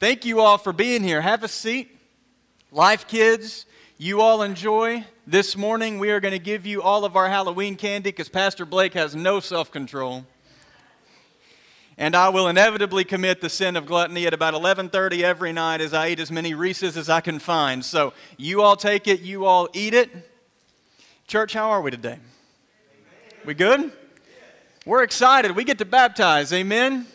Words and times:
Thank 0.00 0.24
you 0.24 0.38
all 0.38 0.58
for 0.58 0.72
being 0.72 1.02
here. 1.02 1.20
Have 1.20 1.42
a 1.42 1.48
seat. 1.48 1.90
Life 2.70 3.08
kids, 3.08 3.66
you 3.96 4.20
all 4.20 4.42
enjoy. 4.42 5.04
This 5.26 5.56
morning 5.56 5.98
we 5.98 6.10
are 6.10 6.20
going 6.20 6.30
to 6.30 6.38
give 6.38 6.64
you 6.64 6.82
all 6.82 7.04
of 7.04 7.16
our 7.16 7.28
Halloween 7.28 7.74
candy 7.74 8.10
because 8.10 8.28
Pastor 8.28 8.64
Blake 8.64 8.94
has 8.94 9.16
no 9.16 9.40
self 9.40 9.72
control. 9.72 10.24
And 11.96 12.14
I 12.14 12.28
will 12.28 12.46
inevitably 12.46 13.02
commit 13.02 13.40
the 13.40 13.50
sin 13.50 13.76
of 13.76 13.86
gluttony 13.86 14.24
at 14.24 14.32
about 14.32 14.54
11:30 14.54 15.24
every 15.24 15.52
night 15.52 15.80
as 15.80 15.92
I 15.92 16.10
eat 16.10 16.20
as 16.20 16.30
many 16.30 16.54
Reese's 16.54 16.96
as 16.96 17.10
I 17.10 17.20
can 17.20 17.40
find. 17.40 17.84
So 17.84 18.12
you 18.36 18.62
all 18.62 18.76
take 18.76 19.08
it, 19.08 19.22
you 19.22 19.46
all 19.46 19.68
eat 19.72 19.94
it. 19.94 20.10
Church, 21.26 21.54
how 21.54 21.70
are 21.70 21.82
we 21.82 21.90
today? 21.90 22.20
We 23.44 23.54
good? 23.54 23.90
We're 24.86 25.02
excited. 25.02 25.56
We 25.56 25.64
get 25.64 25.78
to 25.78 25.84
baptize. 25.84 26.52
Amen. 26.52 27.08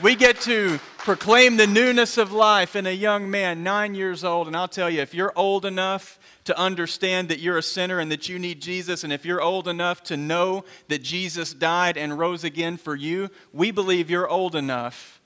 We 0.00 0.14
get 0.14 0.40
to 0.42 0.78
proclaim 0.98 1.56
the 1.56 1.66
newness 1.66 2.18
of 2.18 2.30
life 2.30 2.76
in 2.76 2.86
a 2.86 2.92
young 2.92 3.28
man, 3.32 3.64
nine 3.64 3.96
years 3.96 4.22
old. 4.22 4.46
And 4.46 4.56
I'll 4.56 4.68
tell 4.68 4.88
you, 4.88 5.00
if 5.00 5.12
you're 5.12 5.32
old 5.34 5.64
enough 5.64 6.20
to 6.44 6.56
understand 6.56 7.30
that 7.30 7.40
you're 7.40 7.58
a 7.58 7.62
sinner 7.64 7.98
and 7.98 8.12
that 8.12 8.28
you 8.28 8.38
need 8.38 8.62
Jesus, 8.62 9.02
and 9.02 9.12
if 9.12 9.24
you're 9.24 9.40
old 9.40 9.66
enough 9.66 10.04
to 10.04 10.16
know 10.16 10.64
that 10.86 11.02
Jesus 11.02 11.52
died 11.52 11.96
and 11.96 12.16
rose 12.16 12.44
again 12.44 12.76
for 12.76 12.94
you, 12.94 13.28
we 13.52 13.72
believe 13.72 14.08
you're 14.08 14.28
old 14.28 14.54
enough 14.54 15.20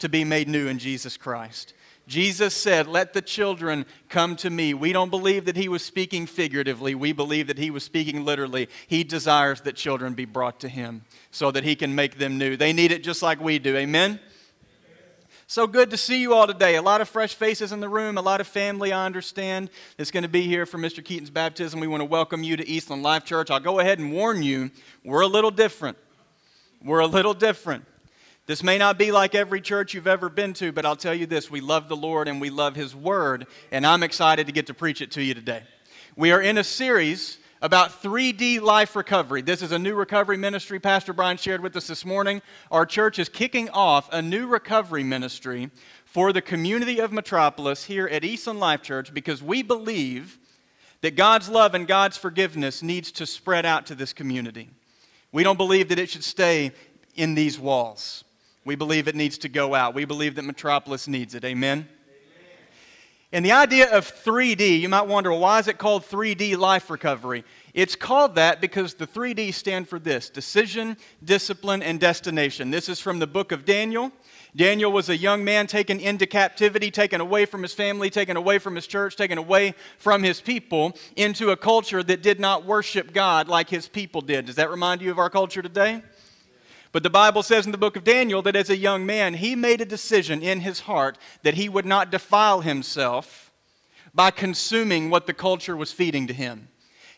to 0.00 0.08
be 0.08 0.24
made 0.24 0.48
new 0.48 0.66
in 0.66 0.80
Jesus 0.80 1.16
Christ. 1.16 1.72
Jesus 2.06 2.54
said, 2.54 2.86
Let 2.86 3.12
the 3.12 3.22
children 3.22 3.84
come 4.08 4.36
to 4.36 4.50
me. 4.50 4.74
We 4.74 4.92
don't 4.92 5.10
believe 5.10 5.46
that 5.46 5.56
he 5.56 5.68
was 5.68 5.84
speaking 5.84 6.26
figuratively. 6.26 6.94
We 6.94 7.12
believe 7.12 7.48
that 7.48 7.58
he 7.58 7.70
was 7.70 7.82
speaking 7.82 8.24
literally. 8.24 8.68
He 8.86 9.02
desires 9.02 9.60
that 9.62 9.74
children 9.74 10.14
be 10.14 10.24
brought 10.24 10.60
to 10.60 10.68
him 10.68 11.04
so 11.30 11.50
that 11.50 11.64
he 11.64 11.74
can 11.74 11.94
make 11.94 12.18
them 12.18 12.38
new. 12.38 12.56
They 12.56 12.72
need 12.72 12.92
it 12.92 13.02
just 13.02 13.22
like 13.22 13.40
we 13.40 13.58
do. 13.58 13.76
Amen? 13.76 14.20
So 15.48 15.68
good 15.68 15.90
to 15.90 15.96
see 15.96 16.20
you 16.20 16.34
all 16.34 16.48
today. 16.48 16.74
A 16.74 16.82
lot 16.82 17.00
of 17.00 17.08
fresh 17.08 17.34
faces 17.34 17.70
in 17.70 17.78
the 17.78 17.88
room, 17.88 18.18
a 18.18 18.22
lot 18.22 18.40
of 18.40 18.48
family, 18.48 18.92
I 18.92 19.06
understand, 19.06 19.70
that's 19.96 20.10
going 20.10 20.24
to 20.24 20.28
be 20.28 20.42
here 20.42 20.66
for 20.66 20.76
Mr. 20.76 21.04
Keaton's 21.04 21.30
baptism. 21.30 21.78
We 21.78 21.86
want 21.86 22.00
to 22.00 22.04
welcome 22.04 22.42
you 22.42 22.56
to 22.56 22.68
Eastland 22.68 23.04
Life 23.04 23.24
Church. 23.24 23.48
I'll 23.48 23.60
go 23.60 23.78
ahead 23.78 24.00
and 24.00 24.12
warn 24.12 24.42
you, 24.42 24.72
we're 25.04 25.20
a 25.20 25.28
little 25.28 25.52
different. 25.52 25.98
We're 26.82 26.98
a 26.98 27.06
little 27.06 27.32
different. 27.32 27.84
This 28.46 28.62
may 28.62 28.78
not 28.78 28.96
be 28.96 29.10
like 29.10 29.34
every 29.34 29.60
church 29.60 29.92
you've 29.92 30.06
ever 30.06 30.28
been 30.28 30.52
to, 30.54 30.70
but 30.70 30.86
I'll 30.86 30.94
tell 30.94 31.14
you 31.14 31.26
this 31.26 31.50
we 31.50 31.60
love 31.60 31.88
the 31.88 31.96
Lord 31.96 32.28
and 32.28 32.40
we 32.40 32.48
love 32.48 32.76
His 32.76 32.94
Word, 32.94 33.48
and 33.72 33.84
I'm 33.84 34.04
excited 34.04 34.46
to 34.46 34.52
get 34.52 34.68
to 34.68 34.74
preach 34.74 35.00
it 35.00 35.10
to 35.12 35.22
you 35.22 35.34
today. 35.34 35.64
We 36.14 36.30
are 36.30 36.40
in 36.40 36.56
a 36.56 36.62
series 36.62 37.38
about 37.60 38.02
3D 38.02 38.60
life 38.60 38.94
recovery. 38.94 39.42
This 39.42 39.62
is 39.62 39.72
a 39.72 39.78
new 39.80 39.96
recovery 39.96 40.36
ministry 40.36 40.78
Pastor 40.78 41.12
Brian 41.12 41.36
shared 41.36 41.60
with 41.60 41.74
us 41.74 41.88
this 41.88 42.04
morning. 42.04 42.40
Our 42.70 42.86
church 42.86 43.18
is 43.18 43.28
kicking 43.28 43.68
off 43.70 44.08
a 44.12 44.22
new 44.22 44.46
recovery 44.46 45.02
ministry 45.02 45.72
for 46.04 46.32
the 46.32 46.40
community 46.40 47.00
of 47.00 47.10
Metropolis 47.10 47.82
here 47.82 48.06
at 48.06 48.24
Eastland 48.24 48.60
Life 48.60 48.82
Church 48.82 49.12
because 49.12 49.42
we 49.42 49.64
believe 49.64 50.38
that 51.00 51.16
God's 51.16 51.48
love 51.48 51.74
and 51.74 51.88
God's 51.88 52.16
forgiveness 52.16 52.80
needs 52.80 53.10
to 53.12 53.26
spread 53.26 53.66
out 53.66 53.86
to 53.86 53.96
this 53.96 54.12
community. 54.12 54.70
We 55.32 55.42
don't 55.42 55.58
believe 55.58 55.88
that 55.88 55.98
it 55.98 56.10
should 56.10 56.24
stay 56.24 56.70
in 57.16 57.34
these 57.34 57.58
walls. 57.58 58.22
We 58.66 58.74
believe 58.74 59.06
it 59.06 59.14
needs 59.14 59.38
to 59.38 59.48
go 59.48 59.76
out. 59.76 59.94
We 59.94 60.04
believe 60.04 60.34
that 60.34 60.42
Metropolis 60.42 61.06
needs 61.06 61.36
it. 61.36 61.44
Amen. 61.44 61.88
And 63.32 63.44
the 63.44 63.52
idea 63.52 63.96
of 63.96 64.12
3D, 64.12 64.80
you 64.80 64.88
might 64.88 65.06
wonder, 65.06 65.32
why 65.32 65.60
is 65.60 65.68
it 65.68 65.78
called 65.78 66.04
3D 66.04 66.56
life 66.56 66.90
recovery? 66.90 67.44
It's 67.74 67.94
called 67.94 68.34
that 68.34 68.60
because 68.60 68.94
the 68.94 69.06
3D 69.06 69.54
stand 69.54 69.88
for 69.88 70.00
this 70.00 70.30
decision, 70.30 70.96
discipline, 71.24 71.80
and 71.82 72.00
destination. 72.00 72.70
This 72.72 72.88
is 72.88 72.98
from 72.98 73.20
the 73.20 73.26
book 73.26 73.52
of 73.52 73.64
Daniel. 73.64 74.10
Daniel 74.56 74.90
was 74.90 75.10
a 75.10 75.16
young 75.16 75.44
man 75.44 75.68
taken 75.68 76.00
into 76.00 76.26
captivity, 76.26 76.90
taken 76.90 77.20
away 77.20 77.46
from 77.46 77.62
his 77.62 77.72
family, 77.72 78.10
taken 78.10 78.36
away 78.36 78.58
from 78.58 78.74
his 78.74 78.88
church, 78.88 79.14
taken 79.14 79.38
away 79.38 79.74
from 79.98 80.24
his 80.24 80.40
people 80.40 80.96
into 81.14 81.50
a 81.50 81.56
culture 81.56 82.02
that 82.02 82.22
did 82.22 82.40
not 82.40 82.64
worship 82.64 83.12
God 83.12 83.48
like 83.48 83.68
his 83.68 83.86
people 83.86 84.22
did. 84.22 84.46
Does 84.46 84.56
that 84.56 84.70
remind 84.70 85.02
you 85.02 85.10
of 85.12 85.18
our 85.18 85.30
culture 85.30 85.62
today? 85.62 86.02
But 86.96 87.02
the 87.02 87.10
Bible 87.10 87.42
says 87.42 87.66
in 87.66 87.72
the 87.72 87.76
book 87.76 87.96
of 87.96 88.04
Daniel 88.04 88.40
that 88.40 88.56
as 88.56 88.70
a 88.70 88.76
young 88.76 89.04
man, 89.04 89.34
he 89.34 89.54
made 89.54 89.82
a 89.82 89.84
decision 89.84 90.40
in 90.40 90.60
his 90.60 90.80
heart 90.80 91.18
that 91.42 91.52
he 91.52 91.68
would 91.68 91.84
not 91.84 92.10
defile 92.10 92.62
himself 92.62 93.52
by 94.14 94.30
consuming 94.30 95.10
what 95.10 95.26
the 95.26 95.34
culture 95.34 95.76
was 95.76 95.92
feeding 95.92 96.26
to 96.26 96.32
him. 96.32 96.68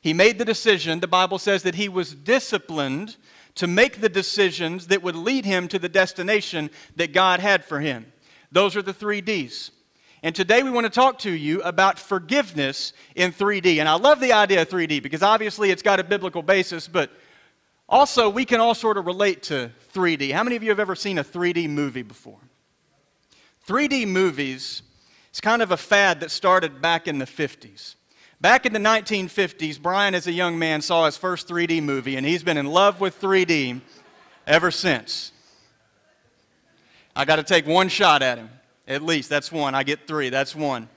He 0.00 0.12
made 0.12 0.36
the 0.36 0.44
decision, 0.44 0.98
the 0.98 1.06
Bible 1.06 1.38
says 1.38 1.62
that 1.62 1.76
he 1.76 1.88
was 1.88 2.12
disciplined 2.12 3.18
to 3.54 3.68
make 3.68 4.00
the 4.00 4.08
decisions 4.08 4.88
that 4.88 5.04
would 5.04 5.14
lead 5.14 5.44
him 5.44 5.68
to 5.68 5.78
the 5.78 5.88
destination 5.88 6.70
that 6.96 7.12
God 7.12 7.38
had 7.38 7.64
for 7.64 7.78
him. 7.78 8.12
Those 8.50 8.74
are 8.74 8.82
the 8.82 8.92
three 8.92 9.20
D's. 9.20 9.70
And 10.24 10.34
today 10.34 10.64
we 10.64 10.70
want 10.70 10.86
to 10.86 10.90
talk 10.90 11.20
to 11.20 11.30
you 11.30 11.62
about 11.62 12.00
forgiveness 12.00 12.94
in 13.14 13.30
3D. 13.30 13.78
And 13.78 13.88
I 13.88 13.94
love 13.94 14.18
the 14.18 14.32
idea 14.32 14.62
of 14.62 14.68
3D 14.68 15.04
because 15.04 15.22
obviously 15.22 15.70
it's 15.70 15.82
got 15.82 16.00
a 16.00 16.04
biblical 16.04 16.42
basis, 16.42 16.88
but 16.88 17.12
also, 17.88 18.28
we 18.28 18.44
can 18.44 18.60
all 18.60 18.74
sort 18.74 18.98
of 18.98 19.06
relate 19.06 19.42
to 19.44 19.70
3D. 19.94 20.32
How 20.32 20.42
many 20.44 20.56
of 20.56 20.62
you 20.62 20.68
have 20.68 20.80
ever 20.80 20.94
seen 20.94 21.18
a 21.18 21.24
3D 21.24 21.68
movie 21.70 22.02
before? 22.02 22.38
3D 23.66 24.06
movies 24.06 24.82
is 25.32 25.40
kind 25.40 25.62
of 25.62 25.70
a 25.70 25.76
fad 25.76 26.20
that 26.20 26.30
started 26.30 26.82
back 26.82 27.08
in 27.08 27.18
the 27.18 27.24
50s. 27.24 27.94
Back 28.40 28.66
in 28.66 28.72
the 28.72 28.78
1950s, 28.78 29.80
Brian, 29.80 30.14
as 30.14 30.26
a 30.26 30.32
young 30.32 30.58
man, 30.58 30.80
saw 30.80 31.06
his 31.06 31.16
first 31.16 31.48
3D 31.48 31.82
movie, 31.82 32.16
and 32.16 32.24
he's 32.24 32.42
been 32.42 32.56
in 32.56 32.66
love 32.66 33.00
with 33.00 33.20
3D 33.20 33.80
ever 34.46 34.70
since. 34.70 35.32
I 37.16 37.24
got 37.24 37.36
to 37.36 37.42
take 37.42 37.66
one 37.66 37.88
shot 37.88 38.22
at 38.22 38.38
him. 38.38 38.50
At 38.86 39.02
least, 39.02 39.28
that's 39.28 39.50
one. 39.50 39.74
I 39.74 39.82
get 39.82 40.06
three, 40.06 40.30
that's 40.30 40.54
one. 40.54 40.88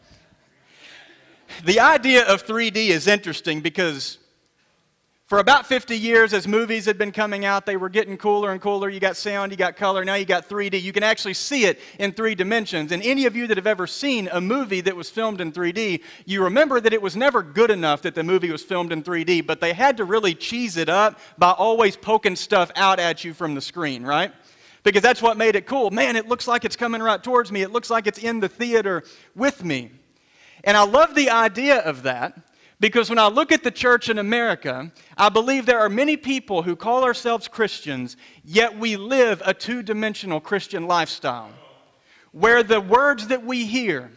The 1.65 1.79
idea 1.79 2.25
of 2.25 2.45
3D 2.45 2.89
is 2.89 3.07
interesting 3.07 3.61
because 3.61 4.17
for 5.31 5.39
about 5.39 5.65
50 5.65 5.97
years, 5.97 6.33
as 6.33 6.45
movies 6.45 6.83
had 6.83 6.97
been 6.97 7.13
coming 7.13 7.45
out, 7.45 7.65
they 7.65 7.77
were 7.77 7.87
getting 7.87 8.17
cooler 8.17 8.51
and 8.51 8.59
cooler. 8.59 8.89
You 8.89 8.99
got 8.99 9.15
sound, 9.15 9.53
you 9.53 9.57
got 9.57 9.77
color, 9.77 10.03
now 10.03 10.15
you 10.15 10.25
got 10.25 10.49
3D. 10.49 10.81
You 10.81 10.91
can 10.91 11.03
actually 11.03 11.35
see 11.35 11.63
it 11.63 11.79
in 11.99 12.11
three 12.11 12.35
dimensions. 12.35 12.91
And 12.91 13.01
any 13.01 13.25
of 13.25 13.33
you 13.33 13.47
that 13.47 13.55
have 13.55 13.65
ever 13.65 13.87
seen 13.87 14.27
a 14.33 14.41
movie 14.41 14.81
that 14.81 14.93
was 14.93 15.09
filmed 15.09 15.39
in 15.39 15.53
3D, 15.53 16.03
you 16.25 16.43
remember 16.43 16.81
that 16.81 16.91
it 16.91 17.01
was 17.01 17.15
never 17.15 17.43
good 17.43 17.71
enough 17.71 18.01
that 18.01 18.13
the 18.13 18.23
movie 18.23 18.51
was 18.51 18.61
filmed 18.61 18.91
in 18.91 19.03
3D, 19.03 19.47
but 19.47 19.61
they 19.61 19.71
had 19.71 19.95
to 19.95 20.03
really 20.03 20.35
cheese 20.35 20.75
it 20.75 20.89
up 20.89 21.17
by 21.37 21.51
always 21.51 21.95
poking 21.95 22.35
stuff 22.35 22.69
out 22.75 22.99
at 22.99 23.23
you 23.23 23.33
from 23.33 23.55
the 23.55 23.61
screen, 23.61 24.03
right? 24.03 24.33
Because 24.83 25.01
that's 25.01 25.21
what 25.21 25.37
made 25.37 25.55
it 25.55 25.65
cool. 25.65 25.91
Man, 25.91 26.17
it 26.17 26.27
looks 26.27 26.45
like 26.45 26.65
it's 26.65 26.75
coming 26.75 27.01
right 27.01 27.23
towards 27.23 27.53
me. 27.53 27.61
It 27.61 27.71
looks 27.71 27.89
like 27.89 28.05
it's 28.05 28.19
in 28.19 28.41
the 28.41 28.49
theater 28.49 29.03
with 29.33 29.63
me. 29.63 29.91
And 30.65 30.75
I 30.75 30.83
love 30.83 31.15
the 31.15 31.29
idea 31.29 31.77
of 31.77 32.03
that 32.03 32.37
because 32.81 33.09
when 33.09 33.19
I 33.19 33.27
look 33.27 33.51
at 33.51 33.63
the 33.63 33.69
church 33.69 34.09
in 34.09 34.17
America, 34.17 34.91
I 35.15 35.29
believe 35.29 35.67
there 35.67 35.79
are 35.79 35.87
many 35.87 36.17
people 36.17 36.63
who 36.63 36.75
call 36.75 37.03
ourselves 37.03 37.47
Christians, 37.47 38.17
yet 38.43 38.77
we 38.77 38.97
live 38.97 39.41
a 39.45 39.53
two 39.53 39.83
dimensional 39.83 40.41
Christian 40.41 40.87
lifestyle. 40.87 41.51
Where 42.31 42.63
the 42.63 42.81
words 42.81 43.27
that 43.27 43.45
we 43.45 43.65
hear 43.65 44.09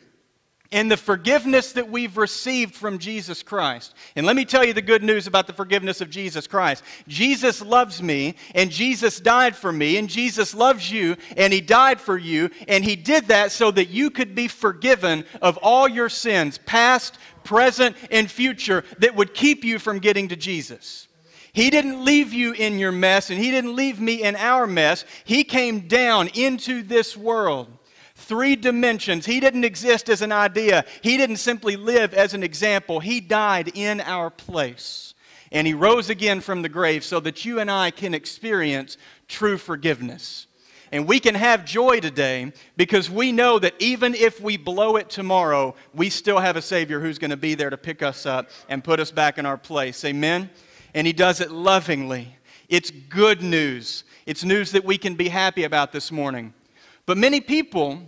and 0.73 0.91
the 0.91 0.97
forgiveness 0.97 1.73
that 1.73 1.89
we've 1.89 2.17
received 2.17 2.75
from 2.75 2.99
Jesus 2.99 3.45
Christ. 3.45 3.95
And 4.17 4.27
let 4.27 4.35
me 4.35 4.45
tell 4.45 4.65
you 4.65 4.73
the 4.73 4.83
good 4.83 5.05
news 5.05 5.29
about 5.29 5.47
the 5.47 5.53
forgiveness 5.53 6.01
of 6.01 6.11
Jesus 6.11 6.49
Christ. 6.49 6.83
Jesus 7.07 7.63
loves 7.63 8.03
me, 8.03 8.35
and 8.57 8.73
Jesus 8.73 9.21
died 9.21 9.55
for 9.55 9.73
me, 9.73 9.99
and 9.99 10.09
Jesus 10.09 10.53
loves 10.53 10.91
you, 10.91 11.17
and 11.37 11.53
He 11.53 11.61
died 11.61 12.01
for 12.01 12.19
you, 12.19 12.51
and 12.67 12.85
He 12.85 12.97
did 12.97 13.27
that 13.27 13.53
so 13.53 13.71
that 13.71 13.91
you 13.91 14.11
could 14.11 14.35
be 14.35 14.49
forgiven 14.49 15.25
of 15.41 15.59
all 15.59 15.87
your 15.87 16.09
sins, 16.09 16.59
past, 16.59 17.19
present, 17.45 17.97
and 18.11 18.31
future 18.31 18.85
that 18.99 19.15
would 19.15 19.35
keep 19.35 19.65
you 19.65 19.79
from 19.79 19.99
getting 19.99 20.29
to 20.29 20.37
Jesus. 20.37 21.07
He 21.53 21.71
didn't 21.71 22.05
leave 22.05 22.33
you 22.33 22.53
in 22.53 22.81
your 22.81 22.91
mess, 22.91 23.31
and 23.31 23.39
He 23.39 23.53
didn't 23.53 23.77
leave 23.77 24.01
me 24.01 24.23
in 24.25 24.35
our 24.35 24.67
mess. 24.67 25.05
He 25.25 25.45
came 25.45 25.87
down 25.87 26.29
into 26.35 26.83
this 26.83 27.17
world. 27.17 27.69
Three 28.17 28.57
dimensions. 28.57 29.27
He 29.27 29.39
didn't 29.39 29.65
exist 29.65 30.09
as 30.09 30.21
an 30.21 30.33
idea, 30.33 30.85
He 31.03 31.17
didn't 31.17 31.37
simply 31.37 31.77
live 31.77 32.13
as 32.13 32.35
an 32.35 32.43
example. 32.43 32.99
He 32.99 33.21
died 33.21 33.71
in 33.75 34.01
our 34.01 34.31
place. 34.31 35.15
And 35.53 35.67
He 35.67 35.75
rose 35.75 36.11
again 36.11 36.41
from 36.41 36.63
the 36.63 36.69
grave 36.69 37.05
so 37.05 37.21
that 37.21 37.45
you 37.45 37.61
and 37.61 37.71
I 37.71 37.93
can 37.93 38.15
experience 38.15 38.97
true 39.29 39.57
forgiveness. 39.57 40.49
And 40.95 41.09
we 41.09 41.19
can 41.19 41.35
have 41.35 41.65
joy 41.65 41.99
today 41.99 42.53
because 42.77 43.11
we 43.11 43.33
know 43.33 43.59
that 43.59 43.75
even 43.81 44.15
if 44.15 44.41
we 44.41 44.57
blow 44.57 44.95
it 44.95 45.11
tomorrow, 45.11 45.75
we 45.93 46.09
still 46.09 46.39
have 46.39 46.55
a 46.55 46.63
Savior 46.63 47.01
who's 47.01 47.19
going 47.19 47.33
to 47.33 47.37
be 47.37 47.57
there 47.57 47.69
to 47.69 47.77
pick 47.77 48.01
us 48.01 48.27
up 48.27 48.49
and 48.69 48.85
put 48.85 49.01
us 49.01 49.11
back 49.11 49.37
in 49.37 49.45
our 49.45 49.59
place. 49.59 50.05
Amen? 50.05 50.49
And 50.95 51.05
He 51.05 51.13
does 51.13 51.41
it 51.41 51.51
lovingly. 51.51 52.37
It's 52.69 52.93
good 52.93 53.43
news. 53.43 54.05
It's 54.25 54.45
news 54.45 54.71
that 54.71 54.85
we 54.85 54.97
can 54.97 55.17
be 55.17 55.29
happy 55.29 55.65
about 55.65 55.91
this 55.91 56.13
morning. 56.13 56.55
But 57.07 57.19
many 57.19 57.41
people 57.41 58.01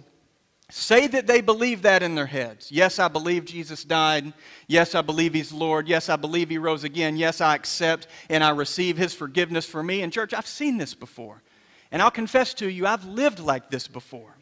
say 0.70 1.08
that 1.08 1.26
they 1.26 1.40
believe 1.40 1.82
that 1.82 2.04
in 2.04 2.14
their 2.14 2.26
heads. 2.26 2.70
Yes, 2.70 3.00
I 3.00 3.08
believe 3.08 3.46
Jesus 3.46 3.82
died. 3.82 4.32
Yes, 4.68 4.94
I 4.94 5.02
believe 5.02 5.34
He's 5.34 5.52
Lord. 5.52 5.88
Yes, 5.88 6.08
I 6.08 6.14
believe 6.14 6.50
He 6.50 6.58
rose 6.58 6.84
again. 6.84 7.16
Yes, 7.16 7.40
I 7.40 7.56
accept 7.56 8.06
and 8.30 8.44
I 8.44 8.50
receive 8.50 8.96
His 8.96 9.12
forgiveness 9.12 9.66
for 9.66 9.82
me. 9.82 10.02
And, 10.02 10.12
church, 10.12 10.32
I've 10.32 10.46
seen 10.46 10.78
this 10.78 10.94
before. 10.94 11.42
And 11.90 12.02
I'll 12.02 12.10
confess 12.10 12.54
to 12.54 12.70
you, 12.70 12.86
I've 12.86 13.04
lived 13.04 13.38
like 13.38 13.70
this 13.70 13.88
before. 13.88 14.36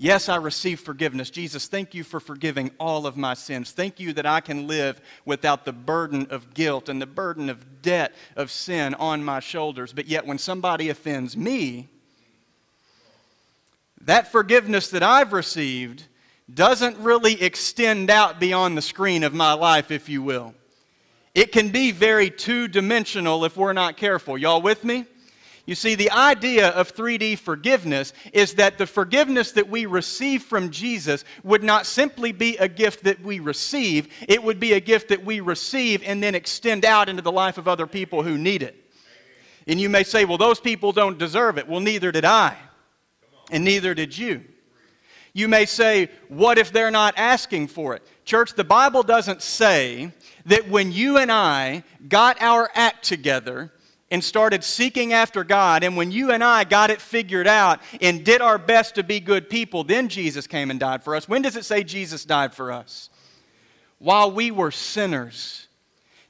Yes, 0.00 0.28
I 0.28 0.36
receive 0.36 0.78
forgiveness. 0.78 1.28
Jesus, 1.28 1.66
thank 1.66 1.92
you 1.92 2.04
for 2.04 2.20
forgiving 2.20 2.70
all 2.78 3.04
of 3.04 3.16
my 3.16 3.34
sins. 3.34 3.72
Thank 3.72 3.98
you 3.98 4.12
that 4.12 4.26
I 4.26 4.40
can 4.40 4.68
live 4.68 5.00
without 5.24 5.64
the 5.64 5.72
burden 5.72 6.28
of 6.30 6.54
guilt 6.54 6.88
and 6.88 7.02
the 7.02 7.06
burden 7.06 7.50
of 7.50 7.82
debt 7.82 8.14
of 8.36 8.52
sin 8.52 8.94
on 8.94 9.24
my 9.24 9.40
shoulders. 9.40 9.92
But 9.92 10.06
yet, 10.06 10.24
when 10.24 10.38
somebody 10.38 10.88
offends 10.88 11.36
me, 11.36 11.88
that 14.02 14.30
forgiveness 14.30 14.88
that 14.90 15.02
I've 15.02 15.32
received 15.32 16.04
doesn't 16.52 16.96
really 16.98 17.42
extend 17.42 18.08
out 18.08 18.38
beyond 18.38 18.78
the 18.78 18.82
screen 18.82 19.24
of 19.24 19.34
my 19.34 19.52
life, 19.52 19.90
if 19.90 20.08
you 20.08 20.22
will. 20.22 20.54
It 21.34 21.50
can 21.50 21.70
be 21.70 21.90
very 21.90 22.30
two 22.30 22.68
dimensional 22.68 23.44
if 23.44 23.56
we're 23.56 23.72
not 23.72 23.96
careful. 23.96 24.38
Y'all 24.38 24.62
with 24.62 24.84
me? 24.84 25.06
You 25.68 25.74
see, 25.74 25.96
the 25.96 26.10
idea 26.12 26.70
of 26.70 26.94
3D 26.96 27.36
forgiveness 27.38 28.14
is 28.32 28.54
that 28.54 28.78
the 28.78 28.86
forgiveness 28.86 29.52
that 29.52 29.68
we 29.68 29.84
receive 29.84 30.44
from 30.44 30.70
Jesus 30.70 31.26
would 31.44 31.62
not 31.62 31.84
simply 31.84 32.32
be 32.32 32.56
a 32.56 32.66
gift 32.66 33.04
that 33.04 33.20
we 33.20 33.38
receive, 33.38 34.08
it 34.26 34.42
would 34.42 34.58
be 34.58 34.72
a 34.72 34.80
gift 34.80 35.08
that 35.08 35.22
we 35.22 35.40
receive 35.40 36.02
and 36.06 36.22
then 36.22 36.34
extend 36.34 36.86
out 36.86 37.10
into 37.10 37.20
the 37.20 37.30
life 37.30 37.58
of 37.58 37.68
other 37.68 37.86
people 37.86 38.22
who 38.22 38.38
need 38.38 38.62
it. 38.62 38.82
And 39.66 39.78
you 39.78 39.90
may 39.90 40.04
say, 40.04 40.24
well, 40.24 40.38
those 40.38 40.58
people 40.58 40.90
don't 40.90 41.18
deserve 41.18 41.58
it. 41.58 41.68
Well, 41.68 41.80
neither 41.80 42.12
did 42.12 42.24
I, 42.24 42.56
and 43.50 43.62
neither 43.62 43.92
did 43.92 44.16
you. 44.16 44.44
You 45.34 45.48
may 45.48 45.66
say, 45.66 46.08
what 46.28 46.56
if 46.56 46.72
they're 46.72 46.90
not 46.90 47.12
asking 47.18 47.66
for 47.66 47.94
it? 47.94 48.02
Church, 48.24 48.54
the 48.54 48.64
Bible 48.64 49.02
doesn't 49.02 49.42
say 49.42 50.12
that 50.46 50.70
when 50.70 50.92
you 50.92 51.18
and 51.18 51.30
I 51.30 51.84
got 52.08 52.40
our 52.40 52.70
act 52.74 53.04
together, 53.04 53.70
and 54.10 54.24
started 54.24 54.64
seeking 54.64 55.12
after 55.12 55.44
God, 55.44 55.84
and 55.84 55.96
when 55.96 56.10
you 56.10 56.30
and 56.30 56.42
I 56.42 56.64
got 56.64 56.90
it 56.90 57.00
figured 57.00 57.46
out 57.46 57.80
and 58.00 58.24
did 58.24 58.40
our 58.40 58.58
best 58.58 58.94
to 58.94 59.02
be 59.02 59.20
good 59.20 59.50
people, 59.50 59.84
then 59.84 60.08
Jesus 60.08 60.46
came 60.46 60.70
and 60.70 60.80
died 60.80 61.02
for 61.02 61.14
us. 61.14 61.28
When 61.28 61.42
does 61.42 61.56
it 61.56 61.64
say 61.64 61.84
Jesus 61.84 62.24
died 62.24 62.54
for 62.54 62.72
us? 62.72 63.10
While 63.98 64.32
we 64.32 64.50
were 64.50 64.70
sinners. 64.70 65.66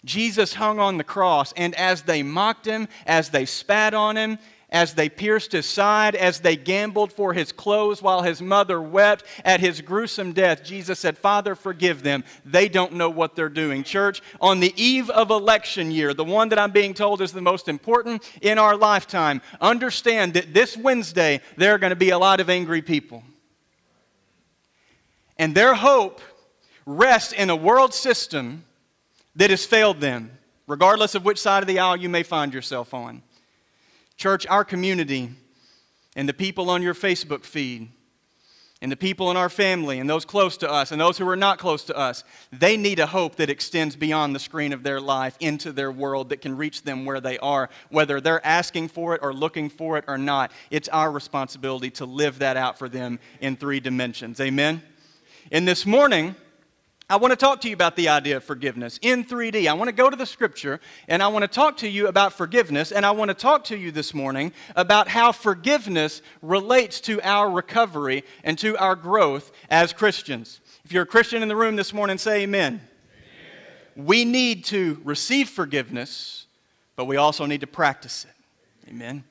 Jesus 0.04 0.54
hung 0.54 0.78
on 0.78 0.96
the 0.96 1.04
cross, 1.04 1.52
and 1.56 1.74
as 1.74 2.02
they 2.02 2.22
mocked 2.22 2.66
him, 2.66 2.88
as 3.04 3.30
they 3.30 3.44
spat 3.44 3.94
on 3.94 4.16
him, 4.16 4.38
as 4.70 4.94
they 4.94 5.08
pierced 5.08 5.52
his 5.52 5.64
side, 5.64 6.14
as 6.14 6.40
they 6.40 6.54
gambled 6.56 7.12
for 7.12 7.32
his 7.32 7.52
clothes 7.52 8.02
while 8.02 8.22
his 8.22 8.42
mother 8.42 8.80
wept 8.82 9.24
at 9.44 9.60
his 9.60 9.80
gruesome 9.80 10.32
death, 10.32 10.62
Jesus 10.62 10.98
said, 10.98 11.16
Father, 11.16 11.54
forgive 11.54 12.02
them. 12.02 12.22
They 12.44 12.68
don't 12.68 12.92
know 12.92 13.08
what 13.08 13.34
they're 13.34 13.48
doing. 13.48 13.82
Church, 13.82 14.20
on 14.40 14.60
the 14.60 14.74
eve 14.76 15.08
of 15.08 15.30
election 15.30 15.90
year, 15.90 16.12
the 16.12 16.24
one 16.24 16.50
that 16.50 16.58
I'm 16.58 16.70
being 16.70 16.92
told 16.92 17.22
is 17.22 17.32
the 17.32 17.40
most 17.40 17.68
important 17.68 18.30
in 18.42 18.58
our 18.58 18.76
lifetime, 18.76 19.40
understand 19.60 20.34
that 20.34 20.52
this 20.52 20.76
Wednesday 20.76 21.40
there 21.56 21.74
are 21.74 21.78
going 21.78 21.90
to 21.90 21.96
be 21.96 22.10
a 22.10 22.18
lot 22.18 22.40
of 22.40 22.50
angry 22.50 22.82
people. 22.82 23.22
And 25.38 25.54
their 25.54 25.74
hope 25.74 26.20
rests 26.84 27.32
in 27.32 27.48
a 27.48 27.56
world 27.56 27.94
system 27.94 28.64
that 29.36 29.50
has 29.50 29.64
failed 29.64 30.00
them, 30.00 30.36
regardless 30.66 31.14
of 31.14 31.24
which 31.24 31.40
side 31.40 31.62
of 31.62 31.68
the 31.68 31.78
aisle 31.78 31.96
you 31.96 32.08
may 32.08 32.22
find 32.22 32.52
yourself 32.52 32.92
on. 32.92 33.22
Church, 34.18 34.48
our 34.48 34.64
community 34.64 35.30
and 36.16 36.28
the 36.28 36.34
people 36.34 36.70
on 36.70 36.82
your 36.82 36.92
Facebook 36.92 37.44
feed 37.44 37.88
and 38.82 38.90
the 38.90 38.96
people 38.96 39.30
in 39.30 39.36
our 39.36 39.48
family 39.48 40.00
and 40.00 40.10
those 40.10 40.24
close 40.24 40.56
to 40.56 40.68
us 40.68 40.90
and 40.90 41.00
those 41.00 41.18
who 41.18 41.28
are 41.28 41.36
not 41.36 41.58
close 41.58 41.84
to 41.84 41.96
us, 41.96 42.24
they 42.50 42.76
need 42.76 42.98
a 42.98 43.06
hope 43.06 43.36
that 43.36 43.48
extends 43.48 43.94
beyond 43.94 44.34
the 44.34 44.40
screen 44.40 44.72
of 44.72 44.82
their 44.82 45.00
life 45.00 45.36
into 45.38 45.70
their 45.70 45.92
world 45.92 46.30
that 46.30 46.40
can 46.40 46.56
reach 46.56 46.82
them 46.82 47.04
where 47.04 47.20
they 47.20 47.38
are, 47.38 47.70
whether 47.90 48.20
they're 48.20 48.44
asking 48.44 48.88
for 48.88 49.14
it 49.14 49.20
or 49.22 49.32
looking 49.32 49.70
for 49.70 49.96
it 49.96 50.04
or 50.08 50.18
not. 50.18 50.50
It's 50.72 50.88
our 50.88 51.12
responsibility 51.12 51.90
to 51.92 52.04
live 52.04 52.40
that 52.40 52.56
out 52.56 52.76
for 52.76 52.88
them 52.88 53.20
in 53.40 53.54
three 53.54 53.78
dimensions. 53.78 54.40
Amen? 54.40 54.82
And 55.52 55.66
this 55.66 55.86
morning, 55.86 56.34
I 57.10 57.16
want 57.16 57.32
to 57.32 57.36
talk 57.36 57.62
to 57.62 57.68
you 57.68 57.74
about 57.74 57.96
the 57.96 58.10
idea 58.10 58.36
of 58.36 58.44
forgiveness 58.44 58.98
in 59.00 59.24
3D. 59.24 59.66
I 59.66 59.72
want 59.72 59.88
to 59.88 59.94
go 59.94 60.10
to 60.10 60.16
the 60.16 60.26
scripture 60.26 60.78
and 61.08 61.22
I 61.22 61.28
want 61.28 61.42
to 61.42 61.48
talk 61.48 61.78
to 61.78 61.88
you 61.88 62.06
about 62.06 62.34
forgiveness. 62.34 62.92
And 62.92 63.06
I 63.06 63.12
want 63.12 63.30
to 63.30 63.34
talk 63.34 63.64
to 63.64 63.78
you 63.78 63.90
this 63.90 64.12
morning 64.12 64.52
about 64.76 65.08
how 65.08 65.32
forgiveness 65.32 66.20
relates 66.42 67.00
to 67.02 67.18
our 67.22 67.50
recovery 67.50 68.24
and 68.44 68.58
to 68.58 68.76
our 68.76 68.94
growth 68.94 69.52
as 69.70 69.94
Christians. 69.94 70.60
If 70.84 70.92
you're 70.92 71.04
a 71.04 71.06
Christian 71.06 71.42
in 71.42 71.48
the 71.48 71.56
room 71.56 71.76
this 71.76 71.94
morning, 71.94 72.18
say 72.18 72.42
amen. 72.42 72.74
amen. 72.74 74.06
We 74.06 74.26
need 74.26 74.64
to 74.66 75.00
receive 75.02 75.48
forgiveness, 75.48 76.44
but 76.94 77.06
we 77.06 77.16
also 77.16 77.46
need 77.46 77.62
to 77.62 77.66
practice 77.66 78.26
it. 78.26 78.90
Amen. 78.90 79.24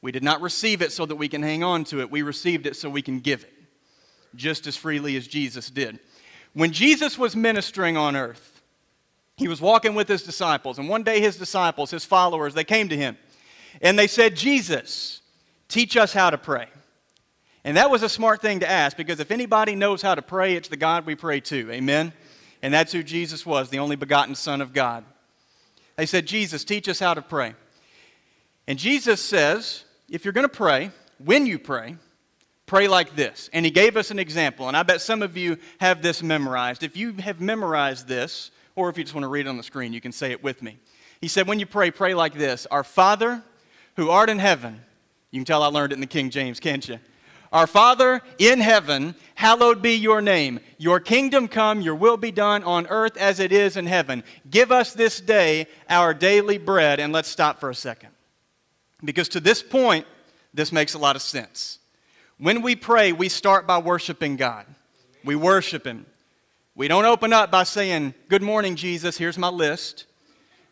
We 0.00 0.12
did 0.12 0.22
not 0.22 0.40
receive 0.40 0.80
it 0.80 0.92
so 0.92 1.06
that 1.06 1.16
we 1.16 1.28
can 1.28 1.42
hang 1.42 1.64
on 1.64 1.82
to 1.84 2.00
it, 2.02 2.10
we 2.10 2.22
received 2.22 2.66
it 2.66 2.76
so 2.76 2.88
we 2.88 3.02
can 3.02 3.18
give 3.18 3.42
it 3.42 3.52
just 4.36 4.68
as 4.68 4.76
freely 4.76 5.16
as 5.16 5.26
Jesus 5.26 5.70
did. 5.70 5.98
When 6.54 6.72
Jesus 6.72 7.18
was 7.18 7.36
ministering 7.36 7.96
on 7.96 8.16
earth, 8.16 8.62
he 9.36 9.48
was 9.48 9.60
walking 9.60 9.94
with 9.94 10.08
his 10.08 10.22
disciples, 10.22 10.78
and 10.78 10.88
one 10.88 11.02
day 11.02 11.20
his 11.20 11.36
disciples, 11.36 11.90
his 11.90 12.04
followers, 12.04 12.54
they 12.54 12.64
came 12.64 12.88
to 12.88 12.96
him 12.96 13.18
and 13.82 13.98
they 13.98 14.06
said, 14.06 14.36
Jesus, 14.36 15.20
teach 15.68 15.96
us 15.96 16.12
how 16.12 16.30
to 16.30 16.38
pray. 16.38 16.68
And 17.64 17.76
that 17.76 17.90
was 17.90 18.02
a 18.02 18.08
smart 18.08 18.40
thing 18.40 18.60
to 18.60 18.70
ask 18.70 18.96
because 18.96 19.20
if 19.20 19.30
anybody 19.30 19.74
knows 19.74 20.02
how 20.02 20.14
to 20.14 20.22
pray, 20.22 20.54
it's 20.54 20.68
the 20.68 20.76
God 20.76 21.06
we 21.06 21.14
pray 21.14 21.40
to. 21.40 21.72
Amen? 21.72 22.12
And 22.62 22.72
that's 22.72 22.92
who 22.92 23.02
Jesus 23.02 23.44
was, 23.44 23.70
the 23.70 23.78
only 23.78 23.96
begotten 23.96 24.34
Son 24.34 24.60
of 24.60 24.72
God. 24.72 25.04
They 25.96 26.06
said, 26.06 26.26
Jesus, 26.26 26.64
teach 26.64 26.88
us 26.88 26.98
how 26.98 27.14
to 27.14 27.22
pray. 27.22 27.54
And 28.66 28.78
Jesus 28.78 29.20
says, 29.20 29.84
if 30.08 30.24
you're 30.24 30.32
going 30.32 30.48
to 30.48 30.54
pray, 30.54 30.90
when 31.18 31.46
you 31.46 31.58
pray, 31.58 31.96
Pray 32.74 32.88
like 32.88 33.14
this. 33.14 33.48
And 33.52 33.64
he 33.64 33.70
gave 33.70 33.96
us 33.96 34.10
an 34.10 34.18
example, 34.18 34.66
and 34.66 34.76
I 34.76 34.82
bet 34.82 35.00
some 35.00 35.22
of 35.22 35.36
you 35.36 35.58
have 35.78 36.02
this 36.02 36.24
memorized. 36.24 36.82
If 36.82 36.96
you 36.96 37.12
have 37.20 37.40
memorized 37.40 38.08
this, 38.08 38.50
or 38.74 38.88
if 38.88 38.98
you 38.98 39.04
just 39.04 39.14
want 39.14 39.22
to 39.22 39.28
read 39.28 39.46
it 39.46 39.48
on 39.48 39.56
the 39.56 39.62
screen, 39.62 39.92
you 39.92 40.00
can 40.00 40.10
say 40.10 40.32
it 40.32 40.42
with 40.42 40.60
me. 40.60 40.76
He 41.20 41.28
said, 41.28 41.46
When 41.46 41.60
you 41.60 41.66
pray, 41.66 41.92
pray 41.92 42.14
like 42.14 42.34
this 42.34 42.66
Our 42.72 42.82
Father 42.82 43.44
who 43.94 44.10
art 44.10 44.28
in 44.28 44.40
heaven. 44.40 44.80
You 45.30 45.38
can 45.38 45.44
tell 45.44 45.62
I 45.62 45.68
learned 45.68 45.92
it 45.92 45.94
in 45.94 46.00
the 46.00 46.08
King 46.08 46.30
James, 46.30 46.58
can't 46.58 46.88
you? 46.88 46.98
Our 47.52 47.68
Father 47.68 48.20
in 48.40 48.58
heaven, 48.58 49.14
hallowed 49.36 49.80
be 49.80 49.94
your 49.94 50.20
name. 50.20 50.58
Your 50.76 50.98
kingdom 50.98 51.46
come, 51.46 51.80
your 51.80 51.94
will 51.94 52.16
be 52.16 52.32
done 52.32 52.64
on 52.64 52.88
earth 52.88 53.16
as 53.16 53.38
it 53.38 53.52
is 53.52 53.76
in 53.76 53.86
heaven. 53.86 54.24
Give 54.50 54.72
us 54.72 54.94
this 54.94 55.20
day 55.20 55.68
our 55.88 56.12
daily 56.12 56.58
bread. 56.58 56.98
And 56.98 57.12
let's 57.12 57.28
stop 57.28 57.60
for 57.60 57.70
a 57.70 57.74
second. 57.76 58.08
Because 59.04 59.28
to 59.28 59.38
this 59.38 59.62
point, 59.62 60.08
this 60.52 60.72
makes 60.72 60.94
a 60.94 60.98
lot 60.98 61.14
of 61.14 61.22
sense. 61.22 61.78
When 62.38 62.62
we 62.62 62.74
pray, 62.74 63.12
we 63.12 63.28
start 63.28 63.66
by 63.66 63.78
worshiping 63.78 64.36
God. 64.36 64.66
We 65.24 65.36
worship 65.36 65.86
Him. 65.86 66.06
We 66.74 66.88
don't 66.88 67.04
open 67.04 67.32
up 67.32 67.50
by 67.50 67.62
saying, 67.62 68.14
Good 68.28 68.42
morning, 68.42 68.74
Jesus, 68.74 69.16
here's 69.16 69.38
my 69.38 69.48
list. 69.48 70.06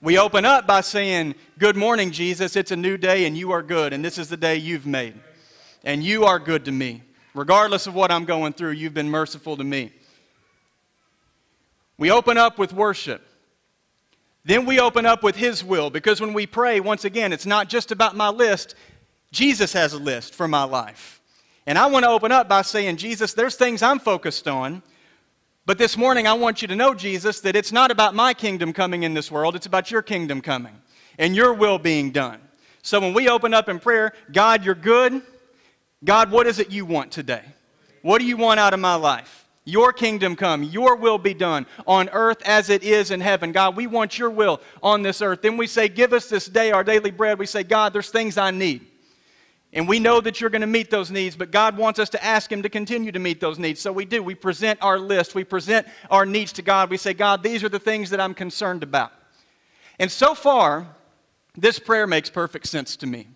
We 0.01 0.19
open 0.19 0.45
up 0.45 0.67
by 0.67 0.81
saying, 0.81 1.37
Good 1.59 1.77
morning, 1.77 2.11
Jesus, 2.11 2.57
it's 2.57 2.73
a 2.73 2.77
new 2.77 2.97
day 2.97 3.25
and 3.25 3.39
you 3.39 3.53
are 3.53 3.63
good, 3.63 3.93
and 3.93 4.05
this 4.05 4.19
is 4.19 4.29
the 4.29 4.37
day 4.37 4.57
you've 4.57 4.87
made. 4.87 5.15
And 5.85 6.03
you 6.03 6.25
are 6.25 6.39
good 6.39 6.65
to 6.65 6.73
me. 6.73 7.03
Regardless 7.35 7.87
of 7.87 7.95
what 7.95 8.11
I'm 8.11 8.25
going 8.25 8.53
through, 8.53 8.73
you've 8.73 8.95
been 8.95 9.09
merciful 9.09 9.57
to 9.57 9.65
me. 9.65 9.93
We 11.97 12.11
open 12.11 12.37
up 12.37 12.59
with 12.59 12.73
worship. 12.73 13.25
Then 14.45 14.67
we 14.67 14.81
open 14.81 15.07
up 15.07 15.23
with 15.23 15.37
His 15.37 15.63
will 15.63 15.89
because 15.89 16.21
when 16.21 16.33
we 16.33 16.47
pray, 16.47 16.81
once 16.81 17.05
again, 17.05 17.33
it's 17.33 17.47
not 17.47 17.69
just 17.69 17.93
about 17.93 18.17
my 18.17 18.29
list. 18.29 18.75
Jesus 19.31 19.73
has 19.73 19.93
a 19.93 19.99
list 19.99 20.35
for 20.35 20.49
my 20.49 20.65
life. 20.65 21.22
And 21.67 21.79
I 21.79 21.87
want 21.87 22.05
to 22.05 22.11
open 22.11 22.33
up 22.33 22.49
by 22.49 22.63
saying, 22.63 22.97
Jesus, 22.97 23.35
there's 23.35 23.55
things 23.55 23.83
I'm 23.83 23.99
focused 23.99 24.49
on. 24.49 24.83
But 25.65 25.79
this 25.79 25.97
morning, 25.97 26.27
I 26.27 26.33
want 26.33 26.61
you 26.61 26.69
to 26.69 26.75
know, 26.75 26.93
Jesus, 26.93 27.41
that 27.41 27.55
it's 27.55 27.71
not 27.71 27.93
about 27.93 28.15
my 28.15 28.35
kingdom 28.35 28.73
coming 28.73 29.05
in 29.05 29.15
this 29.15 29.31
world, 29.31 29.55
it's 29.55 29.67
about 29.67 29.91
your 29.91 30.03
kingdom 30.03 30.41
coming 30.41 30.75
and 31.19 31.37
your 31.37 31.55
will 31.55 31.79
being 31.79 32.11
done. 32.11 32.41
So 32.83 32.99
when 32.99 33.15
we 33.15 33.29
open 33.29 33.55
up 33.55 33.69
in 33.69 33.79
prayer, 33.79 34.13
God, 34.33 34.65
you're 34.65 34.75
good. 34.75 35.23
God, 36.05 36.33
what 36.33 36.49
is 36.49 36.59
it 36.59 36.71
you 36.71 36.85
want 36.85 37.13
today? 37.13 37.45
What 38.03 38.19
do 38.19 38.25
you 38.25 38.37
want 38.37 38.59
out 38.59 38.75
of 38.75 38.81
my 38.81 38.97
life? 38.97 39.47
Your 39.65 39.93
kingdom 39.93 40.35
come, 40.35 40.65
your 40.65 40.97
will 40.97 41.19
be 41.19 41.35
done 41.35 41.67
on 41.87 42.09
earth 42.09 42.43
as 42.45 42.69
it 42.69 42.83
is 42.83 43.13
in 43.13 43.21
heaven. 43.21 43.53
God, 43.53 43.77
we 43.77 43.87
want 43.87 44.19
your 44.19 44.31
will 44.31 44.61
on 44.83 45.03
this 45.03 45.23
earth. 45.23 45.43
Then 45.43 45.57
we 45.57 45.69
say, 45.69 45.89
Give 45.89 46.13
us 46.13 46.29
this 46.29 46.47
day 46.47 46.73
our 46.73 46.83
daily 46.83 47.13
bread. 47.13 47.39
We 47.39 47.47
say, 47.47 47.63
God, 47.63 47.93
there's 47.93 48.11
things 48.11 48.37
I 48.37 48.51
need. 48.51 48.85
And 49.73 49.89
we 49.89 49.99
know 49.99 50.21
that 50.21 50.41
you're 50.41 50.51
going 50.51 50.61
to 50.61 50.67
meet 50.67 50.91
those 50.91 51.11
needs, 51.11 51.35
but 51.35 51.51
God 51.51 51.79
wants 51.79 51.99
us 51.99 52.11
to 52.11 52.23
ask 52.23 52.53
Him 52.53 52.63
to 52.63 52.69
continue 52.69 53.11
to 53.11 53.19
meet 53.19 53.41
those 53.41 53.59
needs. 53.59 53.81
So 53.81 53.91
we 53.91 54.05
do. 54.05 54.23
We 54.23 54.35
present 54.35 54.79
our 54.83 54.99
list, 54.99 55.35
we 55.35 55.45
present 55.45 55.87
our 56.11 56.27
needs 56.27 56.53
to 56.55 56.63
God. 56.63 56.91
We 56.91 56.99
say, 56.99 57.15
God, 57.15 57.43
these 57.43 57.65
are 57.65 57.71
the 57.71 57.79
things 57.79 58.11
that 58.11 58.21
I'm 58.21 58.35
concerned 58.35 58.83
about. 58.83 59.13
And 59.99 60.11
so 60.11 60.35
far, 60.35 60.87
this 61.57 61.79
prayer 61.79 62.07
makes 62.07 62.29
perfect 62.29 62.67
sense 62.67 62.97
to 62.97 63.07
me. 63.07 63.29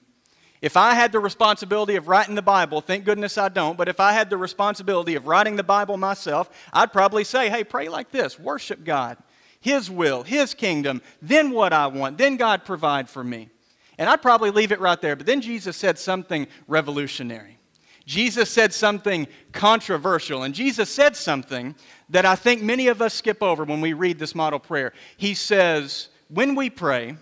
If 0.63 0.77
I 0.77 0.95
had 0.95 1.13
the 1.13 1.21
responsibility 1.21 1.97
of 1.97 2.09
writing 2.09 2.35
the 2.35 2.43
Bible, 2.43 2.81
thank 2.81 3.05
goodness 3.05 3.37
I 3.37 3.49
don't, 3.49 3.77
but 3.77 3.89
if 3.89 4.01
I 4.01 4.13
had 4.13 4.31
the 4.31 4.39
responsibility 4.39 5.15
of 5.15 5.27
writing 5.27 5.57
the 5.57 5.63
Bible 5.63 5.97
myself, 5.97 6.51
I'd 6.73 6.93
probably 6.93 7.25
say, 7.25 7.51
hey, 7.51 7.63
pray 7.63 7.89
like 7.89 8.11
this 8.11 8.39
worship 8.39 8.83
God, 8.85 9.19
His 9.61 9.91
will, 9.91 10.23
His 10.23 10.55
kingdom, 10.55 11.03
then 11.21 11.51
what 11.51 11.73
I 11.73 11.87
want, 11.87 12.19
then 12.19 12.37
God 12.37 12.65
provide 12.65 13.09
for 13.09 13.23
me. 13.23 13.51
And 13.99 14.09
I'd 14.09 14.23
probably 14.23 14.51
leave 14.51 14.73
it 14.73 14.81
right 14.81 15.01
there. 15.01 15.17
But 15.17 15.27
then 15.27 15.41
Jesus 15.41 15.77
said 15.77 15.99
something 15.99 16.47
revolutionary. 16.69 17.59
Jesus 18.05 18.51
said 18.51 18.73
something 18.73 19.27
controversial. 19.53 20.45
And 20.45 20.55
Jesus 20.55 20.91
said 20.91 21.17
something 21.17 21.75
that 22.11 22.25
I 22.25 22.37
think 22.37 22.63
many 22.63 22.89
of 22.89 23.03
us 23.03 23.15
skip 23.15 23.43
over 23.43 23.65
when 23.65 23.81
we 23.81 23.95
read 23.95 24.19
this 24.19 24.35
model 24.35 24.61
prayer. 24.61 24.93
He 25.17 25.35
says, 25.35 26.09
When 26.29 26.55
we 26.55 26.71
pray, 26.71 27.17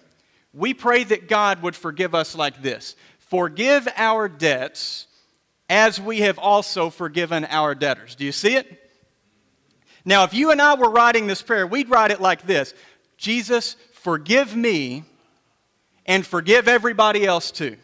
we 0.52 0.74
pray 0.74 1.04
that 1.04 1.28
God 1.28 1.62
would 1.62 1.74
forgive 1.74 2.14
us 2.14 2.34
like 2.34 2.62
this 2.62 2.96
Forgive 3.18 3.88
our 3.96 4.28
debts 4.28 5.06
as 5.70 6.00
we 6.00 6.20
have 6.20 6.38
also 6.38 6.90
forgiven 6.90 7.46
our 7.46 7.74
debtors. 7.74 8.14
Do 8.14 8.24
you 8.24 8.32
see 8.32 8.56
it? 8.56 8.80
Now, 10.04 10.24
if 10.24 10.34
you 10.34 10.50
and 10.50 10.60
I 10.60 10.74
were 10.74 10.90
writing 10.90 11.26
this 11.26 11.40
prayer, 11.40 11.66
we'd 11.66 11.88
write 11.88 12.10
it 12.10 12.20
like 12.20 12.42
this 12.46 12.74
Jesus, 13.16 13.76
forgive 13.92 14.54
me 14.54 15.04
and 16.06 16.26
forgive 16.26 16.68
everybody 16.68 17.24
else 17.24 17.50
too. 17.50 17.76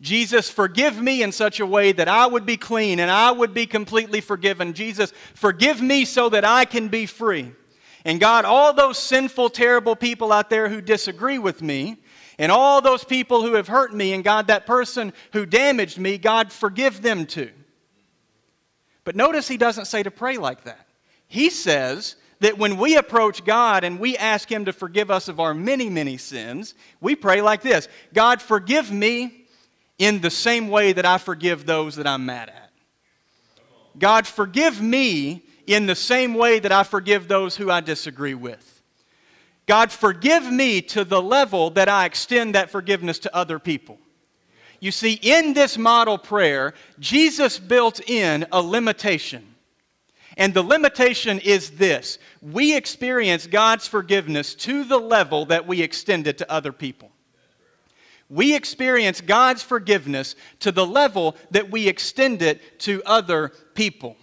Jesus, 0.00 0.50
forgive 0.50 1.00
me 1.00 1.22
in 1.22 1.32
such 1.32 1.58
a 1.58 1.66
way 1.66 1.92
that 1.92 2.08
I 2.08 2.26
would 2.26 2.44
be 2.44 2.56
clean 2.56 3.00
and 3.00 3.10
I 3.10 3.30
would 3.30 3.54
be 3.54 3.66
completely 3.66 4.20
forgiven. 4.20 4.74
Jesus, 4.74 5.12
forgive 5.34 5.80
me 5.80 6.04
so 6.04 6.28
that 6.28 6.44
I 6.44 6.66
can 6.66 6.88
be 6.88 7.06
free. 7.06 7.52
And 8.04 8.20
God, 8.20 8.44
all 8.44 8.72
those 8.72 8.98
sinful, 8.98 9.50
terrible 9.50 9.96
people 9.96 10.32
out 10.32 10.50
there 10.50 10.68
who 10.68 10.80
disagree 10.80 11.38
with 11.38 11.60
me, 11.60 11.96
and 12.38 12.52
all 12.52 12.80
those 12.80 13.02
people 13.02 13.42
who 13.42 13.54
have 13.54 13.66
hurt 13.66 13.92
me, 13.92 14.12
and 14.12 14.22
God, 14.22 14.46
that 14.46 14.66
person 14.66 15.12
who 15.32 15.44
damaged 15.44 15.98
me, 15.98 16.16
God, 16.18 16.52
forgive 16.52 17.02
them 17.02 17.26
too. 17.26 17.50
But 19.02 19.16
notice 19.16 19.48
he 19.48 19.56
doesn't 19.56 19.86
say 19.86 20.02
to 20.02 20.10
pray 20.10 20.36
like 20.36 20.64
that. 20.64 20.86
He 21.26 21.50
says 21.50 22.14
that 22.40 22.58
when 22.58 22.76
we 22.76 22.96
approach 22.96 23.44
God 23.44 23.84
and 23.84 23.98
we 23.98 24.16
ask 24.16 24.50
Him 24.50 24.66
to 24.66 24.72
forgive 24.72 25.10
us 25.10 25.28
of 25.28 25.40
our 25.40 25.54
many, 25.54 25.88
many 25.88 26.16
sins, 26.16 26.74
we 27.00 27.14
pray 27.16 27.40
like 27.40 27.62
this 27.62 27.88
God, 28.12 28.42
forgive 28.42 28.90
me 28.90 29.46
in 29.98 30.20
the 30.20 30.30
same 30.30 30.68
way 30.68 30.92
that 30.92 31.06
I 31.06 31.18
forgive 31.18 31.66
those 31.66 31.96
that 31.96 32.06
I'm 32.06 32.26
mad 32.26 32.50
at. 32.50 32.70
God, 33.98 34.26
forgive 34.26 34.80
me 34.80 35.42
in 35.66 35.86
the 35.86 35.94
same 35.94 36.34
way 36.34 36.58
that 36.58 36.72
I 36.72 36.82
forgive 36.82 37.28
those 37.28 37.56
who 37.56 37.70
I 37.70 37.80
disagree 37.80 38.34
with. 38.34 38.82
God, 39.66 39.90
forgive 39.90 40.50
me 40.50 40.80
to 40.82 41.04
the 41.04 41.20
level 41.20 41.70
that 41.70 41.88
I 41.88 42.04
extend 42.04 42.54
that 42.54 42.70
forgiveness 42.70 43.18
to 43.20 43.34
other 43.34 43.58
people. 43.58 43.98
You 44.78 44.92
see, 44.92 45.14
in 45.14 45.54
this 45.54 45.76
model 45.76 46.18
prayer, 46.18 46.74
Jesus 47.00 47.58
built 47.58 48.00
in 48.08 48.46
a 48.52 48.60
limitation. 48.60 49.55
And 50.36 50.52
the 50.52 50.62
limitation 50.62 51.38
is 51.40 51.70
this 51.72 52.18
we 52.42 52.76
experience 52.76 53.46
God's 53.46 53.86
forgiveness 53.86 54.54
to 54.56 54.84
the 54.84 54.98
level 54.98 55.46
that 55.46 55.66
we 55.66 55.82
extend 55.82 56.26
it 56.26 56.38
to 56.38 56.50
other 56.50 56.72
people. 56.72 57.10
We 58.28 58.56
experience 58.56 59.20
God's 59.20 59.62
forgiveness 59.62 60.34
to 60.60 60.72
the 60.72 60.86
level 60.86 61.36
that 61.52 61.70
we 61.70 61.88
extend 61.88 62.42
it 62.42 62.80
to 62.80 63.02
other 63.06 63.52
people. 63.74 64.16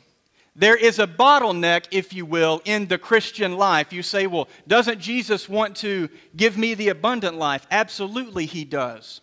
There 0.55 0.75
is 0.75 1.00
a 1.00 1.08
bottleneck, 1.08 1.88
if 1.89 2.13
you 2.13 2.25
will, 2.25 2.62
in 2.65 2.88
the 2.88 2.98
Christian 2.98 3.58
life. 3.58 3.91
You 3.91 4.03
say, 4.03 4.27
well, 4.27 4.50
doesn't 4.67 5.00
Jesus 5.00 5.50
want 5.50 5.75
to 5.77 6.10
give 6.36 6.58
me 6.58 6.75
the 6.75 6.89
abundant 6.89 7.38
life? 7.38 7.65
Absolutely, 7.72 8.46
he 8.46 8.63
does. 8.63 9.22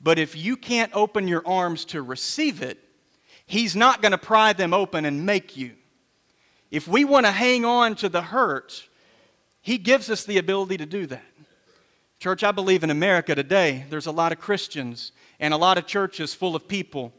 But 0.00 0.18
if 0.18 0.34
you 0.34 0.56
can't 0.56 0.90
open 0.92 1.28
your 1.28 1.46
arms 1.46 1.84
to 1.86 2.02
receive 2.02 2.62
it, 2.62 2.78
he's 3.46 3.76
not 3.76 4.02
going 4.02 4.10
to 4.10 4.18
pry 4.18 4.52
them 4.54 4.74
open 4.74 5.04
and 5.04 5.24
make 5.24 5.56
you. 5.56 5.72
If 6.72 6.88
we 6.88 7.04
want 7.04 7.26
to 7.26 7.32
hang 7.32 7.66
on 7.66 7.94
to 7.96 8.08
the 8.08 8.22
hurt, 8.22 8.88
he 9.60 9.76
gives 9.76 10.10
us 10.10 10.24
the 10.24 10.38
ability 10.38 10.78
to 10.78 10.86
do 10.86 11.06
that. 11.06 11.22
Church, 12.18 12.42
I 12.42 12.50
believe 12.50 12.82
in 12.82 12.88
America 12.90 13.34
today, 13.34 13.84
there's 13.90 14.06
a 14.06 14.12
lot 14.12 14.32
of 14.32 14.40
Christians 14.40 15.12
and 15.38 15.52
a 15.52 15.58
lot 15.58 15.76
of 15.76 15.86
churches 15.86 16.32
full 16.32 16.56
of 16.56 16.66
people 16.66 17.12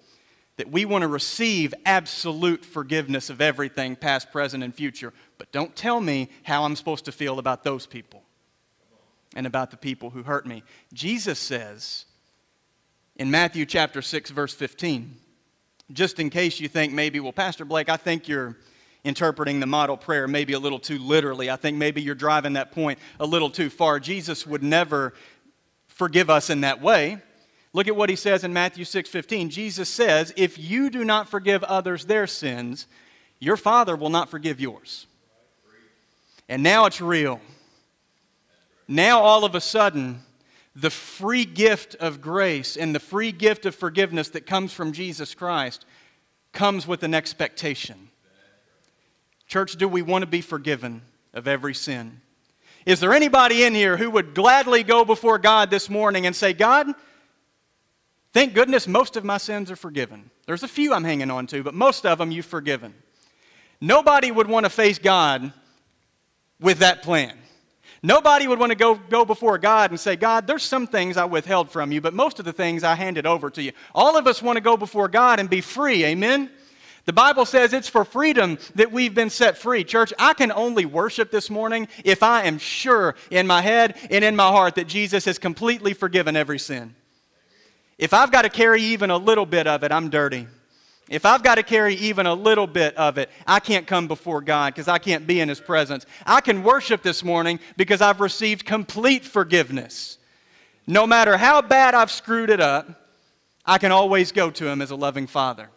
that 0.58 0.72
we 0.72 0.86
want 0.86 1.04
to 1.04 1.08
receive 1.08 1.72
absolute 1.86 2.66
forgiveness 2.66 3.30
of 3.30 3.42
everything, 3.42 3.96
past, 3.96 4.32
present, 4.32 4.64
and 4.64 4.74
future. 4.74 5.14
But 5.38 5.52
don't 5.52 5.76
tell 5.76 6.02
me 6.02 6.30
how 6.42 6.64
I'm 6.64 6.76
supposed 6.76 7.06
to 7.06 7.12
feel 7.12 7.38
about 7.38 7.64
those 7.64 7.86
people 7.86 8.24
and 9.36 9.46
about 9.46 9.70
the 9.70 9.78
people 9.78 10.10
who 10.10 10.24
hurt 10.24 10.48
me. 10.48 10.64
Jesus 10.94 11.38
says 11.38 12.06
in 13.18 13.30
Matthew 13.30 13.68
chapter 13.68 14.02
6, 14.02 14.32
verse 14.32 14.54
15, 14.54 15.16
just 15.92 16.20
in 16.20 16.32
case 16.32 16.60
you 16.60 16.68
think 16.68 16.92
maybe, 16.92 17.20
well, 17.20 17.34
Pastor 17.34 17.66
Blake, 17.66 17.90
I 17.90 17.98
think 17.98 18.28
you're 18.28 18.58
interpreting 19.04 19.60
the 19.60 19.66
model 19.66 19.98
prayer 19.98 20.28
maybe 20.28 20.54
a 20.54 20.60
little 20.60 20.80
too 20.80 20.98
literally. 20.98 21.50
I 21.50 21.56
think 21.56 21.78
maybe 21.78 22.02
you're 22.02 22.16
driving 22.16 22.54
that 22.54 22.72
point 22.72 23.00
a 23.20 23.26
little 23.26 23.50
too 23.50 23.70
far. 23.70 24.00
Jesus 24.00 24.48
would 24.48 24.64
never 24.64 25.14
forgive 25.88 26.30
us 26.30 26.50
in 26.50 26.62
that 26.62 26.82
way. 26.82 27.18
Look 27.74 27.88
at 27.88 27.96
what 27.96 28.10
he 28.10 28.16
says 28.16 28.44
in 28.44 28.54
Matthew 28.54 28.86
6:15. 28.86 29.50
Jesus 29.50 29.90
says, 29.90 30.32
"If 30.38 30.58
you 30.58 30.90
do 30.90 31.04
not 31.04 31.28
forgive 31.28 31.64
others 31.64 32.06
their 32.06 32.28
sins, 32.28 32.88
your 33.40 33.58
Father 33.58 33.96
will 33.96 34.10
not 34.10 34.30
forgive 34.30 34.62
yours." 34.62 35.08
And 36.48 36.62
now 36.62 36.86
it's 36.86 37.02
real. 37.02 37.42
Now 38.88 39.22
all 39.22 39.44
of 39.44 39.56
a 39.56 39.62
sudden, 39.62 40.24
the 40.76 40.90
free 40.90 41.46
gift 41.46 41.96
of 41.96 42.22
grace 42.22 42.78
and 42.78 42.94
the 42.94 43.00
free 43.00 43.32
gift 43.32 43.66
of 43.66 43.76
forgiveness 43.76 44.30
that 44.30 44.46
comes 44.46 44.74
from 44.74 44.92
Jesus 44.92 45.34
Christ 45.34 45.86
comes 46.52 46.86
with 46.86 47.04
an 47.04 47.14
expectation. 47.14 48.10
Church, 49.54 49.76
do 49.76 49.88
we 49.88 50.02
want 50.02 50.24
to 50.24 50.28
be 50.28 50.42
forgiven 50.42 51.04
of 51.32 51.48
every 51.48 51.76
sin? 51.76 52.22
Is 52.88 53.00
there 53.00 53.14
anybody 53.14 53.64
in 53.64 53.76
here 53.76 53.98
who 53.98 54.10
would 54.10 54.34
gladly 54.34 54.82
go 54.82 55.06
before 55.06 55.38
God 55.38 55.70
this 55.70 55.92
morning 55.92 56.26
and 56.26 56.36
say, 56.36 56.54
God, 56.54 56.88
Thank 58.32 58.56
goodness 58.56 58.88
most 58.88 59.16
of 59.16 59.24
my 59.24 59.38
sins 59.38 59.70
are 59.70 59.76
forgiven. 59.76 60.32
There's 60.48 60.64
a 60.64 60.68
few 60.68 60.92
I'm 60.92 61.04
hanging 61.04 61.30
on 61.30 61.46
to, 61.46 61.62
but 61.62 61.76
most 61.76 62.04
of 62.04 62.18
them 62.18 62.32
you've 62.32 62.48
forgiven. 62.48 62.96
Nobody 63.80 64.32
would 64.32 64.48
want 64.48 64.66
to 64.66 64.72
face 64.72 64.98
God 64.98 65.54
with 66.60 66.80
that 66.80 67.04
plan. 67.04 67.38
Nobody 68.02 68.48
would 68.48 68.58
want 68.58 68.72
to 68.72 68.76
go, 68.76 68.96
go 68.96 69.24
before 69.24 69.60
God 69.60 69.92
and 69.92 70.00
say, 70.00 70.16
God, 70.16 70.48
there's 70.48 70.64
some 70.64 70.88
things 70.88 71.16
I 71.16 71.26
withheld 71.26 71.70
from 71.70 71.92
you, 71.92 72.02
but 72.02 72.16
most 72.16 72.40
of 72.40 72.46
the 72.46 72.54
things 72.54 72.84
I 72.84 72.96
handed 72.96 73.28
over 73.28 73.52
to 73.52 73.62
you. 73.62 73.72
All 73.94 74.18
of 74.18 74.26
us 74.26 74.42
want 74.42 74.58
to 74.58 74.62
go 74.62 74.78
before 74.78 75.10
God 75.10 75.40
and 75.40 75.48
be 75.48 75.62
free. 75.62 76.04
Amen? 76.06 76.50
The 77.06 77.14
Bible 77.14 77.46
says 77.46 77.74
it's 77.74 77.90
for 77.90 78.06
freedom 78.06 78.58
that 78.76 78.92
we've 78.92 79.14
been 79.14 79.30
set 79.30 79.58
free. 79.58 79.84
Church, 79.84 80.14
I 80.18 80.34
can 80.34 80.54
only 80.54 80.86
worship 80.86 81.32
this 81.32 81.50
morning 81.50 81.90
if 82.06 82.24
I 82.24 82.44
am 82.44 82.58
sure 82.58 83.16
in 83.30 83.46
my 83.46 83.62
head 83.62 83.98
and 84.10 84.24
in 84.24 84.38
my 84.38 84.48
heart 84.48 84.76
that 84.76 84.88
Jesus 84.88 85.26
has 85.26 85.38
completely 85.38 85.94
forgiven 85.94 86.38
every 86.38 86.60
sin. 86.60 86.96
If 87.98 88.14
I've 88.14 88.32
got 88.32 88.44
to 88.44 88.50
carry 88.50 88.82
even 88.82 89.12
a 89.12 89.18
little 89.18 89.46
bit 89.46 89.68
of 89.68 89.84
it, 89.84 89.92
I'm 89.92 90.10
dirty. 90.10 90.48
If 91.10 91.26
I've 91.26 91.44
got 91.44 91.56
to 91.56 91.64
carry 91.64 91.96
even 91.96 92.26
a 92.26 92.34
little 92.34 92.68
bit 92.68 92.96
of 92.96 93.18
it, 93.18 93.30
I 93.46 93.60
can't 93.60 93.86
come 93.86 94.08
before 94.08 94.42
God 94.42 94.74
because 94.74 94.88
I 94.88 94.98
can't 94.98 95.28
be 95.28 95.42
in 95.42 95.50
His 95.50 95.60
presence. 95.60 96.06
I 96.26 96.40
can 96.40 96.64
worship 96.64 97.04
this 97.04 97.24
morning 97.24 97.60
because 97.76 98.02
I've 98.02 98.22
received 98.22 98.66
complete 98.66 99.26
forgiveness. 99.26 100.18
No 100.88 101.06
matter 101.06 101.36
how 101.36 101.62
bad 101.62 101.94
I've 101.94 102.12
screwed 102.12 102.50
it 102.50 102.62
up, 102.62 103.10
I 103.66 103.78
can 103.78 103.92
always 103.92 104.32
go 104.32 104.50
to 104.52 104.68
Him 104.68 104.82
as 104.82 104.92
a 104.92 104.96
loving 104.96 105.28
Father. 105.28 105.70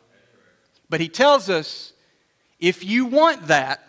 But 0.89 1.01
He 1.01 1.09
tells 1.09 1.51
us 1.51 1.93
if 2.59 2.85
you 2.85 3.07
want 3.07 3.49
that, 3.49 3.83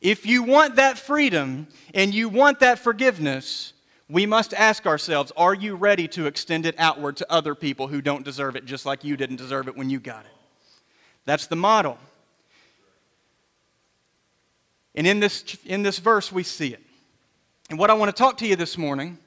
if 0.00 0.26
you 0.26 0.42
want 0.42 0.76
that 0.76 0.98
freedom 0.98 1.68
and 1.94 2.14
you 2.14 2.28
want 2.28 2.60
that 2.60 2.78
forgiveness, 2.78 3.72
we 4.08 4.26
must 4.26 4.54
ask 4.54 4.86
ourselves 4.86 5.32
are 5.36 5.54
you 5.54 5.74
ready 5.74 6.06
to 6.08 6.26
extend 6.26 6.66
it 6.66 6.74
outward 6.78 7.16
to 7.18 7.32
other 7.32 7.54
people 7.54 7.88
who 7.88 8.00
don't 8.00 8.24
deserve 8.24 8.56
it 8.56 8.64
just 8.64 8.86
like 8.86 9.04
you 9.04 9.16
didn't 9.16 9.36
deserve 9.36 9.68
it 9.68 9.76
when 9.76 9.90
you 9.90 9.98
got 9.98 10.24
it? 10.24 10.32
That's 11.24 11.46
the 11.46 11.56
model. 11.56 11.98
And 14.94 15.06
in 15.06 15.20
this, 15.20 15.56
in 15.66 15.82
this 15.82 15.98
verse, 15.98 16.32
we 16.32 16.42
see 16.42 16.72
it. 16.72 16.82
And 17.68 17.78
what 17.78 17.90
I 17.90 17.94
want 17.94 18.14
to 18.14 18.18
talk 18.18 18.38
to 18.38 18.46
you 18.46 18.56
this 18.56 18.78
morning 18.78 19.18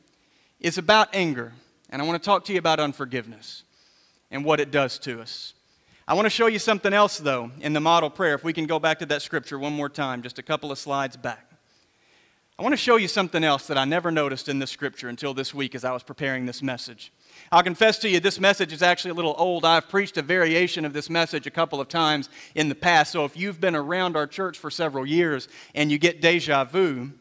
is 0.60 0.78
about 0.78 1.10
anger. 1.14 1.54
And 1.90 2.02
I 2.02 2.06
want 2.06 2.22
to 2.22 2.26
talk 2.26 2.46
to 2.46 2.54
you 2.54 2.60
about 2.60 2.80
unforgiveness 2.80 3.64
and 4.32 4.46
what 4.46 4.60
it 4.60 4.72
does 4.72 4.98
to 5.00 5.22
us. 5.22 5.54
I 6.10 6.14
want 6.14 6.26
to 6.26 6.32
show 6.32 6.48
you 6.48 6.58
something 6.58 6.92
else, 6.92 7.20
though, 7.20 7.52
in 7.62 7.74
the 7.74 7.80
model 7.80 8.10
prayer. 8.10 8.34
If 8.34 8.44
we 8.44 8.52
can 8.52 8.66
go 8.66 8.80
back 8.80 8.98
to 8.98 9.06
that 9.06 9.22
scripture 9.22 9.60
one 9.60 9.74
more 9.74 9.90
time, 9.90 10.24
just 10.24 10.40
a 10.40 10.42
couple 10.42 10.72
of 10.72 10.80
slides 10.80 11.16
back. 11.16 11.52
I 12.58 12.64
want 12.64 12.74
to 12.74 12.78
show 12.78 12.96
you 12.96 13.08
something 13.08 13.44
else 13.44 13.68
that 13.68 13.78
I 13.78 13.86
never 13.86 14.10
noticed 14.10 14.50
in 14.50 14.58
this 14.58 14.72
scripture 14.72 15.08
until 15.08 15.36
this 15.36 15.54
week 15.54 15.76
as 15.76 15.86
I 15.86 15.92
was 15.92 16.02
preparing 16.02 16.48
this 16.48 16.64
message. 16.64 17.14
I'll 17.52 17.62
confess 17.62 18.00
to 18.00 18.10
you, 18.10 18.20
this 18.20 18.40
message 18.40 18.74
is 18.74 18.82
actually 18.82 19.12
a 19.12 19.14
little 19.14 19.36
old. 19.38 19.64
I've 19.64 19.88
preached 19.88 20.18
a 20.18 20.24
variation 20.24 20.84
of 20.84 20.94
this 20.94 21.12
message 21.12 21.46
a 21.46 21.52
couple 21.52 21.80
of 21.80 21.90
times 21.90 22.30
in 22.56 22.70
the 22.70 22.76
past. 22.76 23.12
So 23.12 23.24
if 23.24 23.38
you've 23.38 23.62
been 23.62 23.76
around 23.76 24.18
our 24.18 24.26
church 24.26 24.58
for 24.58 24.72
several 24.72 25.06
years 25.06 25.48
and 25.76 25.92
you 25.92 26.00
get 26.00 26.22
deja 26.22 26.64
vu, 26.64 27.12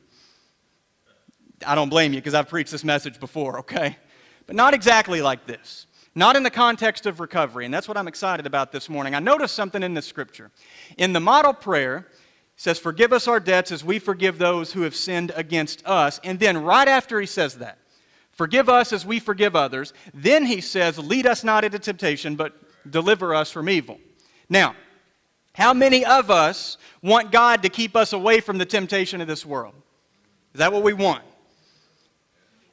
I 1.66 1.74
don't 1.74 1.90
blame 1.90 2.14
you 2.14 2.20
because 2.20 2.32
I've 2.32 2.48
preached 2.48 2.70
this 2.70 2.84
message 2.84 3.20
before, 3.20 3.58
okay? 3.58 3.98
But 4.46 4.56
not 4.56 4.72
exactly 4.72 5.20
like 5.20 5.46
this. 5.46 5.87
Not 6.18 6.34
in 6.34 6.42
the 6.42 6.50
context 6.50 7.06
of 7.06 7.20
recovery. 7.20 7.64
And 7.64 7.72
that's 7.72 7.86
what 7.86 7.96
I'm 7.96 8.08
excited 8.08 8.44
about 8.44 8.72
this 8.72 8.88
morning. 8.88 9.14
I 9.14 9.20
noticed 9.20 9.54
something 9.54 9.84
in 9.84 9.94
the 9.94 10.02
scripture. 10.02 10.50
In 10.96 11.12
the 11.12 11.20
model 11.20 11.54
prayer, 11.54 12.08
says, 12.56 12.76
Forgive 12.76 13.12
us 13.12 13.28
our 13.28 13.38
debts 13.38 13.70
as 13.70 13.84
we 13.84 14.00
forgive 14.00 14.36
those 14.36 14.72
who 14.72 14.82
have 14.82 14.96
sinned 14.96 15.30
against 15.36 15.86
us. 15.86 16.18
And 16.24 16.40
then, 16.40 16.58
right 16.58 16.88
after 16.88 17.20
he 17.20 17.26
says 17.26 17.58
that, 17.58 17.78
Forgive 18.32 18.68
us 18.68 18.92
as 18.92 19.06
we 19.06 19.20
forgive 19.20 19.54
others, 19.54 19.92
then 20.12 20.44
he 20.44 20.60
says, 20.60 20.98
Lead 20.98 21.24
us 21.24 21.44
not 21.44 21.62
into 21.62 21.78
temptation, 21.78 22.34
but 22.34 22.52
deliver 22.90 23.32
us 23.32 23.52
from 23.52 23.68
evil. 23.68 24.00
Now, 24.48 24.74
how 25.52 25.72
many 25.72 26.04
of 26.04 26.32
us 26.32 26.78
want 27.00 27.30
God 27.30 27.62
to 27.62 27.68
keep 27.68 27.94
us 27.94 28.12
away 28.12 28.40
from 28.40 28.58
the 28.58 28.66
temptation 28.66 29.20
of 29.20 29.28
this 29.28 29.46
world? 29.46 29.74
Is 30.52 30.58
that 30.58 30.72
what 30.72 30.82
we 30.82 30.94
want? 30.94 31.22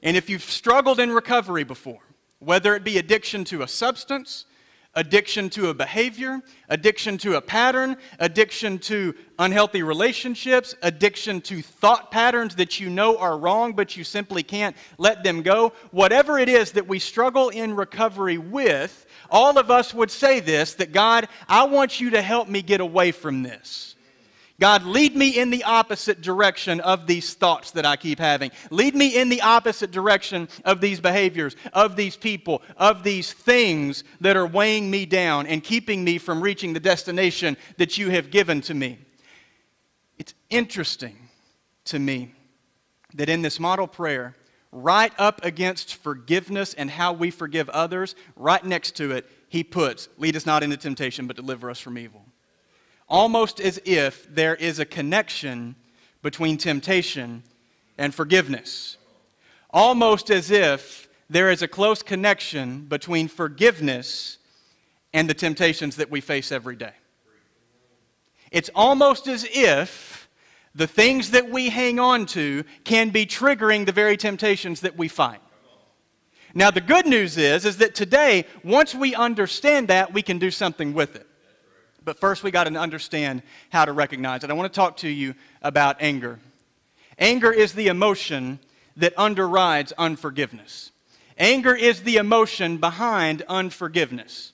And 0.02 0.18
if 0.18 0.32
you've 0.32 0.42
struggled 0.42 1.00
in 1.00 1.12
recovery 1.12 1.64
before, 1.64 2.02
whether 2.46 2.76
it 2.76 2.84
be 2.84 2.98
addiction 2.98 3.44
to 3.46 3.64
a 3.64 3.68
substance, 3.68 4.46
addiction 4.94 5.50
to 5.50 5.70
a 5.70 5.74
behavior, 5.74 6.42
addiction 6.70 7.18
to 7.18 7.36
a 7.36 7.42
pattern, 7.42 7.98
addiction 8.20 8.80
to 8.80 9.14
unhealthy 9.40 9.84
relationships, 9.84 10.74
addiction 10.82 11.42
to 11.42 11.62
thought 11.62 12.12
patterns 12.12 12.56
that 12.56 12.80
you 12.80 12.90
know 12.90 13.18
are 13.18 13.38
wrong, 13.38 13.74
but 13.74 13.98
you 13.98 14.04
simply 14.04 14.42
can't 14.42 14.76
let 14.98 15.24
them 15.24 15.42
go. 15.42 15.74
Whatever 15.92 16.40
it 16.40 16.48
is 16.48 16.72
that 16.74 16.88
we 16.88 17.00
struggle 17.00 17.50
in 17.50 17.76
recovery 17.76 18.38
with, 18.38 19.06
all 19.30 19.58
of 19.58 19.70
us 19.70 19.94
would 19.94 20.12
say 20.12 20.40
this 20.40 20.76
that 20.76 20.94
God, 20.94 21.28
I 21.50 21.66
want 21.66 22.00
you 22.00 22.12
to 22.12 22.22
help 22.22 22.48
me 22.48 22.62
get 22.62 22.80
away 22.80 23.12
from 23.12 23.44
this. 23.44 23.95
God, 24.58 24.84
lead 24.84 25.18
me 25.18 25.38
in 25.38 25.50
the 25.50 25.66
opposite 25.66 26.22
direction 26.22 26.80
of 26.80 27.08
these 27.08 27.34
thoughts 27.34 27.72
that 27.72 27.86
I 27.86 27.98
keep 27.98 28.20
having. 28.20 28.52
Lead 28.72 28.96
me 28.96 29.18
in 29.18 29.28
the 29.28 29.42
opposite 29.42 29.92
direction 29.92 30.48
of 30.64 30.80
these 30.80 31.02
behaviors, 31.02 31.58
of 31.74 31.98
these 31.98 32.16
people, 32.16 32.62
of 32.78 33.04
these 33.04 33.34
things 33.34 34.06
that 34.22 34.38
are 34.38 34.48
weighing 34.48 34.90
me 34.90 35.06
down 35.06 35.46
and 35.46 35.62
keeping 35.62 36.06
me 36.06 36.18
from 36.18 36.40
reaching 36.40 36.72
the 36.72 36.80
destination 36.80 37.58
that 37.78 37.98
you 37.98 38.10
have 38.12 38.32
given 38.32 38.62
to 38.62 38.74
me. 38.74 38.98
It's 40.18 40.34
interesting 40.50 41.18
to 41.86 42.00
me 42.00 42.34
that 43.16 43.28
in 43.28 43.42
this 43.42 43.60
model 43.60 43.88
prayer, 43.88 44.36
right 44.72 45.12
up 45.18 45.44
against 45.44 45.96
forgiveness 45.96 46.74
and 46.74 46.90
how 46.90 47.12
we 47.12 47.30
forgive 47.30 47.68
others, 47.70 48.16
right 48.38 48.64
next 48.64 48.96
to 48.98 49.12
it, 49.12 49.30
he 49.50 49.66
puts, 49.66 50.08
Lead 50.18 50.38
us 50.38 50.46
not 50.46 50.64
into 50.64 50.78
temptation, 50.78 51.28
but 51.28 51.36
deliver 51.36 51.70
us 51.70 51.80
from 51.80 51.98
evil 51.98 52.26
almost 53.08 53.60
as 53.60 53.80
if 53.86 54.34
there 54.34 54.56
is 54.56 54.80
a 54.80 54.86
connection 54.86 55.76
between 56.22 56.58
temptation 56.58 57.44
and 57.98 58.14
forgiveness. 58.14 58.98
Almost 59.70 60.30
as 60.30 60.52
if 60.52 61.08
there 61.30 61.50
is 61.52 61.62
a 61.62 61.68
close 61.68 62.02
connection 62.02 62.82
between 62.82 63.28
forgiveness 63.28 64.38
and 65.14 65.30
the 65.30 65.34
temptations 65.34 65.96
that 65.98 66.10
we 66.10 66.22
face 66.22 66.52
every 66.52 66.76
day. 66.76 66.94
It's 68.52 68.70
almost 68.76 69.28
as 69.28 69.48
if 69.52 70.30
the 70.74 70.88
things 70.88 71.32
that 71.32 71.50
we 71.50 71.70
hang 71.70 72.00
on 72.00 72.26
to 72.28 72.64
can 72.84 73.10
be 73.10 73.26
triggering 73.26 73.86
the 73.86 73.92
very 73.92 74.18
temptations 74.18 74.82
that 74.82 74.98
we 74.98 75.08
fight. 75.08 75.42
Now 76.54 76.72
the 76.72 76.82
good 76.82 77.06
news 77.06 77.38
is 77.38 77.66
is 77.66 77.78
that 77.78 77.96
today 77.96 78.46
once 78.64 78.96
we 78.96 79.14
understand 79.16 79.88
that 79.90 80.14
we 80.14 80.22
can 80.22 80.40
do 80.40 80.52
something 80.52 80.94
with 80.94 81.16
it. 81.16 81.28
But 82.06 82.20
first, 82.20 82.44
we 82.44 82.52
got 82.52 82.66
to 82.66 82.76
understand 82.76 83.42
how 83.72 83.84
to 83.84 83.92
recognize 83.92 84.44
it. 84.44 84.52
I 84.52 84.54
want 84.54 84.72
to 84.72 84.76
talk 84.76 84.98
to 84.98 85.10
you 85.10 85.34
about 85.64 85.98
anger. 86.00 86.40
Anger 87.18 87.52
is 87.52 87.74
the 87.74 87.88
emotion 87.88 88.60
that 88.98 89.14
underrides 89.18 89.92
unforgiveness. 89.98 90.92
Anger 91.38 91.76
is 91.76 92.04
the 92.04 92.18
emotion 92.18 92.78
behind 92.78 93.42
unforgiveness. 93.50 94.54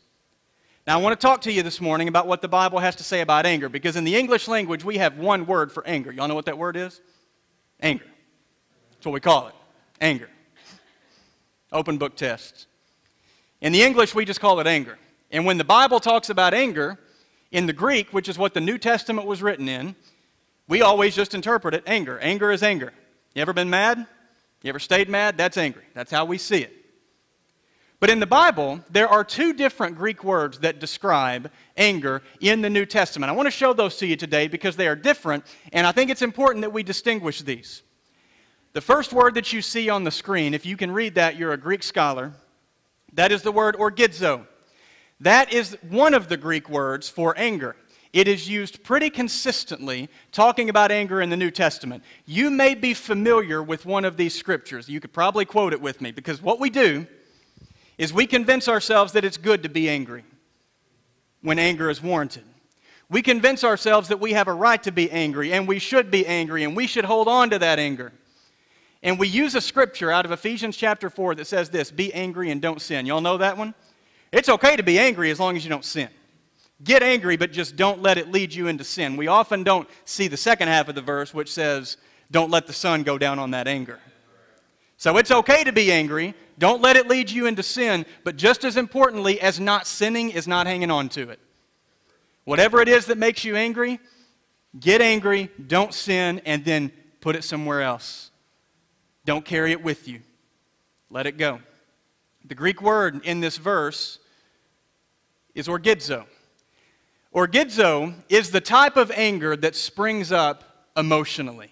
Now, 0.88 0.98
I 0.98 1.02
want 1.02 1.20
to 1.20 1.28
talk 1.28 1.42
to 1.42 1.52
you 1.52 1.62
this 1.62 1.80
morning 1.80 2.08
about 2.08 2.26
what 2.26 2.42
the 2.42 2.48
Bible 2.48 2.80
has 2.80 2.96
to 2.96 3.04
say 3.04 3.22
about 3.22 3.46
anger, 3.46 3.70
because 3.70 3.96
in 3.96 4.04
the 4.04 4.16
English 4.16 4.48
language, 4.48 4.84
we 4.84 4.98
have 4.98 5.18
one 5.18 5.46
word 5.46 5.72
for 5.72 5.86
anger. 5.86 6.12
Y'all 6.12 6.28
know 6.28 6.36
what 6.36 6.46
that 6.46 6.58
word 6.58 6.76
is? 6.76 7.02
Anger. 7.82 8.06
That's 8.94 9.06
what 9.06 9.14
we 9.14 9.20
call 9.20 9.48
it 9.50 9.54
anger. 10.00 10.30
Open 11.72 11.98
book 11.98 12.16
tests. 12.16 12.66
In 13.62 13.74
the 13.74 13.84
English, 13.84 14.16
we 14.16 14.26
just 14.26 14.40
call 14.40 14.60
it 14.60 14.66
anger. 14.66 14.98
And 15.30 15.46
when 15.46 15.58
the 15.58 15.64
Bible 15.64 16.00
talks 16.00 16.30
about 16.30 16.54
anger, 16.54 16.98
in 17.52 17.66
the 17.66 17.74
Greek, 17.74 18.14
which 18.14 18.30
is 18.30 18.38
what 18.38 18.54
the 18.54 18.62
New 18.62 18.78
Testament 18.78 19.28
was 19.28 19.42
written 19.42 19.68
in, 19.68 19.96
we 20.68 20.82
always 20.82 21.16
just 21.16 21.34
interpret 21.34 21.74
it 21.74 21.84
anger. 21.86 22.18
Anger 22.20 22.52
is 22.52 22.64
anger. 22.64 22.94
You 23.36 23.42
ever 23.42 23.54
been 23.54 23.70
mad? 23.70 24.08
You 24.64 24.70
ever 24.70 24.80
stayed 24.80 25.10
mad? 25.10 25.38
That's 25.38 25.58
angry. 25.58 25.84
That's 25.94 26.12
how 26.12 26.26
we 26.26 26.38
see 26.38 26.60
it. 26.60 26.74
But 28.00 28.10
in 28.10 28.20
the 28.20 28.26
Bible, 28.26 28.80
there 28.90 29.08
are 29.08 29.24
two 29.24 29.54
different 29.54 29.96
Greek 29.96 30.24
words 30.24 30.60
that 30.60 30.80
describe 30.80 31.52
anger 31.78 32.24
in 32.40 32.62
the 32.62 32.70
New 32.70 32.86
Testament. 32.86 33.30
I 33.30 33.34
want 33.34 33.46
to 33.46 33.52
show 33.52 33.74
those 33.74 33.98
to 33.98 34.08
you 34.08 34.16
today 34.16 34.48
because 34.48 34.76
they 34.76 34.88
are 34.88 34.96
different, 34.96 35.44
and 35.72 35.86
I 35.86 35.92
think 35.92 36.10
it's 36.10 36.24
important 36.24 36.62
that 36.62 36.74
we 36.74 36.82
distinguish 36.82 37.42
these. 37.42 37.84
The 38.74 38.82
first 38.82 39.14
word 39.14 39.36
that 39.36 39.54
you 39.54 39.62
see 39.62 39.90
on 39.90 40.04
the 40.04 40.10
screen, 40.10 40.54
if 40.54 40.66
you 40.66 40.78
can 40.78 40.92
read 40.92 41.16
that, 41.16 41.36
you're 41.36 41.54
a 41.54 41.58
Greek 41.58 41.84
scholar, 41.84 42.34
that 43.14 43.32
is 43.32 43.44
the 43.44 43.52
word 43.52 43.76
orgizo. 43.76 44.48
That 45.22 45.54
is 45.54 45.78
one 45.88 46.16
of 46.16 46.30
the 46.30 46.38
Greek 46.38 46.68
words 46.68 47.08
for 47.08 47.38
anger. 47.38 47.76
It 48.12 48.28
is 48.28 48.50
used 48.50 48.84
pretty 48.84 49.10
consistently 49.10 50.10
talking 50.32 50.70
about 50.70 50.92
anger 50.92 51.22
in 51.22 51.30
the 51.30 51.38
New 51.38 51.52
Testament. 51.52 52.04
You 52.26 52.50
may 52.50 52.74
be 52.74 52.94
familiar 52.94 53.64
with 53.64 53.86
one 53.86 54.04
of 54.04 54.18
these 54.18 54.34
scriptures. 54.34 54.90
You 54.90 55.00
could 55.00 55.14
probably 55.14 55.46
quote 55.46 55.74
it 55.74 55.82
with 55.82 56.02
me 56.02 56.12
because 56.12 56.42
what 56.42 56.60
we 56.60 56.70
do 56.70 57.06
is 57.98 58.12
we 58.12 58.26
convince 58.26 58.68
ourselves 58.68 59.14
that 59.14 59.24
it's 59.24 59.38
good 59.38 59.64
to 59.64 59.70
be 59.70 59.88
angry 59.88 60.24
when 61.42 61.60
anger 61.60 61.90
is 61.90 62.02
warranted. 62.02 62.44
We 63.08 63.22
convince 63.22 63.64
ourselves 63.64 64.08
that 64.08 64.20
we 64.20 64.34
have 64.34 64.48
a 64.48 64.54
right 64.54 64.82
to 64.84 64.92
be 64.92 65.10
angry 65.12 65.54
and 65.54 65.68
we 65.68 65.78
should 65.78 66.10
be 66.10 66.26
angry 66.26 66.64
and 66.64 66.76
we 66.76 66.88
should 66.88 67.06
hold 67.06 67.28
on 67.28 67.52
to 67.52 67.60
that 67.60 67.78
anger. 67.78 68.12
And 69.04 69.20
we 69.20 69.28
use 69.28 69.54
a 69.54 69.62
scripture 69.62 70.12
out 70.12 70.26
of 70.26 70.32
Ephesians 70.32 70.76
chapter 70.78 71.10
4 71.10 71.36
that 71.36 71.46
says 71.46 71.70
this 71.70 71.92
Be 71.92 72.12
angry 72.14 72.50
and 72.50 72.60
don't 72.60 72.82
sin. 72.82 73.06
Y'all 73.06 73.22
know 73.22 73.38
that 73.38 73.58
one? 73.58 73.76
It's 74.32 74.50
okay 74.50 74.76
to 74.76 74.84
be 74.84 74.98
angry 74.98 75.30
as 75.32 75.40
long 75.40 75.58
as 75.58 75.64
you 75.64 75.70
don't 75.70 75.86
sin. 75.86 76.10
Get 76.84 77.04
angry, 77.04 77.38
but 77.38 77.52
just 77.52 77.76
don't 77.76 78.02
let 78.02 78.18
it 78.18 78.32
lead 78.32 78.54
you 78.54 78.68
into 78.68 78.84
sin. 78.84 79.18
We 79.18 79.28
often 79.28 79.64
don't 79.64 79.88
see 80.06 80.28
the 80.28 80.38
second 80.38 80.70
half 80.70 80.88
of 80.88 80.96
the 80.96 81.02
verse, 81.02 81.34
which 81.34 81.52
says, 81.52 81.98
Don't 82.32 82.50
let 82.50 82.66
the 82.66 82.74
sun 82.74 83.04
go 83.04 83.18
down 83.18 83.40
on 83.40 83.52
that 83.52 83.68
anger. 83.68 84.00
So 84.98 85.18
it's 85.18 85.32
okay 85.32 85.64
to 85.64 85.72
be 85.72 85.92
angry. 85.92 86.34
Don't 86.58 86.82
let 86.82 86.96
it 86.96 87.08
lead 87.08 87.30
you 87.30 87.46
into 87.46 87.64
sin. 87.64 88.06
But 88.24 88.36
just 88.36 88.64
as 88.64 88.78
importantly 88.78 89.40
as 89.42 89.60
not 89.60 89.86
sinning 89.86 90.30
is 90.30 90.48
not 90.48 90.66
hanging 90.66 90.92
on 90.92 91.10
to 91.10 91.30
it. 91.30 91.40
Whatever 92.46 92.82
it 92.82 92.88
is 92.88 93.08
that 93.08 93.18
makes 93.18 93.44
you 93.44 93.56
angry, 93.56 94.00
get 94.80 95.02
angry, 95.02 95.50
don't 95.68 95.94
sin, 95.94 96.42
and 96.46 96.66
then 96.66 96.92
put 97.20 97.36
it 97.36 97.44
somewhere 97.44 97.82
else. 97.82 98.32
Don't 99.26 99.46
carry 99.46 99.72
it 99.72 99.84
with 99.84 100.08
you. 100.08 100.22
Let 101.10 101.28
it 101.28 101.38
go. 101.38 101.60
The 102.46 102.56
Greek 102.56 102.82
word 102.82 103.24
in 103.24 103.40
this 103.40 103.58
verse 103.58 104.20
is 105.56 105.68
orgizo. 105.68 106.26
Orgizo 107.34 108.14
is 108.30 108.52
the 108.52 108.62
type 108.62 108.98
of 108.98 109.12
anger 109.12 109.56
that 109.56 109.76
springs 109.76 110.32
up 110.32 110.90
emotionally. 110.98 111.72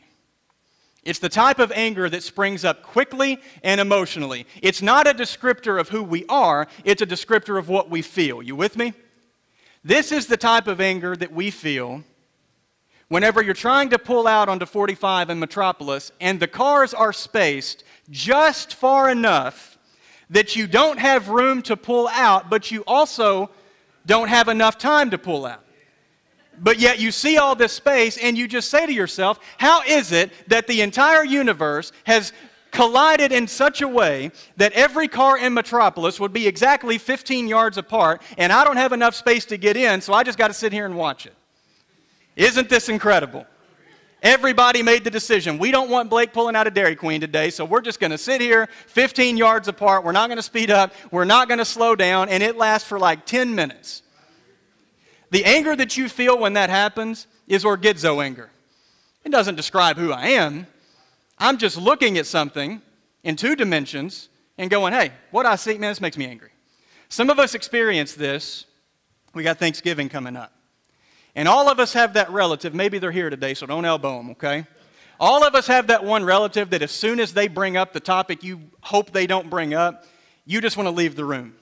It's 1.03 1.19
the 1.19 1.29
type 1.29 1.59
of 1.59 1.71
anger 1.71 2.09
that 2.09 2.23
springs 2.23 2.65
up 2.65 2.83
quickly 2.83 3.39
and 3.63 3.79
emotionally. 3.79 4.45
It's 4.61 4.81
not 4.81 5.07
a 5.07 5.13
descriptor 5.13 5.79
of 5.79 5.89
who 5.89 6.03
we 6.03 6.25
are, 6.27 6.67
it's 6.83 7.01
a 7.01 7.07
descriptor 7.07 7.57
of 7.57 7.69
what 7.69 7.89
we 7.89 8.01
feel. 8.01 8.41
You 8.41 8.55
with 8.55 8.77
me? 8.77 8.93
This 9.83 10.11
is 10.11 10.27
the 10.27 10.37
type 10.37 10.67
of 10.67 10.81
anger 10.81 11.15
that 11.15 11.31
we 11.31 11.51
feel 11.51 12.03
whenever 13.07 13.41
you're 13.41 13.53
trying 13.53 13.89
to 13.89 13.99
pull 13.99 14.27
out 14.27 14.49
onto 14.49 14.65
45 14.65 15.29
in 15.29 15.39
Metropolis 15.39 16.11
and 16.21 16.39
the 16.39 16.47
cars 16.47 16.93
are 16.93 17.13
spaced 17.13 17.83
just 18.09 18.75
far 18.75 19.09
enough 19.09 19.77
that 20.29 20.55
you 20.55 20.67
don't 20.67 20.99
have 20.99 21.29
room 21.29 21.61
to 21.63 21.75
pull 21.75 22.07
out, 22.09 22.49
but 22.49 22.71
you 22.71 22.83
also 22.85 23.49
don't 24.09 24.27
have 24.27 24.47
enough 24.47 24.79
time 24.79 25.11
to 25.11 25.19
pull 25.19 25.45
out. 25.45 25.63
But 26.61 26.79
yet 26.79 26.99
you 26.99 27.11
see 27.11 27.37
all 27.37 27.55
this 27.55 27.71
space 27.71 28.17
and 28.17 28.35
you 28.37 28.47
just 28.47 28.69
say 28.69 28.85
to 28.87 28.91
yourself, 28.91 29.39
how 29.57 29.83
is 29.83 30.11
it 30.11 30.31
that 30.47 30.65
the 30.65 30.81
entire 30.81 31.23
universe 31.23 31.91
has 32.05 32.33
collided 32.71 33.31
in 33.31 33.47
such 33.47 33.81
a 33.81 33.87
way 33.87 34.31
that 34.57 34.73
every 34.73 35.07
car 35.07 35.37
in 35.37 35.53
Metropolis 35.53 36.19
would 36.19 36.33
be 36.33 36.47
exactly 36.47 36.97
15 36.97 37.47
yards 37.47 37.77
apart 37.77 38.21
and 38.37 38.51
I 38.51 38.63
don't 38.63 38.77
have 38.77 38.93
enough 38.93 39.13
space 39.13 39.45
to 39.45 39.57
get 39.57 39.77
in, 39.77 40.01
so 40.01 40.11
I 40.11 40.23
just 40.23 40.39
got 40.39 40.47
to 40.47 40.53
sit 40.55 40.73
here 40.73 40.87
and 40.87 40.97
watch 40.97 41.27
it? 41.27 41.35
Isn't 42.35 42.67
this 42.67 42.89
incredible? 42.89 43.45
Everybody 44.21 44.83
made 44.83 45.05
the 45.05 45.09
decision. 45.09 45.57
We 45.57 45.71
don't 45.71 45.89
want 45.89 46.09
Blake 46.09 46.33
pulling 46.33 46.55
out 46.55 46.67
a 46.67 46.71
Dairy 46.71 46.95
Queen 46.95 47.21
today, 47.21 47.49
so 47.49 47.63
we're 47.63 47.81
just 47.81 48.01
going 48.01 48.11
to 48.11 48.17
sit 48.17 48.41
here 48.41 48.67
15 48.87 49.37
yards 49.37 49.67
apart. 49.69 50.03
We're 50.03 50.11
not 50.11 50.27
going 50.27 50.37
to 50.37 50.43
speed 50.43 50.71
up. 50.71 50.93
We're 51.09 51.25
not 51.25 51.47
going 51.47 51.59
to 51.59 51.65
slow 51.65 51.95
down, 51.95 52.27
and 52.27 52.43
it 52.43 52.57
lasts 52.57 52.87
for 52.87 52.99
like 52.99 53.25
10 53.25 53.55
minutes. 53.55 54.01
The 55.31 55.45
anger 55.45 55.75
that 55.75 55.95
you 55.95 56.09
feel 56.09 56.37
when 56.37 56.53
that 56.53 56.69
happens 56.69 57.27
is 57.47 57.63
orgizo 57.63 58.23
anger. 58.23 58.49
It 59.23 59.29
doesn't 59.29 59.55
describe 59.55 59.97
who 59.97 60.11
I 60.11 60.27
am. 60.29 60.67
I'm 61.37 61.57
just 61.57 61.77
looking 61.77 62.17
at 62.17 62.25
something 62.25 62.81
in 63.23 63.35
two 63.37 63.55
dimensions 63.55 64.27
and 64.57 64.69
going, 64.69 64.91
hey, 64.91 65.11
what 65.31 65.45
I 65.45 65.55
see, 65.55 65.77
man, 65.77 65.91
this 65.91 66.01
makes 66.01 66.17
me 66.17 66.25
angry. 66.25 66.49
Some 67.07 67.29
of 67.29 67.39
us 67.39 67.55
experience 67.55 68.13
this. 68.13 68.65
We 69.33 69.43
got 69.43 69.57
Thanksgiving 69.57 70.09
coming 70.09 70.35
up. 70.35 70.51
And 71.39 71.47
all 71.47 71.69
of 71.69 71.79
us 71.79 71.93
have 71.93 72.15
that 72.15 72.29
relative. 72.31 72.73
Maybe 72.73 72.99
they're 72.99 73.13
here 73.13 73.29
today, 73.29 73.53
so 73.53 73.65
don't 73.65 73.85
elbow 73.85 74.17
them, 74.17 74.31
okay? 74.31 74.67
All 75.21 75.41
of 75.47 75.55
us 75.55 75.67
have 75.67 75.87
that 75.87 76.03
one 76.03 76.25
relative 76.25 76.71
that 76.71 76.81
as 76.81 76.91
soon 76.91 77.17
as 77.17 77.33
they 77.33 77.47
bring 77.47 77.77
up 77.77 77.93
the 77.93 78.01
topic 78.01 78.43
you 78.43 78.59
hope 78.81 79.11
they 79.11 79.25
don't 79.25 79.49
bring 79.49 79.73
up, 79.73 80.03
you 80.45 80.59
just 80.59 80.75
want 80.75 80.87
to 80.87 80.91
leave 80.91 81.15
the 81.15 81.23
room 81.23 81.55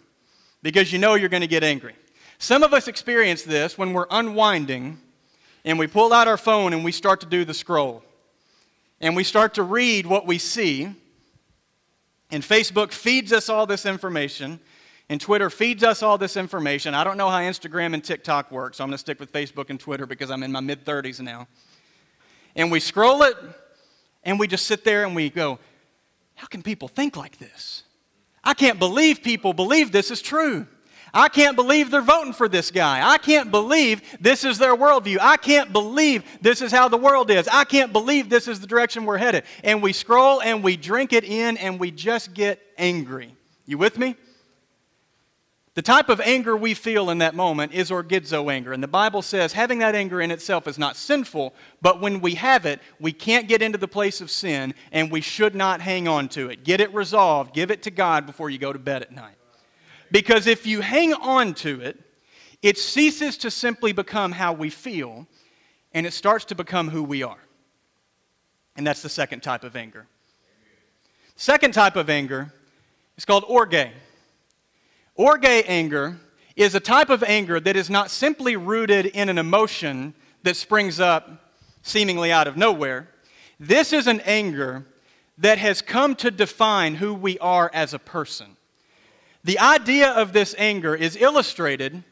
because 0.64 0.92
you 0.92 0.98
know 0.98 1.14
you're 1.14 1.30
going 1.30 1.42
to 1.42 1.48
get 1.48 1.64
angry. 1.64 1.94
Some 2.40 2.64
of 2.64 2.74
us 2.74 2.88
experience 2.88 3.44
this 3.44 3.78
when 3.78 3.94
we're 3.94 4.08
unwinding 4.10 5.00
and 5.64 5.78
we 5.78 5.86
pull 5.86 6.12
out 6.12 6.28
our 6.28 6.38
phone 6.38 6.74
and 6.74 6.84
we 6.84 6.92
start 6.92 7.20
to 7.20 7.28
do 7.28 7.46
the 7.46 7.54
scroll. 7.54 8.04
And 9.00 9.16
we 9.16 9.24
start 9.24 9.54
to 9.54 9.62
read 9.62 10.08
what 10.08 10.26
we 10.26 10.40
see. 10.40 10.86
And 12.32 12.42
Facebook 12.42 12.92
feeds 12.92 13.32
us 13.32 13.48
all 13.48 13.68
this 13.68 13.86
information. 13.86 14.60
And 15.10 15.22
Twitter 15.22 15.50
feeds 15.50 15.84
us 15.84 16.04
all 16.04 16.18
this 16.18 16.36
information. 16.36 16.94
I 16.94 17.04
don't 17.04 17.18
know 17.18 17.30
how 17.30 17.40
Instagram 17.40 17.94
and 17.94 18.04
TikTok 18.04 18.52
work, 18.52 18.74
so 18.74 18.84
I'm 18.84 18.90
going 18.90 18.96
to 18.96 19.00
stick 19.00 19.20
with 19.20 19.32
Facebook 19.32 19.70
and 19.70 19.80
Twitter 19.80 20.06
because 20.06 20.30
I'm 20.30 20.44
in 20.44 20.52
my 20.52 20.60
mid 20.60 20.86
30s 20.86 21.22
now. 21.22 21.48
And 22.56 22.72
we 22.72 22.80
scroll 22.80 23.24
it, 23.24 23.38
and 24.24 24.40
we 24.40 24.48
just 24.48 24.68
sit 24.68 24.84
there 24.84 25.06
and 25.06 25.16
we 25.16 25.30
go, 25.30 25.60
How 26.36 26.48
can 26.48 26.62
people 26.62 26.88
think 26.88 27.16
like 27.16 27.38
this? 27.38 27.84
I 28.44 28.54
can't 28.54 28.80
believe 28.80 29.24
people 29.24 29.54
believe 29.54 29.92
this 29.92 30.12
is 30.12 30.22
true. 30.22 30.68
I 31.14 31.30
can't 31.30 31.56
believe 31.56 31.90
they're 31.90 32.02
voting 32.02 32.34
for 32.34 32.50
this 32.50 32.70
guy. 32.70 33.10
I 33.10 33.18
can't 33.18 33.50
believe 33.50 34.02
this 34.20 34.44
is 34.44 34.58
their 34.58 34.76
worldview. 34.76 35.18
I 35.22 35.38
can't 35.38 35.72
believe 35.72 36.24
this 36.42 36.62
is 36.62 36.72
how 36.72 36.90
the 36.90 36.98
world 36.98 37.32
is. 37.32 37.48
I 37.48 37.64
can't 37.64 37.94
believe 37.94 38.30
this 38.30 38.48
is 38.48 38.60
the 38.60 38.68
direction 38.68 39.06
we're 39.06 39.18
headed. 39.18 39.44
And 39.64 39.82
we 39.82 39.94
scroll 39.94 40.42
and 40.42 40.64
we 40.64 40.76
drink 40.76 41.14
it 41.14 41.24
in 41.24 41.58
and 41.58 41.80
we 41.80 41.92
just 41.92 42.34
get 42.34 42.62
angry. 42.78 43.34
You 43.66 43.78
with 43.78 43.98
me? 43.98 44.16
The 45.78 45.84
type 45.84 46.10
of 46.10 46.20
anger 46.22 46.58
we 46.58 46.74
feel 46.74 47.12
in 47.12 47.20
that 47.20 47.36
moment 47.36 47.72
is 47.72 47.92
orgizo 47.92 48.52
anger. 48.52 48.74
And 48.74 48.82
the 48.82 48.88
Bible 48.88 49.22
says 49.22 49.54
having 49.54 49.78
that 49.78 49.94
anger 49.94 50.20
in 50.20 50.32
itself 50.32 50.68
is 50.68 50.80
not 50.80 50.96
sinful, 50.96 51.54
but 51.84 52.02
when 52.02 52.20
we 52.20 52.34
have 52.34 52.66
it, 52.66 52.82
we 53.00 53.12
can't 53.12 53.48
get 53.48 53.62
into 53.62 53.78
the 53.78 53.88
place 53.88 54.20
of 54.20 54.32
sin 54.32 54.74
and 54.92 55.12
we 55.12 55.22
should 55.22 55.54
not 55.54 55.80
hang 55.80 56.08
on 56.08 56.30
to 56.30 56.50
it. 56.50 56.64
Get 56.64 56.82
it 56.82 56.92
resolved, 56.96 57.54
give 57.54 57.70
it 57.70 57.84
to 57.84 57.92
God 57.92 58.26
before 58.26 58.50
you 58.50 58.58
go 58.58 58.74
to 58.74 58.80
bed 58.80 59.04
at 59.04 59.12
night. 59.12 59.36
Because 60.10 60.48
if 60.48 60.66
you 60.66 60.82
hang 60.82 61.14
on 61.14 61.54
to 61.54 61.80
it, 61.82 62.00
it 62.64 62.80
ceases 62.80 63.38
to 63.38 63.52
simply 63.52 63.92
become 63.92 64.32
how 64.32 64.54
we 64.54 64.72
feel 64.72 65.28
and 65.94 66.08
it 66.08 66.14
starts 66.14 66.46
to 66.46 66.56
become 66.56 66.90
who 66.90 67.04
we 67.04 67.22
are. 67.22 67.38
And 68.78 68.88
that's 68.88 69.04
the 69.04 69.10
second 69.10 69.42
type 69.42 69.64
of 69.64 69.76
anger. 69.76 70.08
Second 71.36 71.76
type 71.76 71.96
of 71.96 72.10
anger 72.10 72.52
is 73.16 73.26
called 73.26 73.46
orge. 73.48 73.92
Orge 75.18 75.46
anger 75.46 76.18
is 76.56 76.76
a 76.76 76.80
type 76.80 77.10
of 77.10 77.24
anger 77.24 77.60
that 77.60 77.76
is 77.76 77.90
not 77.90 78.12
simply 78.12 78.56
rooted 78.56 79.08
in 79.08 79.30
an 79.30 79.40
emotion 79.40 80.14
that 80.44 80.56
springs 80.56 81.00
up 81.00 81.52
seemingly 81.82 82.32
out 82.32 82.48
of 82.48 82.56
nowhere. 82.56 83.10
This 83.60 83.94
is 83.94 84.06
an 84.06 84.22
anger 84.22 84.86
that 85.40 85.58
has 85.58 85.82
come 85.82 86.16
to 86.18 86.30
define 86.30 86.96
who 86.96 87.16
we 87.16 87.40
are 87.40 87.72
as 87.74 87.96
a 87.96 88.00
person. 88.00 88.58
The 89.44 89.58
idea 89.58 90.12
of 90.12 90.34
this 90.34 90.54
anger 90.60 90.96
is 90.96 91.16
illustrated 91.16 92.04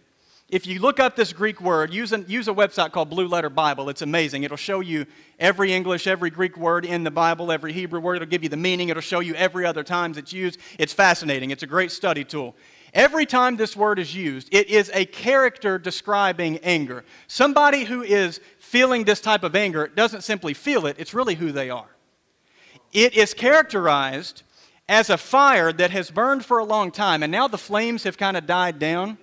if 0.47 0.67
you 0.67 0.79
look 0.79 0.99
up 0.99 1.15
this 1.15 1.33
Greek 1.33 1.59
word, 1.59 1.91
use 1.91 2.13
use 2.27 2.47
a 2.47 2.53
website 2.53 2.91
called 2.91 3.09
Blue 3.09 3.27
Letter 3.27 3.49
Bible. 3.49 3.89
It's 3.89 4.03
amazing. 4.03 4.43
It'll 4.43 4.57
show 4.57 4.79
you 4.79 5.07
every 5.39 5.73
English, 5.73 6.05
every 6.05 6.29
Greek 6.29 6.55
word 6.55 6.85
in 6.85 7.03
the 7.03 7.09
Bible, 7.09 7.51
every 7.51 7.73
Hebrew 7.73 7.99
word. 7.99 8.17
It'll 8.17 8.27
give 8.27 8.43
you 8.43 8.49
the 8.49 8.55
meaning. 8.55 8.89
It'll 8.89 9.01
show 9.01 9.21
you 9.21 9.33
every 9.33 9.65
other 9.65 9.83
times 9.83 10.17
it's 10.19 10.31
used. 10.31 10.59
It's 10.77 10.93
fascinating. 10.93 11.49
It's 11.49 11.63
a 11.63 11.67
great 11.67 11.91
study 11.91 12.23
tool. 12.23 12.55
Every 12.95 13.25
time 13.25 13.57
this 13.57 13.75
word 13.75 13.99
is 13.99 14.15
used, 14.15 14.47
it 14.53 14.69
is 14.69 14.89
a 14.93 15.03
character 15.03 15.77
describing 15.77 16.59
anger. 16.59 17.03
Somebody 17.27 17.83
who 17.83 18.01
is 18.01 18.39
feeling 18.57 19.03
this 19.03 19.19
type 19.19 19.43
of 19.43 19.53
anger 19.53 19.89
doesn't 19.89 20.21
simply 20.21 20.53
feel 20.53 20.85
it, 20.85 20.95
it's 20.97 21.13
really 21.13 21.35
who 21.35 21.51
they 21.51 21.69
are. 21.69 21.89
It 22.93 23.13
is 23.13 23.33
characterized 23.33 24.43
as 24.87 25.09
a 25.09 25.17
fire 25.17 25.73
that 25.73 25.91
has 25.91 26.09
burned 26.09 26.45
for 26.45 26.59
a 26.59 26.63
long 26.63 26.89
time, 26.89 27.21
and 27.21 27.31
now 27.31 27.49
the 27.49 27.57
flames 27.57 28.03
have 28.03 28.17
kind 28.17 28.37
of 28.37 28.47
died 28.47 28.79
down. 28.79 29.17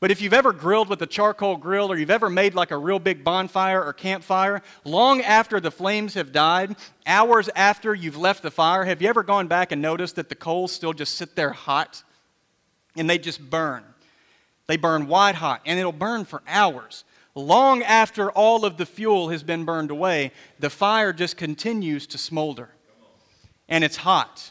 But 0.00 0.10
if 0.10 0.22
you've 0.22 0.32
ever 0.32 0.54
grilled 0.54 0.88
with 0.88 1.02
a 1.02 1.06
charcoal 1.06 1.58
grill 1.58 1.92
or 1.92 1.98
you've 1.98 2.10
ever 2.10 2.30
made 2.30 2.54
like 2.54 2.70
a 2.70 2.78
real 2.78 2.98
big 2.98 3.22
bonfire 3.22 3.84
or 3.84 3.92
campfire, 3.92 4.62
long 4.84 5.20
after 5.20 5.60
the 5.60 5.70
flames 5.70 6.14
have 6.14 6.32
died, 6.32 6.76
hours 7.06 7.50
after 7.54 7.94
you've 7.94 8.16
left 8.16 8.42
the 8.42 8.50
fire, 8.50 8.84
have 8.86 9.02
you 9.02 9.08
ever 9.10 9.22
gone 9.22 9.46
back 9.46 9.72
and 9.72 9.82
noticed 9.82 10.16
that 10.16 10.30
the 10.30 10.34
coals 10.34 10.72
still 10.72 10.94
just 10.94 11.16
sit 11.16 11.36
there 11.36 11.52
hot 11.52 12.02
and 12.96 13.08
they 13.08 13.18
just 13.18 13.50
burn? 13.50 13.84
They 14.66 14.76
burn 14.76 15.06
white 15.06 15.34
hot 15.34 15.60
and 15.66 15.78
it'll 15.78 15.92
burn 15.92 16.24
for 16.24 16.42
hours. 16.46 17.04
Long 17.34 17.82
after 17.82 18.30
all 18.30 18.64
of 18.64 18.76
the 18.76 18.86
fuel 18.86 19.28
has 19.30 19.42
been 19.42 19.64
burned 19.64 19.90
away, 19.90 20.32
the 20.60 20.70
fire 20.70 21.12
just 21.12 21.36
continues 21.36 22.06
to 22.08 22.18
smolder 22.18 22.70
and 23.68 23.82
it's 23.82 23.96
hot. 23.96 24.50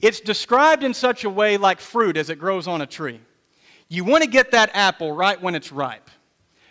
It's 0.00 0.20
described 0.20 0.82
in 0.82 0.94
such 0.94 1.24
a 1.24 1.30
way 1.30 1.56
like 1.56 1.80
fruit 1.80 2.16
as 2.16 2.30
it 2.30 2.38
grows 2.38 2.66
on 2.66 2.80
a 2.80 2.86
tree. 2.86 3.20
You 3.88 4.04
want 4.04 4.24
to 4.24 4.28
get 4.28 4.50
that 4.50 4.70
apple 4.74 5.12
right 5.12 5.40
when 5.40 5.54
it's 5.54 5.72
ripe. 5.72 6.10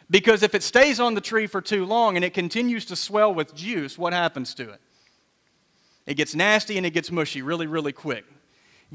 Because 0.10 0.44
if 0.44 0.54
it 0.54 0.62
stays 0.62 1.00
on 1.00 1.16
the 1.16 1.22
tree 1.22 1.48
for 1.48 1.62
too 1.62 1.86
long 1.86 2.16
and 2.16 2.24
it 2.24 2.34
continues 2.34 2.86
to 2.86 2.96
swell 2.96 3.34
with 3.34 3.56
juice, 3.56 3.98
what 3.98 4.14
happens 4.14 4.54
to 4.56 4.70
it? 4.70 4.80
It 6.06 6.14
gets 6.14 6.36
nasty 6.36 6.78
and 6.78 6.86
it 6.86 6.92
gets 6.92 7.12
mushy 7.12 7.42
really, 7.42 7.66
really 7.66 7.92
quick. 7.92 8.26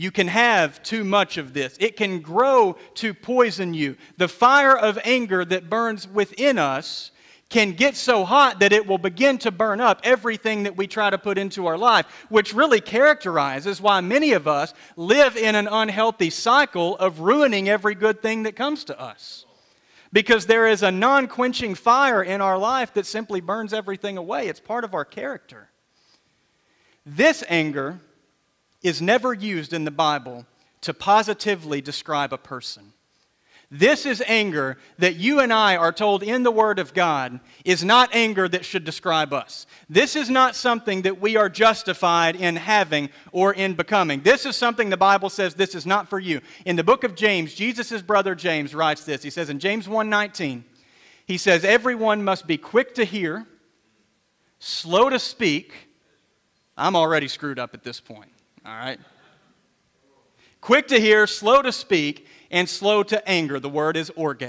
You 0.01 0.11
can 0.11 0.29
have 0.29 0.83
too 0.83 1.05
much 1.05 1.37
of 1.37 1.53
this. 1.53 1.77
It 1.79 1.95
can 1.95 2.21
grow 2.21 2.79
to 2.95 3.13
poison 3.13 3.75
you. 3.75 3.99
The 4.17 4.29
fire 4.29 4.75
of 4.75 4.99
anger 5.05 5.45
that 5.45 5.69
burns 5.69 6.09
within 6.09 6.57
us 6.57 7.11
can 7.51 7.73
get 7.73 7.97
so 7.97 8.25
hot 8.25 8.61
that 8.61 8.73
it 8.73 8.87
will 8.87 8.97
begin 8.97 9.37
to 9.37 9.51
burn 9.51 9.79
up 9.79 10.01
everything 10.03 10.63
that 10.63 10.75
we 10.75 10.87
try 10.87 11.11
to 11.11 11.19
put 11.19 11.37
into 11.37 11.67
our 11.67 11.77
life, 11.77 12.07
which 12.31 12.55
really 12.55 12.81
characterizes 12.81 13.79
why 13.79 14.01
many 14.01 14.33
of 14.33 14.49
us 14.49 14.73
live 14.97 15.37
in 15.37 15.55
an 15.55 15.69
unhealthy 15.71 16.31
cycle 16.31 16.97
of 16.97 17.21
ruining 17.21 17.69
every 17.69 17.95
good 17.95 18.23
thing 18.23 18.45
that 18.45 18.57
comes 18.57 18.85
to 18.85 18.99
us. 18.99 19.45
Because 20.15 20.47
there 20.47 20.67
is 20.67 20.83
a 20.83 20.91
non 20.91 21.29
quenching 21.29 21.75
fire 21.75 22.23
in 22.23 22.41
our 22.41 22.57
life 22.57 22.95
that 22.95 23.05
simply 23.05 23.43
burns 23.43 23.75
everything 23.75 24.17
away. 24.17 24.49
It's 24.49 24.61
part 24.61 24.85
of 24.85 24.95
our 24.95 25.05
character. 25.05 25.69
This 27.05 27.45
anger 27.51 28.01
is 28.83 29.03
never 29.03 29.33
used 29.35 29.73
in 29.73 29.85
the 29.85 29.91
Bible 29.91 30.47
to 30.83 30.95
positively 30.95 31.81
describe 31.81 32.33
a 32.33 32.39
person. 32.39 32.93
This 33.73 34.05
is 34.05 34.21
anger 34.27 34.79
that 34.99 35.15
you 35.15 35.39
and 35.39 35.53
I 35.53 35.77
are 35.77 35.93
told 35.93 36.25
in 36.25 36.43
the 36.43 36.51
Word 36.51 36.81
of 36.81 36.93
God 36.93 37.39
is 37.65 37.85
not 37.85 38.11
anger 38.13 38.49
that 38.49 38.65
should 38.65 38.85
describe 38.85 39.33
us. 39.33 39.65
This 39.89 40.17
is 40.17 40.29
not 40.29 40.57
something 40.57 41.03
that 41.03 41.21
we 41.21 41.37
are 41.37 41.49
justified 41.49 42.35
in 42.35 42.57
having 42.57 43.11
or 43.31 43.55
in 43.55 43.75
becoming. 43.75 44.23
This 44.23 44.45
is 44.45 44.57
something 44.57 44.91
the 44.91 44.97
Bible 44.97 45.31
says 45.31 45.55
this 45.55 45.77
is 45.77 45.87
not 45.87 46.09
for 46.11 46.19
you. 46.19 46.41
In 46.67 46.75
the 46.75 46.83
book 46.83 47.05
of 47.05 47.15
James, 47.15 47.55
Jesus' 47.55 48.03
brother 48.03 48.35
James 48.35 48.75
writes 48.75 49.05
this. 49.05 49.23
He 49.23 49.31
says 49.31 49.51
in 49.51 49.61
James 49.61 49.87
1:19, 49.87 50.65
he 51.31 51.39
says, 51.39 51.65
Everyone 51.65 52.25
must 52.25 52.49
be 52.49 52.59
quick 52.59 52.97
to 52.97 53.05
hear, 53.05 53.47
slow 54.59 55.09
to 55.09 55.21
speak. 55.21 55.73
I'm 56.77 56.97
already 56.97 57.29
screwed 57.29 57.61
up 57.61 57.73
at 57.73 57.85
this 57.85 58.01
point, 58.01 58.33
all 58.71 58.77
right? 58.77 59.01
Quick 60.61 60.89
to 60.89 61.01
hear, 61.01 61.27
slow 61.27 61.63
to 61.63 61.73
speak 61.73 62.27
and 62.51 62.69
slow 62.69 63.03
to 63.03 63.29
anger. 63.29 63.59
The 63.59 63.69
word 63.69 63.97
is 63.97 64.11
orge. 64.15 64.45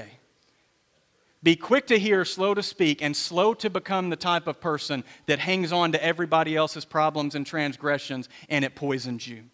Be 1.43 1.55
quick 1.55 1.87
to 1.87 1.97
hear, 1.97 2.23
slow 2.23 2.53
to 2.53 2.61
speak, 2.61 3.01
and 3.01 3.17
slow 3.17 3.55
to 3.55 3.69
become 3.69 4.11
the 4.11 4.15
type 4.15 4.45
of 4.45 4.61
person 4.61 5.03
that 5.25 5.39
hangs 5.39 5.71
on 5.71 5.91
to 5.93 6.03
everybody 6.03 6.55
else's 6.55 6.85
problems 6.85 7.33
and 7.33 7.47
transgressions, 7.47 8.29
and 8.47 8.63
it 8.63 8.75
poisons 8.75 9.27
you. 9.27 9.45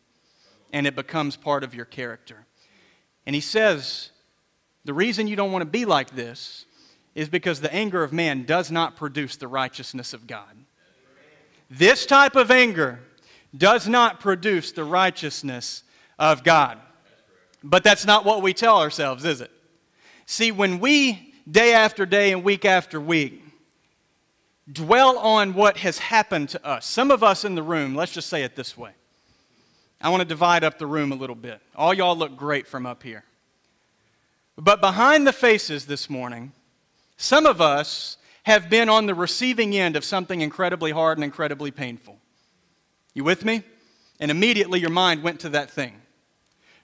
And 0.74 0.86
it 0.86 0.98
becomes 0.98 1.38
part 1.38 1.64
of 1.64 1.74
your 1.74 1.86
character. 1.86 2.46
And 3.26 3.34
he 3.34 3.42
says, 3.42 4.12
the 4.84 4.94
reason 4.94 5.28
you 5.28 5.38
don't 5.38 5.54
want 5.54 5.62
to 5.62 5.70
be 5.70 5.86
like 5.86 6.12
this 6.12 6.66
is 7.16 7.30
because 7.30 7.62
the 7.62 7.74
anger 7.74 8.04
of 8.04 8.12
man 8.12 8.44
does 8.44 8.70
not 8.70 8.98
produce 8.98 9.38
the 9.38 9.48
righteousness 9.48 10.14
of 10.14 10.28
God. 10.28 10.58
This 11.70 12.06
type 12.06 12.36
of 12.36 12.52
anger 12.52 13.00
does 13.56 13.88
not 13.88 14.20
produce 14.20 14.72
the 14.72 14.84
righteousness 14.84 15.84
of 16.20 16.44
God. 16.44 16.80
But 17.64 17.84
that's 17.84 18.06
not 18.06 18.26
what 18.26 18.42
we 18.42 18.54
tell 18.54 18.80
ourselves, 18.80 19.26
is 19.26 19.42
it? 19.42 19.52
See, 20.26 20.52
when 20.52 20.80
we, 20.80 21.34
day 21.50 21.74
after 21.74 22.06
day 22.06 22.32
and 22.32 22.44
week 22.44 22.66
after 22.66 23.00
week, 23.00 23.44
dwell 24.72 25.18
on 25.18 25.54
what 25.54 25.78
has 25.78 25.98
happened 25.98 26.50
to 26.50 26.66
us, 26.66 26.86
some 26.86 27.12
of 27.12 27.24
us 27.24 27.46
in 27.46 27.56
the 27.56 27.64
room, 27.64 27.96
let's 27.96 28.12
just 28.12 28.30
say 28.30 28.44
it 28.44 28.56
this 28.56 28.78
way. 28.78 28.92
I 30.00 30.10
want 30.10 30.22
to 30.22 30.28
divide 30.28 30.64
up 30.64 30.78
the 30.78 30.86
room 30.86 31.12
a 31.12 31.16
little 31.16 31.36
bit. 31.36 31.62
All 31.76 31.94
y'all 31.94 32.16
look 32.16 32.38
great 32.38 32.68
from 32.68 32.86
up 32.86 33.02
here. 33.02 33.24
But 34.58 34.82
behind 34.82 35.26
the 35.26 35.34
faces 35.34 35.86
this 35.86 36.10
morning, 36.10 36.52
some 37.16 37.46
of 37.46 37.62
us 37.62 38.18
have 38.44 38.70
been 38.70 38.90
on 38.90 39.06
the 39.08 39.16
receiving 39.16 39.76
end 39.76 39.96
of 39.96 40.06
something 40.06 40.42
incredibly 40.42 40.92
hard 40.92 41.18
and 41.18 41.26
incredibly 41.26 41.72
painful. 41.72 42.17
You 43.18 43.24
with 43.24 43.44
me? 43.44 43.64
And 44.20 44.30
immediately 44.30 44.80
your 44.80 44.92
mind 44.92 45.24
went 45.24 45.40
to 45.40 45.50
that 45.50 45.72
thing. 45.72 46.02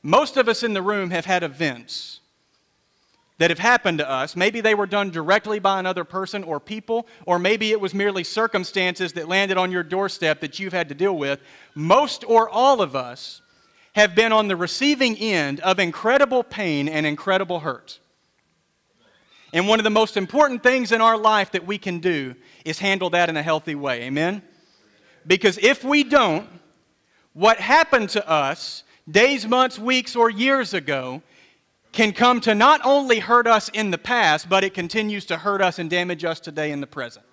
Most 0.01 0.35
of 0.35 0.49
us 0.49 0.63
in 0.63 0.73
the 0.73 0.81
room 0.81 1.11
have 1.11 1.25
had 1.25 1.43
events 1.43 2.21
that 3.37 3.51
have 3.51 3.59
happened 3.59 3.99
to 3.99 4.09
us. 4.09 4.35
Maybe 4.35 4.59
they 4.59 4.73
were 4.73 4.87
done 4.87 5.11
directly 5.11 5.59
by 5.59 5.79
another 5.79 6.03
person 6.03 6.43
or 6.43 6.59
people, 6.59 7.07
or 7.27 7.37
maybe 7.37 7.71
it 7.71 7.79
was 7.79 7.93
merely 7.93 8.23
circumstances 8.23 9.13
that 9.13 9.27
landed 9.27 9.57
on 9.57 9.71
your 9.71 9.83
doorstep 9.83 10.39
that 10.39 10.57
you've 10.57 10.73
had 10.73 10.89
to 10.89 10.95
deal 10.95 11.15
with. 11.15 11.39
Most 11.75 12.23
or 12.27 12.49
all 12.49 12.81
of 12.81 12.95
us 12.95 13.43
have 13.93 14.15
been 14.15 14.31
on 14.31 14.47
the 14.47 14.55
receiving 14.55 15.15
end 15.17 15.59
of 15.59 15.77
incredible 15.77 16.43
pain 16.43 16.89
and 16.89 17.05
incredible 17.05 17.59
hurt. 17.59 17.99
And 19.53 19.67
one 19.67 19.79
of 19.79 19.83
the 19.83 19.91
most 19.91 20.17
important 20.17 20.63
things 20.63 20.91
in 20.91 20.99
our 20.99 21.15
life 21.15 21.51
that 21.51 21.67
we 21.67 21.77
can 21.77 21.99
do 21.99 22.33
is 22.65 22.79
handle 22.79 23.11
that 23.11 23.29
in 23.29 23.37
a 23.37 23.43
healthy 23.43 23.75
way. 23.75 24.01
Amen? 24.01 24.41
Because 25.25 25.57
if 25.59 25.83
we 25.83 26.03
don't, 26.03 26.47
what 27.33 27.59
happened 27.59 28.09
to 28.09 28.29
us 28.29 28.83
days, 29.09 29.47
months, 29.47 29.79
weeks, 29.79 30.15
or 30.15 30.29
years 30.29 30.73
ago 30.73 31.21
can 31.91 32.11
come 32.11 32.41
to 32.41 32.55
not 32.55 32.81
only 32.83 33.19
hurt 33.19 33.47
us 33.47 33.69
in 33.69 33.91
the 33.91 33.97
past, 33.97 34.49
but 34.49 34.63
it 34.63 34.73
continues 34.73 35.25
to 35.25 35.37
hurt 35.37 35.61
us 35.61 35.79
and 35.79 35.89
damage 35.89 36.25
us 36.25 36.39
today 36.39 36.71
in 36.71 36.81
the 36.81 36.87
present. 36.87 37.25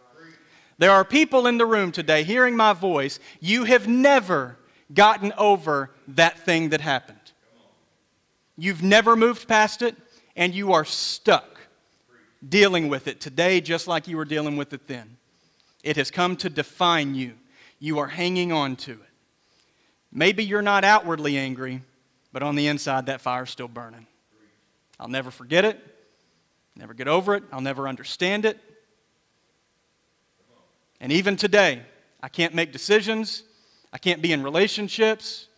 There 0.78 0.90
are 0.90 1.04
people 1.04 1.46
in 1.46 1.58
the 1.58 1.66
room 1.66 1.92
today 1.92 2.22
hearing 2.24 2.56
my 2.56 2.72
voice. 2.72 3.18
You 3.40 3.64
have 3.64 3.86
never 3.86 4.56
gotten 4.92 5.32
over 5.36 5.90
that 6.08 6.38
thing 6.40 6.70
that 6.70 6.80
happened. 6.80 7.18
You've 8.56 8.82
never 8.82 9.16
moved 9.16 9.48
past 9.48 9.82
it, 9.82 9.96
and 10.36 10.54
you 10.54 10.72
are 10.72 10.84
stuck 10.84 11.58
dealing 12.46 12.88
with 12.88 13.06
it 13.08 13.20
today 13.20 13.60
just 13.60 13.86
like 13.86 14.08
you 14.08 14.16
were 14.16 14.24
dealing 14.24 14.56
with 14.56 14.72
it 14.72 14.86
then. 14.86 15.16
It 15.82 15.96
has 15.96 16.10
come 16.10 16.36
to 16.36 16.50
define 16.50 17.14
you. 17.14 17.34
You 17.80 17.98
are 17.98 18.06
hanging 18.06 18.52
on 18.52 18.76
to 18.76 18.92
it. 18.92 18.98
Maybe 20.12 20.44
you're 20.44 20.62
not 20.62 20.84
outwardly 20.84 21.36
angry, 21.36 21.82
but 22.32 22.42
on 22.42 22.54
the 22.54 22.68
inside, 22.68 23.06
that 23.06 23.20
fire's 23.20 23.50
still 23.50 23.68
burning. 23.68 24.06
I'll 25.00 25.08
never 25.08 25.30
forget 25.30 25.64
it, 25.64 25.82
never 26.76 26.94
get 26.94 27.08
over 27.08 27.34
it, 27.34 27.42
I'll 27.50 27.60
never 27.60 27.88
understand 27.88 28.44
it. 28.44 28.60
And 31.00 31.10
even 31.10 31.36
today, 31.36 31.82
I 32.22 32.28
can't 32.28 32.54
make 32.54 32.70
decisions, 32.70 33.42
I 33.92 33.98
can't 33.98 34.20
be 34.20 34.32
in 34.32 34.42
relationships, 34.42 35.48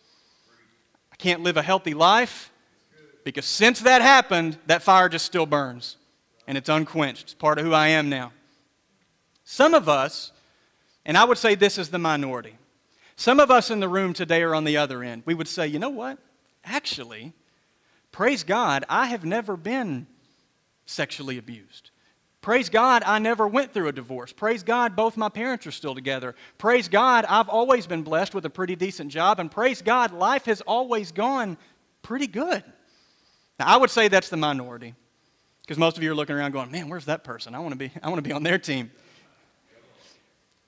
I 1.11 1.15
can't 1.17 1.43
live 1.43 1.57
a 1.57 1.61
healthy 1.61 1.93
life 1.93 2.51
because 3.23 3.45
since 3.45 3.81
that 3.81 4.01
happened, 4.01 4.57
that 4.65 4.81
fire 4.81 5.09
just 5.09 5.25
still 5.25 5.45
burns 5.45 5.97
and 6.47 6.57
it's 6.57 6.69
unquenched. 6.69 7.23
It's 7.23 7.33
part 7.33 7.59
of 7.59 7.65
who 7.65 7.73
I 7.73 7.89
am 7.89 8.09
now. 8.09 8.31
Some 9.43 9.73
of 9.73 9.89
us, 9.89 10.31
and 11.05 11.17
I 11.17 11.25
would 11.25 11.37
say 11.37 11.55
this 11.55 11.77
is 11.77 11.89
the 11.89 11.99
minority, 11.99 12.57
some 13.15 13.39
of 13.39 13.51
us 13.51 13.69
in 13.69 13.79
the 13.79 13.87
room 13.87 14.13
today 14.13 14.41
are 14.41 14.55
on 14.55 14.63
the 14.63 14.77
other 14.77 15.03
end. 15.03 15.23
We 15.25 15.33
would 15.33 15.47
say, 15.47 15.67
you 15.67 15.79
know 15.79 15.89
what? 15.89 16.17
Actually, 16.63 17.33
praise 18.11 18.43
God, 18.43 18.85
I 18.89 19.07
have 19.07 19.23
never 19.23 19.55
been 19.55 20.07
sexually 20.85 21.37
abused. 21.37 21.91
Praise 22.41 22.69
God, 22.69 23.03
I 23.05 23.19
never 23.19 23.47
went 23.47 23.73
through 23.73 23.87
a 23.87 23.93
divorce. 23.93 24.33
Praise 24.33 24.63
God, 24.63 24.97
both 24.97 25.15
my 25.15 25.29
parents 25.29 25.65
are 25.65 25.71
still 25.71 25.95
together. 25.95 26.35
Praise 26.57 26.89
God, 26.89 27.23
I've 27.29 27.47
always 27.47 27.87
been 27.87 28.03
blessed 28.03 28.35
with 28.35 28.45
a 28.45 28.49
pretty 28.49 28.75
decent 28.75 29.11
job. 29.11 29.39
And 29.39 29.49
praise 29.49 29.81
God, 29.81 30.11
life 30.11 30.45
has 30.45 30.59
always 30.61 31.13
gone 31.13 31.57
pretty 32.01 32.27
good. 32.27 32.61
Now, 33.59 33.67
I 33.67 33.77
would 33.77 33.89
say 33.89 34.09
that's 34.09 34.27
the 34.27 34.35
minority. 34.35 34.93
Because 35.61 35.77
most 35.77 35.95
of 35.95 36.03
you 36.03 36.11
are 36.11 36.15
looking 36.15 36.35
around 36.35 36.51
going, 36.51 36.69
man, 36.69 36.89
where's 36.89 37.05
that 37.05 37.23
person? 37.23 37.55
I 37.55 37.59
want 37.59 37.71
to 37.71 37.77
be, 37.77 37.91
I 38.03 38.09
want 38.09 38.17
to 38.17 38.27
be 38.27 38.33
on 38.33 38.43
their 38.43 38.57
team. 38.57 38.91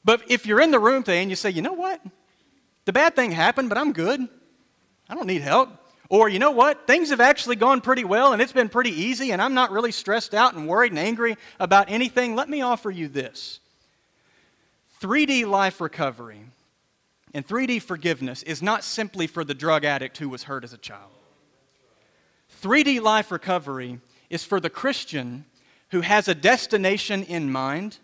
But 0.06 0.22
if 0.28 0.46
you're 0.46 0.62
in 0.62 0.72
the 0.72 0.80
room 0.80 1.04
today 1.04 1.22
and 1.22 1.30
you 1.30 1.36
say, 1.36 1.50
you 1.50 1.64
know 1.64 1.74
what? 1.74 2.00
The 2.86 2.94
bad 2.94 3.16
thing 3.16 3.32
happened, 3.32 3.70
but 3.70 3.78
I'm 3.78 3.92
good. 3.92 4.26
I 5.10 5.16
don't 5.16 5.26
need 5.26 5.42
help. 5.42 5.70
Or, 6.08 6.30
you 6.30 6.38
know 6.38 6.52
what? 6.52 6.86
Things 6.86 7.10
have 7.10 7.20
actually 7.20 7.56
gone 7.56 7.82
pretty 7.82 8.04
well 8.04 8.32
and 8.32 8.42
it's 8.42 8.52
been 8.52 8.70
pretty 8.70 8.92
easy 8.92 9.32
and 9.32 9.42
I'm 9.42 9.56
not 9.56 9.72
really 9.72 9.92
stressed 9.92 10.36
out 10.36 10.54
and 10.54 10.68
worried 10.68 10.92
and 10.92 11.00
angry 11.00 11.36
about 11.60 11.90
anything. 11.90 12.36
Let 12.36 12.48
me 12.48 12.62
offer 12.62 12.92
you 12.92 13.08
this 13.08 13.60
3D 15.02 15.48
life 15.48 15.82
recovery 15.82 16.42
and 17.34 17.46
3D 17.46 17.82
forgiveness 17.82 18.44
is 18.44 18.62
not 18.62 18.84
simply 18.84 19.26
for 19.26 19.44
the 19.44 19.56
drug 19.56 19.84
addict 19.84 20.20
who 20.20 20.30
was 20.30 20.44
hurt 20.44 20.64
as 20.64 20.74
a 20.74 20.78
child. 20.78 21.12
3D 22.62 23.02
life 23.02 23.32
recovery 23.32 24.00
is 24.30 24.44
for 24.44 24.60
the 24.60 24.70
Christian 24.70 25.46
who 25.90 26.02
has 26.02 26.28
a 26.28 26.36
destination 26.36 27.24
in 27.24 27.52
mind, 27.52 27.98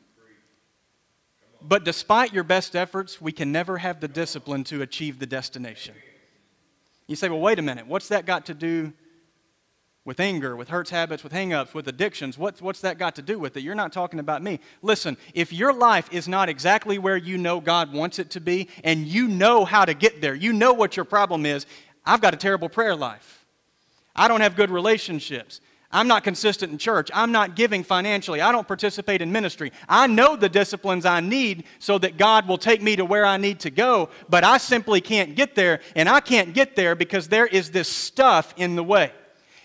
but 1.61 1.83
despite 1.83 2.33
your 2.33 2.43
best 2.43 2.75
efforts, 2.75 3.21
we 3.21 3.31
can 3.31 3.51
never 3.51 3.77
have 3.77 3.99
the 3.99 4.07
discipline 4.07 4.63
to 4.65 4.81
achieve 4.81 5.19
the 5.19 5.25
destination. 5.25 5.95
You 7.07 7.15
say, 7.15 7.29
well, 7.29 7.39
wait 7.39 7.59
a 7.59 7.61
minute, 7.61 7.87
what's 7.87 8.07
that 8.07 8.25
got 8.25 8.45
to 8.47 8.53
do 8.53 8.93
with 10.03 10.19
anger, 10.19 10.55
with 10.55 10.69
hurts 10.69 10.89
habits, 10.89 11.23
with 11.23 11.33
hangups, 11.33 11.73
with 11.73 11.87
addictions? 11.87 12.37
What's, 12.37 12.61
what's 12.61 12.81
that 12.81 12.97
got 12.97 13.15
to 13.15 13.21
do 13.21 13.37
with 13.37 13.55
it? 13.57 13.61
You're 13.61 13.75
not 13.75 13.93
talking 13.93 14.19
about 14.19 14.41
me. 14.41 14.59
Listen, 14.81 15.17
if 15.33 15.53
your 15.53 15.73
life 15.73 16.11
is 16.11 16.27
not 16.27 16.49
exactly 16.49 16.97
where 16.97 17.17
you 17.17 17.37
know 17.37 17.59
God 17.59 17.93
wants 17.93 18.17
it 18.17 18.31
to 18.31 18.39
be, 18.39 18.69
and 18.83 19.05
you 19.05 19.27
know 19.27 19.65
how 19.65 19.85
to 19.85 19.93
get 19.93 20.21
there, 20.21 20.33
you 20.33 20.53
know 20.53 20.73
what 20.73 20.95
your 20.95 21.05
problem 21.05 21.45
is, 21.45 21.65
I've 22.05 22.21
got 22.21 22.33
a 22.33 22.37
terrible 22.37 22.69
prayer 22.69 22.95
life. 22.95 23.45
I 24.15 24.27
don't 24.27 24.41
have 24.41 24.55
good 24.55 24.71
relationships. 24.71 25.61
I'm 25.93 26.07
not 26.07 26.23
consistent 26.23 26.71
in 26.71 26.77
church. 26.77 27.09
I'm 27.13 27.31
not 27.31 27.55
giving 27.55 27.83
financially. 27.83 28.41
I 28.41 28.51
don't 28.51 28.67
participate 28.67 29.21
in 29.21 29.31
ministry. 29.31 29.71
I 29.89 30.07
know 30.07 30.35
the 30.35 30.49
disciplines 30.49 31.05
I 31.05 31.19
need 31.19 31.65
so 31.79 31.97
that 31.97 32.17
God 32.17 32.47
will 32.47 32.57
take 32.57 32.81
me 32.81 32.95
to 32.95 33.05
where 33.05 33.25
I 33.25 33.37
need 33.37 33.59
to 33.61 33.69
go, 33.69 34.09
but 34.29 34.43
I 34.43 34.57
simply 34.57 35.01
can't 35.01 35.35
get 35.35 35.55
there. 35.55 35.81
And 35.95 36.07
I 36.07 36.19
can't 36.19 36.53
get 36.53 36.75
there 36.75 36.95
because 36.95 37.27
there 37.27 37.47
is 37.47 37.71
this 37.71 37.89
stuff 37.89 38.53
in 38.57 38.75
the 38.75 38.83
way. 38.83 39.11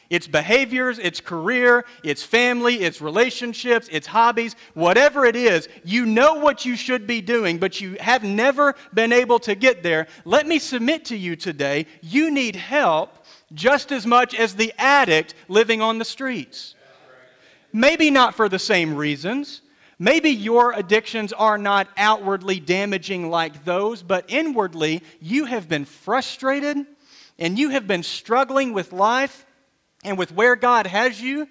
It's 0.08 0.28
behaviors, 0.28 0.98
it's 0.98 1.20
career, 1.20 1.84
it's 2.04 2.22
family, 2.22 2.76
it's 2.76 3.00
relationships, 3.00 3.88
it's 3.90 4.06
hobbies, 4.06 4.54
whatever 4.74 5.24
it 5.24 5.34
is, 5.34 5.68
you 5.84 6.06
know 6.06 6.34
what 6.34 6.64
you 6.64 6.76
should 6.76 7.06
be 7.06 7.20
doing, 7.20 7.58
but 7.58 7.80
you 7.80 7.96
have 7.98 8.22
never 8.22 8.76
been 8.94 9.12
able 9.12 9.40
to 9.40 9.56
get 9.56 9.82
there. 9.82 10.06
Let 10.24 10.46
me 10.46 10.60
submit 10.60 11.06
to 11.06 11.16
you 11.16 11.34
today 11.34 11.86
you 12.02 12.30
need 12.30 12.54
help 12.54 13.25
just 13.54 13.92
as 13.92 14.06
much 14.06 14.34
as 14.34 14.54
the 14.54 14.72
addict 14.78 15.34
living 15.48 15.80
on 15.80 15.98
the 15.98 16.04
streets. 16.04 16.74
Maybe 17.72 18.10
not 18.10 18.34
for 18.34 18.48
the 18.48 18.58
same 18.58 18.94
reasons. 18.94 19.60
Maybe 19.98 20.30
your 20.30 20.72
addictions 20.72 21.32
are 21.32 21.56
not 21.56 21.88
outwardly 21.96 22.60
damaging 22.60 23.30
like 23.30 23.64
those, 23.64 24.02
but 24.02 24.24
inwardly 24.28 25.02
you 25.20 25.46
have 25.46 25.68
been 25.68 25.84
frustrated 25.84 26.86
and 27.38 27.58
you 27.58 27.70
have 27.70 27.86
been 27.86 28.02
struggling 28.02 28.72
with 28.72 28.92
life 28.92 29.46
and 30.04 30.18
with 30.18 30.32
where 30.32 30.56
God 30.56 30.86
has 30.86 31.20
you. 31.20 31.48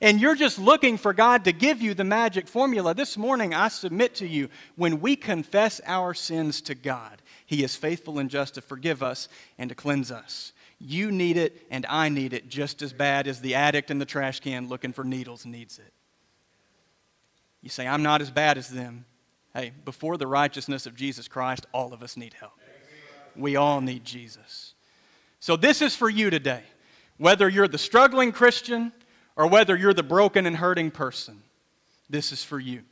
And 0.00 0.20
you're 0.20 0.36
just 0.36 0.58
looking 0.58 0.96
for 0.96 1.12
God 1.12 1.44
to 1.44 1.52
give 1.52 1.82
you 1.82 1.92
the 1.92 2.04
magic 2.04 2.46
formula. 2.46 2.94
This 2.94 3.16
morning, 3.16 3.52
I 3.52 3.66
submit 3.66 4.14
to 4.16 4.28
you 4.28 4.48
when 4.76 5.00
we 5.00 5.16
confess 5.16 5.80
our 5.84 6.14
sins 6.14 6.60
to 6.62 6.76
God, 6.76 7.20
He 7.46 7.64
is 7.64 7.74
faithful 7.74 8.20
and 8.20 8.30
just 8.30 8.54
to 8.54 8.60
forgive 8.60 9.02
us 9.02 9.28
and 9.56 9.68
to 9.70 9.74
cleanse 9.74 10.12
us. 10.12 10.52
You 10.80 11.10
need 11.10 11.36
it, 11.36 11.66
and 11.70 11.84
I 11.86 12.08
need 12.08 12.32
it 12.32 12.48
just 12.48 12.82
as 12.82 12.92
bad 12.92 13.26
as 13.26 13.40
the 13.40 13.56
addict 13.56 13.90
in 13.90 13.98
the 13.98 14.04
trash 14.04 14.40
can 14.40 14.68
looking 14.68 14.92
for 14.92 15.04
needles 15.04 15.44
needs 15.44 15.78
it. 15.78 15.92
You 17.62 17.68
say, 17.68 17.86
I'm 17.86 18.02
not 18.02 18.20
as 18.20 18.30
bad 18.30 18.56
as 18.56 18.68
them. 18.68 19.04
Hey, 19.54 19.72
before 19.84 20.16
the 20.16 20.26
righteousness 20.26 20.86
of 20.86 20.94
Jesus 20.94 21.26
Christ, 21.26 21.66
all 21.72 21.92
of 21.92 22.02
us 22.02 22.16
need 22.16 22.34
help. 22.34 22.52
We 23.34 23.56
all 23.56 23.80
need 23.80 24.04
Jesus. 24.04 24.74
So, 25.40 25.56
this 25.56 25.82
is 25.82 25.96
for 25.96 26.08
you 26.08 26.30
today. 26.30 26.62
Whether 27.16 27.48
you're 27.48 27.68
the 27.68 27.78
struggling 27.78 28.30
Christian 28.30 28.92
or 29.36 29.48
whether 29.48 29.76
you're 29.76 29.94
the 29.94 30.02
broken 30.02 30.46
and 30.46 30.56
hurting 30.56 30.92
person, 30.92 31.42
this 32.08 32.30
is 32.30 32.44
for 32.44 32.60
you. 32.60 32.82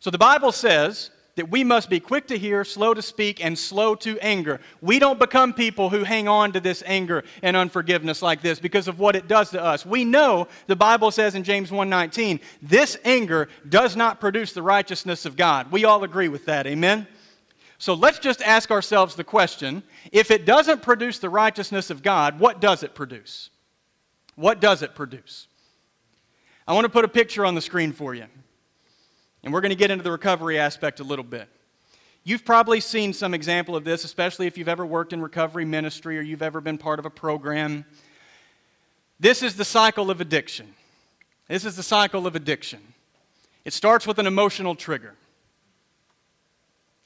So, 0.00 0.10
the 0.10 0.18
Bible 0.18 0.52
says 0.52 1.10
that 1.38 1.50
we 1.50 1.64
must 1.64 1.88
be 1.88 1.98
quick 1.98 2.26
to 2.26 2.38
hear, 2.38 2.64
slow 2.64 2.92
to 2.92 3.00
speak, 3.00 3.42
and 3.44 3.58
slow 3.58 3.94
to 3.94 4.18
anger. 4.18 4.60
We 4.80 4.98
don't 4.98 5.18
become 5.18 5.54
people 5.54 5.88
who 5.88 6.04
hang 6.04 6.28
on 6.28 6.52
to 6.52 6.60
this 6.60 6.82
anger 6.84 7.24
and 7.42 7.56
unforgiveness 7.56 8.20
like 8.20 8.42
this 8.42 8.60
because 8.60 8.86
of 8.86 8.98
what 8.98 9.16
it 9.16 9.26
does 9.26 9.50
to 9.50 9.62
us. 9.62 9.86
We 9.86 10.04
know 10.04 10.48
the 10.66 10.76
Bible 10.76 11.10
says 11.10 11.34
in 11.34 11.44
James 11.44 11.70
1:19, 11.70 12.40
this 12.60 12.98
anger 13.04 13.48
does 13.68 13.96
not 13.96 14.20
produce 14.20 14.52
the 14.52 14.62
righteousness 14.62 15.24
of 15.24 15.36
God. 15.36 15.72
We 15.72 15.84
all 15.84 16.04
agree 16.04 16.28
with 16.28 16.44
that. 16.46 16.66
Amen. 16.66 17.06
So 17.78 17.94
let's 17.94 18.18
just 18.18 18.42
ask 18.42 18.70
ourselves 18.70 19.14
the 19.14 19.24
question, 19.24 19.84
if 20.10 20.30
it 20.32 20.44
doesn't 20.44 20.82
produce 20.82 21.20
the 21.20 21.30
righteousness 21.30 21.90
of 21.90 22.02
God, 22.02 22.40
what 22.40 22.60
does 22.60 22.82
it 22.82 22.94
produce? 22.94 23.50
What 24.34 24.60
does 24.60 24.82
it 24.82 24.94
produce? 24.94 25.46
I 26.66 26.72
want 26.74 26.84
to 26.84 26.90
put 26.90 27.04
a 27.04 27.08
picture 27.08 27.46
on 27.46 27.54
the 27.54 27.60
screen 27.60 27.92
for 27.92 28.14
you. 28.14 28.26
And 29.42 29.52
we're 29.52 29.60
going 29.60 29.70
to 29.70 29.76
get 29.76 29.90
into 29.90 30.04
the 30.04 30.10
recovery 30.10 30.58
aspect 30.58 31.00
a 31.00 31.04
little 31.04 31.24
bit. 31.24 31.48
You've 32.24 32.44
probably 32.44 32.80
seen 32.80 33.12
some 33.12 33.32
example 33.32 33.76
of 33.76 33.84
this, 33.84 34.04
especially 34.04 34.46
if 34.46 34.58
you've 34.58 34.68
ever 34.68 34.84
worked 34.84 35.12
in 35.12 35.22
recovery 35.22 35.64
ministry 35.64 36.18
or 36.18 36.20
you've 36.20 36.42
ever 36.42 36.60
been 36.60 36.76
part 36.76 36.98
of 36.98 37.06
a 37.06 37.10
program. 37.10 37.84
This 39.18 39.42
is 39.42 39.56
the 39.56 39.64
cycle 39.64 40.10
of 40.10 40.20
addiction. 40.20 40.74
This 41.48 41.64
is 41.64 41.76
the 41.76 41.82
cycle 41.82 42.26
of 42.26 42.36
addiction. 42.36 42.80
It 43.64 43.72
starts 43.72 44.06
with 44.06 44.18
an 44.18 44.26
emotional 44.26 44.74
trigger. 44.74 45.14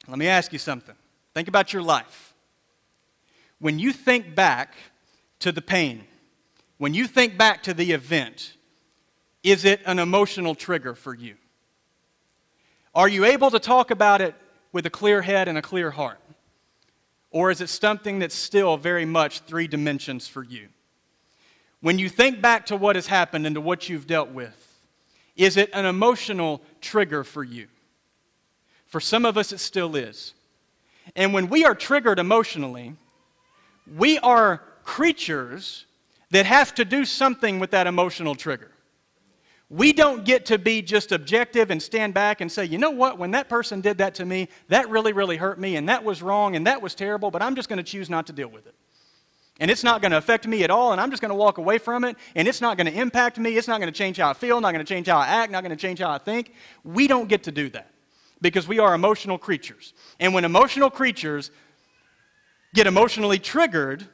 Let 0.08 0.18
me 0.18 0.26
ask 0.26 0.52
you 0.52 0.58
something. 0.58 0.96
Think 1.34 1.48
about 1.48 1.72
your 1.72 1.82
life. 1.82 2.34
When 3.60 3.78
you 3.78 3.92
think 3.92 4.34
back 4.34 4.74
to 5.38 5.52
the 5.52 5.62
pain, 5.62 6.04
when 6.78 6.94
you 6.94 7.06
think 7.06 7.38
back 7.38 7.62
to 7.64 7.74
the 7.74 7.92
event, 7.92 8.54
is 9.44 9.64
it 9.64 9.80
an 9.86 10.00
emotional 10.00 10.56
trigger 10.56 10.94
for 10.96 11.14
you? 11.14 11.36
Are 12.94 13.08
you 13.08 13.24
able 13.24 13.50
to 13.50 13.58
talk 13.58 13.90
about 13.90 14.20
it 14.20 14.34
with 14.72 14.86
a 14.86 14.90
clear 14.90 15.22
head 15.22 15.48
and 15.48 15.56
a 15.56 15.62
clear 15.62 15.90
heart? 15.90 16.18
Or 17.30 17.50
is 17.50 17.60
it 17.60 17.68
something 17.68 18.18
that's 18.18 18.34
still 18.34 18.76
very 18.76 19.06
much 19.06 19.40
three 19.40 19.66
dimensions 19.66 20.28
for 20.28 20.42
you? 20.42 20.68
When 21.80 21.98
you 21.98 22.08
think 22.08 22.40
back 22.40 22.66
to 22.66 22.76
what 22.76 22.96
has 22.96 23.06
happened 23.06 23.46
and 23.46 23.54
to 23.54 23.60
what 23.60 23.88
you've 23.88 24.06
dealt 24.06 24.30
with, 24.30 24.68
Is 25.36 25.56
it 25.56 25.70
an 25.72 25.86
emotional 25.86 26.60
trigger 26.80 27.24
for 27.24 27.42
you? 27.42 27.68
For 28.86 29.00
some 29.00 29.24
of 29.24 29.38
us, 29.38 29.52
it 29.52 29.60
still 29.60 29.96
is. 29.96 30.34
And 31.16 31.32
when 31.32 31.48
we 31.48 31.64
are 31.64 31.74
triggered 31.74 32.18
emotionally, 32.18 32.94
we 33.96 34.18
are 34.18 34.62
creatures 34.84 35.86
that 36.30 36.46
have 36.46 36.74
to 36.74 36.84
do 36.84 37.04
something 37.04 37.58
with 37.58 37.70
that 37.70 37.86
emotional 37.86 38.34
trigger. 38.34 38.71
We 39.72 39.94
don't 39.94 40.26
get 40.26 40.44
to 40.46 40.58
be 40.58 40.82
just 40.82 41.12
objective 41.12 41.70
and 41.70 41.82
stand 41.82 42.12
back 42.12 42.42
and 42.42 42.52
say, 42.52 42.66
you 42.66 42.76
know 42.76 42.90
what, 42.90 43.16
when 43.16 43.30
that 43.30 43.48
person 43.48 43.80
did 43.80 43.96
that 43.98 44.14
to 44.16 44.26
me, 44.26 44.48
that 44.68 44.90
really, 44.90 45.14
really 45.14 45.38
hurt 45.38 45.58
me, 45.58 45.76
and 45.76 45.88
that 45.88 46.04
was 46.04 46.20
wrong, 46.20 46.56
and 46.56 46.66
that 46.66 46.82
was 46.82 46.94
terrible, 46.94 47.30
but 47.30 47.40
I'm 47.40 47.54
just 47.54 47.70
going 47.70 47.78
to 47.78 47.82
choose 47.82 48.10
not 48.10 48.26
to 48.26 48.34
deal 48.34 48.48
with 48.48 48.66
it. 48.66 48.74
And 49.60 49.70
it's 49.70 49.82
not 49.82 50.02
going 50.02 50.12
to 50.12 50.18
affect 50.18 50.46
me 50.46 50.62
at 50.62 50.70
all, 50.70 50.92
and 50.92 51.00
I'm 51.00 51.08
just 51.08 51.22
going 51.22 51.30
to 51.30 51.34
walk 51.34 51.56
away 51.56 51.78
from 51.78 52.04
it, 52.04 52.18
and 52.34 52.46
it's 52.46 52.60
not 52.60 52.76
going 52.76 52.86
to 52.86 52.92
impact 52.92 53.38
me, 53.38 53.56
it's 53.56 53.66
not 53.66 53.80
going 53.80 53.90
to 53.90 53.96
change 53.96 54.18
how 54.18 54.28
I 54.28 54.34
feel, 54.34 54.60
not 54.60 54.72
going 54.72 54.84
to 54.84 54.94
change 54.94 55.06
how 55.06 55.16
I 55.16 55.26
act, 55.26 55.50
not 55.50 55.62
going 55.62 55.74
to 55.74 55.82
change 55.82 56.00
how 56.00 56.10
I 56.10 56.18
think. 56.18 56.52
We 56.84 57.06
don't 57.06 57.30
get 57.30 57.44
to 57.44 57.50
do 57.50 57.70
that 57.70 57.90
because 58.42 58.68
we 58.68 58.78
are 58.78 58.94
emotional 58.94 59.38
creatures. 59.38 59.94
And 60.20 60.34
when 60.34 60.44
emotional 60.44 60.90
creatures 60.90 61.50
get 62.74 62.86
emotionally 62.86 63.38
triggered, 63.38 64.06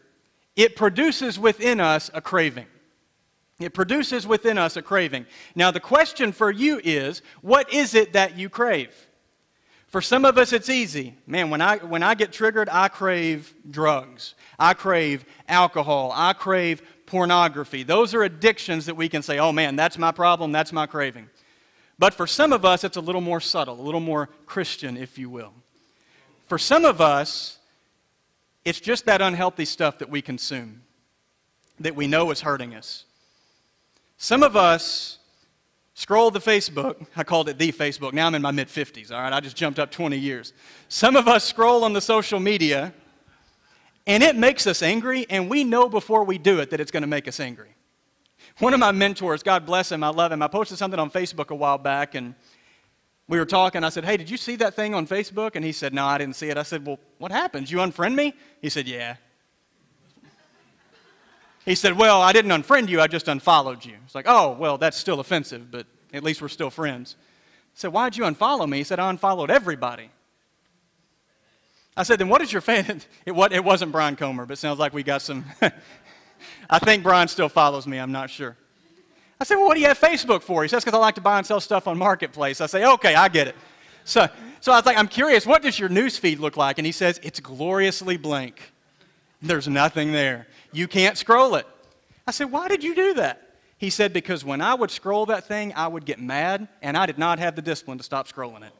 it 0.54 0.76
produces 0.76 1.36
within 1.36 1.80
us 1.80 2.12
a 2.14 2.20
craving. 2.20 2.66
It 3.58 3.74
produces 3.74 4.26
within 4.26 4.56
us 4.56 4.76
a 4.76 4.82
craving. 4.82 5.26
Now, 5.54 5.70
the 5.70 5.80
question 5.80 6.32
for 6.32 6.50
you 6.50 6.80
is 6.84 7.22
what 7.42 7.72
is 7.72 7.94
it 7.94 8.12
that 8.12 8.38
you 8.38 8.48
crave? 8.48 8.94
For 9.88 10.00
some 10.00 10.24
of 10.24 10.36
us, 10.36 10.52
it's 10.52 10.68
easy. 10.68 11.14
Man, 11.26 11.50
when 11.50 11.60
I, 11.60 11.78
when 11.78 12.02
I 12.02 12.14
get 12.14 12.30
triggered, 12.30 12.68
I 12.70 12.88
crave 12.88 13.52
drugs. 13.68 14.34
I 14.58 14.74
crave 14.74 15.24
alcohol. 15.48 16.12
I 16.14 16.34
crave 16.34 16.82
pornography. 17.06 17.82
Those 17.82 18.14
are 18.14 18.22
addictions 18.22 18.86
that 18.86 18.96
we 18.96 19.08
can 19.08 19.22
say, 19.22 19.38
oh 19.38 19.50
man, 19.50 19.76
that's 19.76 19.98
my 19.98 20.12
problem, 20.12 20.52
that's 20.52 20.72
my 20.72 20.86
craving. 20.86 21.28
But 21.98 22.14
for 22.14 22.26
some 22.26 22.52
of 22.52 22.64
us, 22.64 22.84
it's 22.84 22.98
a 22.98 23.00
little 23.00 23.22
more 23.22 23.40
subtle, 23.40 23.80
a 23.80 23.82
little 23.82 24.00
more 24.00 24.28
Christian, 24.46 24.96
if 24.96 25.18
you 25.18 25.30
will. 25.30 25.52
For 26.46 26.58
some 26.58 26.84
of 26.84 27.00
us, 27.00 27.58
it's 28.64 28.78
just 28.78 29.06
that 29.06 29.22
unhealthy 29.22 29.64
stuff 29.64 29.98
that 29.98 30.10
we 30.10 30.22
consume 30.22 30.82
that 31.80 31.96
we 31.96 32.06
know 32.06 32.30
is 32.30 32.40
hurting 32.40 32.74
us. 32.74 33.04
Some 34.18 34.42
of 34.42 34.56
us 34.56 35.18
scroll 35.94 36.30
the 36.30 36.40
Facebook. 36.40 37.06
I 37.16 37.22
called 37.22 37.48
it 37.48 37.56
the 37.56 37.72
Facebook. 37.72 38.12
Now 38.12 38.26
I'm 38.26 38.34
in 38.34 38.42
my 38.42 38.50
mid 38.50 38.68
50s, 38.68 39.12
all 39.12 39.20
right? 39.20 39.32
I 39.32 39.40
just 39.40 39.56
jumped 39.56 39.78
up 39.78 39.90
20 39.90 40.18
years. 40.18 40.52
Some 40.88 41.16
of 41.16 41.28
us 41.28 41.44
scroll 41.44 41.84
on 41.84 41.92
the 41.92 42.00
social 42.00 42.40
media, 42.40 42.92
and 44.06 44.22
it 44.22 44.36
makes 44.36 44.66
us 44.66 44.82
angry, 44.82 45.24
and 45.30 45.48
we 45.48 45.64
know 45.64 45.88
before 45.88 46.24
we 46.24 46.36
do 46.36 46.58
it 46.58 46.70
that 46.70 46.80
it's 46.80 46.90
going 46.90 47.02
to 47.02 47.08
make 47.08 47.28
us 47.28 47.38
angry. 47.40 47.70
One 48.58 48.74
of 48.74 48.80
my 48.80 48.90
mentors, 48.90 49.44
God 49.44 49.64
bless 49.64 49.92
him, 49.92 50.02
I 50.02 50.08
love 50.08 50.32
him, 50.32 50.42
I 50.42 50.48
posted 50.48 50.78
something 50.78 50.98
on 50.98 51.10
Facebook 51.10 51.50
a 51.50 51.54
while 51.54 51.78
back, 51.78 52.16
and 52.16 52.34
we 53.28 53.38
were 53.38 53.46
talking. 53.46 53.84
I 53.84 53.90
said, 53.90 54.04
Hey, 54.04 54.16
did 54.16 54.28
you 54.28 54.36
see 54.36 54.56
that 54.56 54.74
thing 54.74 54.94
on 54.94 55.06
Facebook? 55.06 55.54
And 55.54 55.64
he 55.64 55.70
said, 55.72 55.94
No, 55.94 56.06
I 56.06 56.18
didn't 56.18 56.34
see 56.34 56.48
it. 56.48 56.56
I 56.56 56.62
said, 56.62 56.84
Well, 56.84 56.98
what 57.18 57.30
happened? 57.30 57.70
You 57.70 57.78
unfriend 57.78 58.14
me? 58.14 58.34
He 58.62 58.70
said, 58.70 58.88
Yeah. 58.88 59.16
He 61.68 61.74
said, 61.74 61.98
Well, 61.98 62.22
I 62.22 62.32
didn't 62.32 62.50
unfriend 62.50 62.88
you, 62.88 62.98
I 62.98 63.08
just 63.08 63.28
unfollowed 63.28 63.84
you. 63.84 63.92
It's 64.06 64.14
like, 64.14 64.24
Oh, 64.26 64.52
well, 64.58 64.78
that's 64.78 64.96
still 64.96 65.20
offensive, 65.20 65.70
but 65.70 65.86
at 66.14 66.24
least 66.24 66.40
we're 66.40 66.48
still 66.48 66.70
friends. 66.70 67.16
I 67.20 67.24
said, 67.74 67.92
Why'd 67.92 68.16
you 68.16 68.24
unfollow 68.24 68.66
me? 68.66 68.78
He 68.78 68.84
said, 68.84 68.98
I 68.98 69.10
unfollowed 69.10 69.50
everybody. 69.50 70.08
I 71.94 72.04
said, 72.04 72.20
Then 72.20 72.30
what 72.30 72.40
is 72.40 72.50
your 72.50 72.62
fan? 72.62 73.02
It, 73.26 73.32
it 73.52 73.62
wasn't 73.62 73.92
Brian 73.92 74.16
Comer, 74.16 74.46
but 74.46 74.54
it 74.54 74.56
sounds 74.56 74.78
like 74.78 74.94
we 74.94 75.02
got 75.02 75.20
some. 75.20 75.44
I 76.70 76.78
think 76.78 77.02
Brian 77.02 77.28
still 77.28 77.50
follows 77.50 77.86
me, 77.86 77.98
I'm 77.98 78.12
not 78.12 78.30
sure. 78.30 78.56
I 79.38 79.44
said, 79.44 79.56
Well, 79.56 79.66
what 79.66 79.74
do 79.74 79.80
you 79.80 79.88
have 79.88 79.98
Facebook 79.98 80.40
for? 80.40 80.62
He 80.62 80.68
says, 80.68 80.82
Because 80.82 80.96
I 80.96 81.00
like 81.02 81.16
to 81.16 81.20
buy 81.20 81.36
and 81.36 81.46
sell 81.46 81.60
stuff 81.60 81.86
on 81.86 81.98
Marketplace. 81.98 82.62
I 82.62 82.66
say, 82.66 82.86
Okay, 82.86 83.14
I 83.14 83.28
get 83.28 83.46
it. 83.46 83.56
So, 84.04 84.26
so 84.60 84.72
I 84.72 84.76
was 84.76 84.86
like, 84.86 84.96
I'm 84.96 85.06
curious, 85.06 85.44
what 85.44 85.60
does 85.60 85.78
your 85.78 85.90
news 85.90 86.16
feed 86.16 86.38
look 86.38 86.56
like? 86.56 86.78
And 86.78 86.86
he 86.86 86.92
says, 86.92 87.20
It's 87.22 87.40
gloriously 87.40 88.16
blank. 88.16 88.72
There's 89.42 89.68
nothing 89.68 90.12
there. 90.12 90.46
You 90.72 90.88
can't 90.88 91.16
scroll 91.16 91.54
it. 91.54 91.66
I 92.26 92.30
said, 92.30 92.52
Why 92.52 92.68
did 92.68 92.84
you 92.84 92.94
do 92.94 93.14
that? 93.14 93.56
He 93.78 93.90
said, 93.90 94.12
Because 94.12 94.44
when 94.44 94.60
I 94.60 94.74
would 94.74 94.90
scroll 94.90 95.26
that 95.26 95.46
thing, 95.46 95.72
I 95.74 95.88
would 95.88 96.04
get 96.04 96.20
mad, 96.20 96.68
and 96.82 96.96
I 96.96 97.06
did 97.06 97.18
not 97.18 97.38
have 97.38 97.56
the 97.56 97.62
discipline 97.62 97.98
to 97.98 98.04
stop 98.04 98.28
scrolling 98.28 98.62
it. 98.62 98.72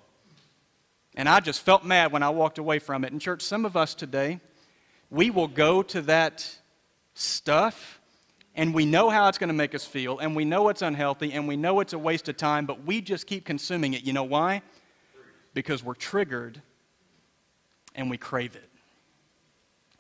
And 1.14 1.29
I 1.29 1.40
just 1.40 1.61
felt 1.62 1.85
mad 1.85 2.12
when 2.12 2.22
I 2.22 2.31
walked 2.31 2.59
away 2.59 2.79
from 2.79 3.05
it. 3.05 3.12
In 3.12 3.18
church, 3.18 3.42
some 3.42 3.64
of 3.64 3.77
us 3.77 3.94
today, 3.94 4.40
we 5.11 5.31
will 5.31 5.48
go 5.48 5.83
to 5.83 6.03
that 6.03 6.48
stuff, 7.14 8.01
and 8.55 8.74
we 8.74 8.85
know 8.85 9.09
how 9.09 9.29
it's 9.29 9.38
going 9.38 9.48
to 9.48 9.55
make 9.55 9.74
us 9.74 9.85
feel, 9.85 10.18
and 10.18 10.37
we 10.37 10.44
know 10.44 10.68
it's 10.68 10.83
unhealthy, 10.83 11.33
and 11.33 11.48
we 11.48 11.57
know 11.57 11.81
it's 11.81 11.92
a 11.92 11.98
waste 11.98 12.29
of 12.29 12.37
time, 12.37 12.66
but 12.66 12.85
we 12.85 13.01
just 13.01 13.27
keep 13.27 13.44
consuming 13.44 13.94
it. 13.94 14.05
You 14.05 14.12
know 14.12 14.24
why? 14.24 14.62
Because 15.55 15.83
we're 15.83 15.94
triggered 15.94 16.61
and 17.94 18.11
we 18.11 18.18
crave 18.18 18.55
it. 18.55 18.67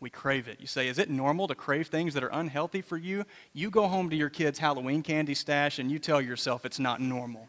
We 0.00 0.10
crave 0.10 0.46
it. 0.46 0.60
You 0.60 0.66
say, 0.66 0.88
is 0.88 0.98
it 0.98 1.10
normal 1.10 1.48
to 1.48 1.54
crave 1.54 1.88
things 1.88 2.14
that 2.14 2.22
are 2.22 2.30
unhealthy 2.32 2.82
for 2.82 2.96
you? 2.96 3.24
You 3.52 3.70
go 3.70 3.88
home 3.88 4.10
to 4.10 4.16
your 4.16 4.30
kid's 4.30 4.58
Halloween 4.58 5.02
candy 5.02 5.34
stash 5.34 5.78
and 5.78 5.90
you 5.90 5.98
tell 5.98 6.20
yourself 6.20 6.64
it's 6.64 6.78
not 6.78 7.00
normal. 7.00 7.48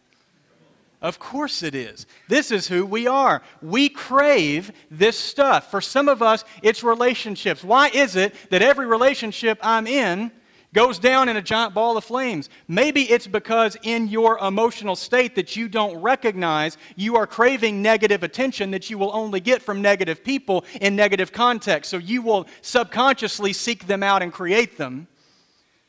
Of 1.01 1.19
course 1.19 1.63
it 1.63 1.75
is. 1.75 2.07
This 2.27 2.51
is 2.51 2.67
who 2.67 2.85
we 2.85 3.07
are. 3.07 3.41
We 3.61 3.87
crave 3.87 4.71
this 4.91 5.17
stuff. 5.17 5.71
For 5.71 5.79
some 5.79 6.09
of 6.09 6.21
us, 6.21 6.43
it's 6.61 6.83
relationships. 6.83 7.63
Why 7.63 7.87
is 7.89 8.15
it 8.15 8.35
that 8.49 8.61
every 8.61 8.85
relationship 8.85 9.59
I'm 9.61 9.87
in 9.87 10.31
goes 10.73 10.99
down 10.99 11.29
in 11.29 11.37
a 11.37 11.41
giant 11.41 11.73
ball 11.73 11.97
of 11.97 12.03
flames. 12.03 12.49
Maybe 12.67 13.03
it's 13.03 13.27
because 13.27 13.75
in 13.81 14.07
your 14.07 14.37
emotional 14.39 14.95
state 14.95 15.35
that 15.35 15.55
you 15.55 15.67
don't 15.67 15.99
recognize 16.01 16.77
you 16.95 17.15
are 17.15 17.25
craving 17.25 17.81
negative 17.81 18.23
attention 18.23 18.71
that 18.71 18.89
you 18.89 18.97
will 18.97 19.11
only 19.13 19.39
get 19.39 19.61
from 19.61 19.81
negative 19.81 20.23
people 20.23 20.65
in 20.79 20.95
negative 20.95 21.31
context. 21.31 21.89
So 21.89 21.97
you 21.97 22.21
will 22.21 22.47
subconsciously 22.61 23.53
seek 23.53 23.87
them 23.87 24.03
out 24.03 24.21
and 24.21 24.31
create 24.31 24.77
them 24.77 25.07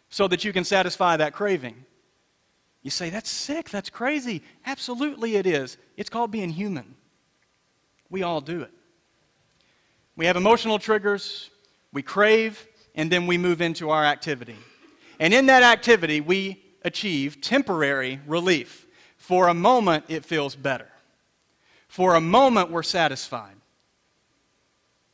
so 0.08 0.26
that 0.28 0.44
you 0.44 0.52
can 0.52 0.64
satisfy 0.64 1.16
that 1.18 1.32
craving. 1.32 1.84
You 2.82 2.90
say, 2.90 3.10
that's 3.10 3.28
sick, 3.28 3.68
that's 3.68 3.90
crazy. 3.90 4.42
Absolutely, 4.64 5.36
it 5.36 5.46
is. 5.46 5.76
It's 5.98 6.08
called 6.08 6.30
being 6.30 6.50
human. 6.50 6.94
We 8.08 8.22
all 8.22 8.40
do 8.40 8.62
it. 8.62 8.72
We 10.16 10.26
have 10.26 10.36
emotional 10.36 10.78
triggers, 10.78 11.50
we 11.92 12.02
crave, 12.02 12.66
and 12.94 13.12
then 13.12 13.26
we 13.26 13.38
move 13.38 13.60
into 13.60 13.90
our 13.90 14.04
activity. 14.04 14.56
And 15.20 15.34
in 15.34 15.46
that 15.46 15.62
activity, 15.62 16.22
we 16.22 16.62
achieve 16.82 17.42
temporary 17.42 18.20
relief. 18.26 18.86
For 19.18 19.48
a 19.48 19.54
moment, 19.54 20.06
it 20.08 20.24
feels 20.24 20.56
better. 20.56 20.88
For 21.88 22.14
a 22.14 22.20
moment, 22.20 22.70
we're 22.70 22.82
satisfied. 22.82 23.56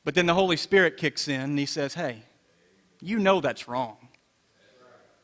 But 0.04 0.14
then 0.14 0.26
the 0.26 0.34
Holy 0.34 0.56
Spirit 0.56 0.96
kicks 0.96 1.26
in 1.26 1.40
and 1.40 1.58
He 1.58 1.66
says, 1.66 1.92
Hey, 1.92 2.22
you 3.02 3.18
know 3.18 3.40
that's 3.40 3.66
wrong. 3.66 3.96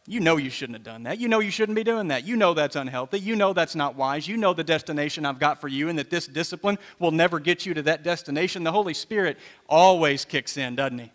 You 0.09 0.18
know 0.18 0.37
you 0.37 0.51
shouldn't 0.51 0.77
have 0.77 0.85
done 0.85 1.05
that. 1.05 1.21
You 1.21 1.29
know 1.29 1.38
you 1.38 1.53
shouldn't 1.53 1.77
be 1.77 1.85
doing 1.85 2.09
that. 2.09 2.27
You 2.27 2.35
know 2.35 2.53
that's 2.53 2.75
unhealthy. 2.75 3.21
You 3.21 3.37
know 3.37 3.53
that's 3.53 3.77
not 3.77 3.95
wise. 3.95 4.27
You 4.27 4.37
know 4.37 4.53
the 4.53 4.64
destination 4.64 5.25
I've 5.25 5.38
got 5.38 5.61
for 5.61 5.68
you 5.68 5.88
and 5.88 5.99
that 6.01 6.11
this 6.11 6.27
discipline 6.27 6.77
will 6.99 7.12
never 7.12 7.38
get 7.38 7.64
you 7.64 7.73
to 7.75 7.83
that 7.83 8.03
destination. 8.03 8.64
The 8.64 8.73
Holy 8.73 8.95
Spirit 8.95 9.38
always 9.68 10.25
kicks 10.25 10.57
in, 10.57 10.75
doesn't 10.75 10.99
He? 10.99 11.12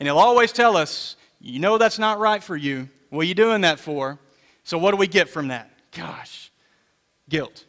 And 0.00 0.08
He'll 0.08 0.16
always 0.16 0.50
tell 0.50 0.78
us, 0.78 1.16
You 1.42 1.58
know 1.58 1.76
that's 1.76 1.98
not 1.98 2.18
right 2.18 2.42
for 2.42 2.56
you. 2.56 2.88
What 3.12 3.26
are 3.26 3.28
you 3.28 3.34
doing 3.34 3.60
that 3.60 3.78
for? 3.78 4.18
So, 4.64 4.78
what 4.78 4.92
do 4.92 4.96
we 4.96 5.06
get 5.06 5.28
from 5.28 5.48
that? 5.48 5.70
Gosh, 5.90 6.50
guilt. 7.28 7.66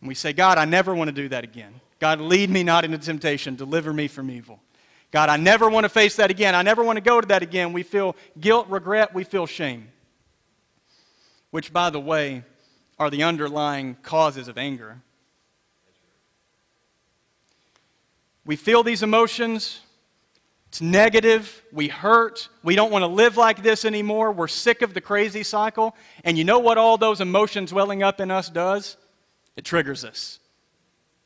And 0.00 0.08
we 0.08 0.16
say, 0.16 0.32
God, 0.32 0.58
I 0.58 0.64
never 0.64 0.92
want 0.96 1.06
to 1.06 1.12
do 1.12 1.28
that 1.28 1.44
again. 1.44 1.80
God, 2.00 2.20
lead 2.20 2.50
me 2.50 2.64
not 2.64 2.84
into 2.84 2.98
temptation, 2.98 3.54
deliver 3.54 3.92
me 3.92 4.08
from 4.08 4.28
evil. 4.28 4.58
God, 5.12 5.28
I 5.28 5.36
never 5.36 5.70
want 5.70 5.84
to 5.84 5.88
face 5.88 6.16
that 6.16 6.28
again. 6.28 6.56
I 6.56 6.62
never 6.62 6.82
want 6.82 6.96
to 6.96 7.00
go 7.00 7.20
to 7.20 7.26
that 7.28 7.44
again. 7.44 7.72
We 7.72 7.84
feel 7.84 8.16
guilt, 8.40 8.66
regret, 8.68 9.14
we 9.14 9.22
feel 9.22 9.46
shame. 9.46 9.92
Which, 11.52 11.72
by 11.72 11.90
the 11.90 12.00
way, 12.00 12.42
are 12.98 13.10
the 13.10 13.22
underlying 13.22 13.94
causes 14.02 14.48
of 14.48 14.58
anger. 14.58 15.02
We 18.44 18.56
feel 18.56 18.82
these 18.82 19.04
emotions, 19.04 19.82
it's 20.70 20.80
negative. 20.80 21.64
We 21.72 21.88
hurt. 21.88 22.48
We 22.62 22.76
don't 22.76 22.92
want 22.92 23.02
to 23.02 23.08
live 23.08 23.36
like 23.36 23.60
this 23.60 23.84
anymore. 23.84 24.30
We're 24.30 24.46
sick 24.46 24.82
of 24.82 24.94
the 24.94 25.00
crazy 25.00 25.42
cycle. 25.42 25.96
And 26.22 26.38
you 26.38 26.44
know 26.44 26.60
what 26.60 26.78
all 26.78 26.96
those 26.96 27.20
emotions 27.20 27.72
welling 27.72 28.04
up 28.04 28.20
in 28.20 28.30
us 28.30 28.48
does? 28.48 28.96
It 29.56 29.64
triggers 29.64 30.04
us. 30.04 30.38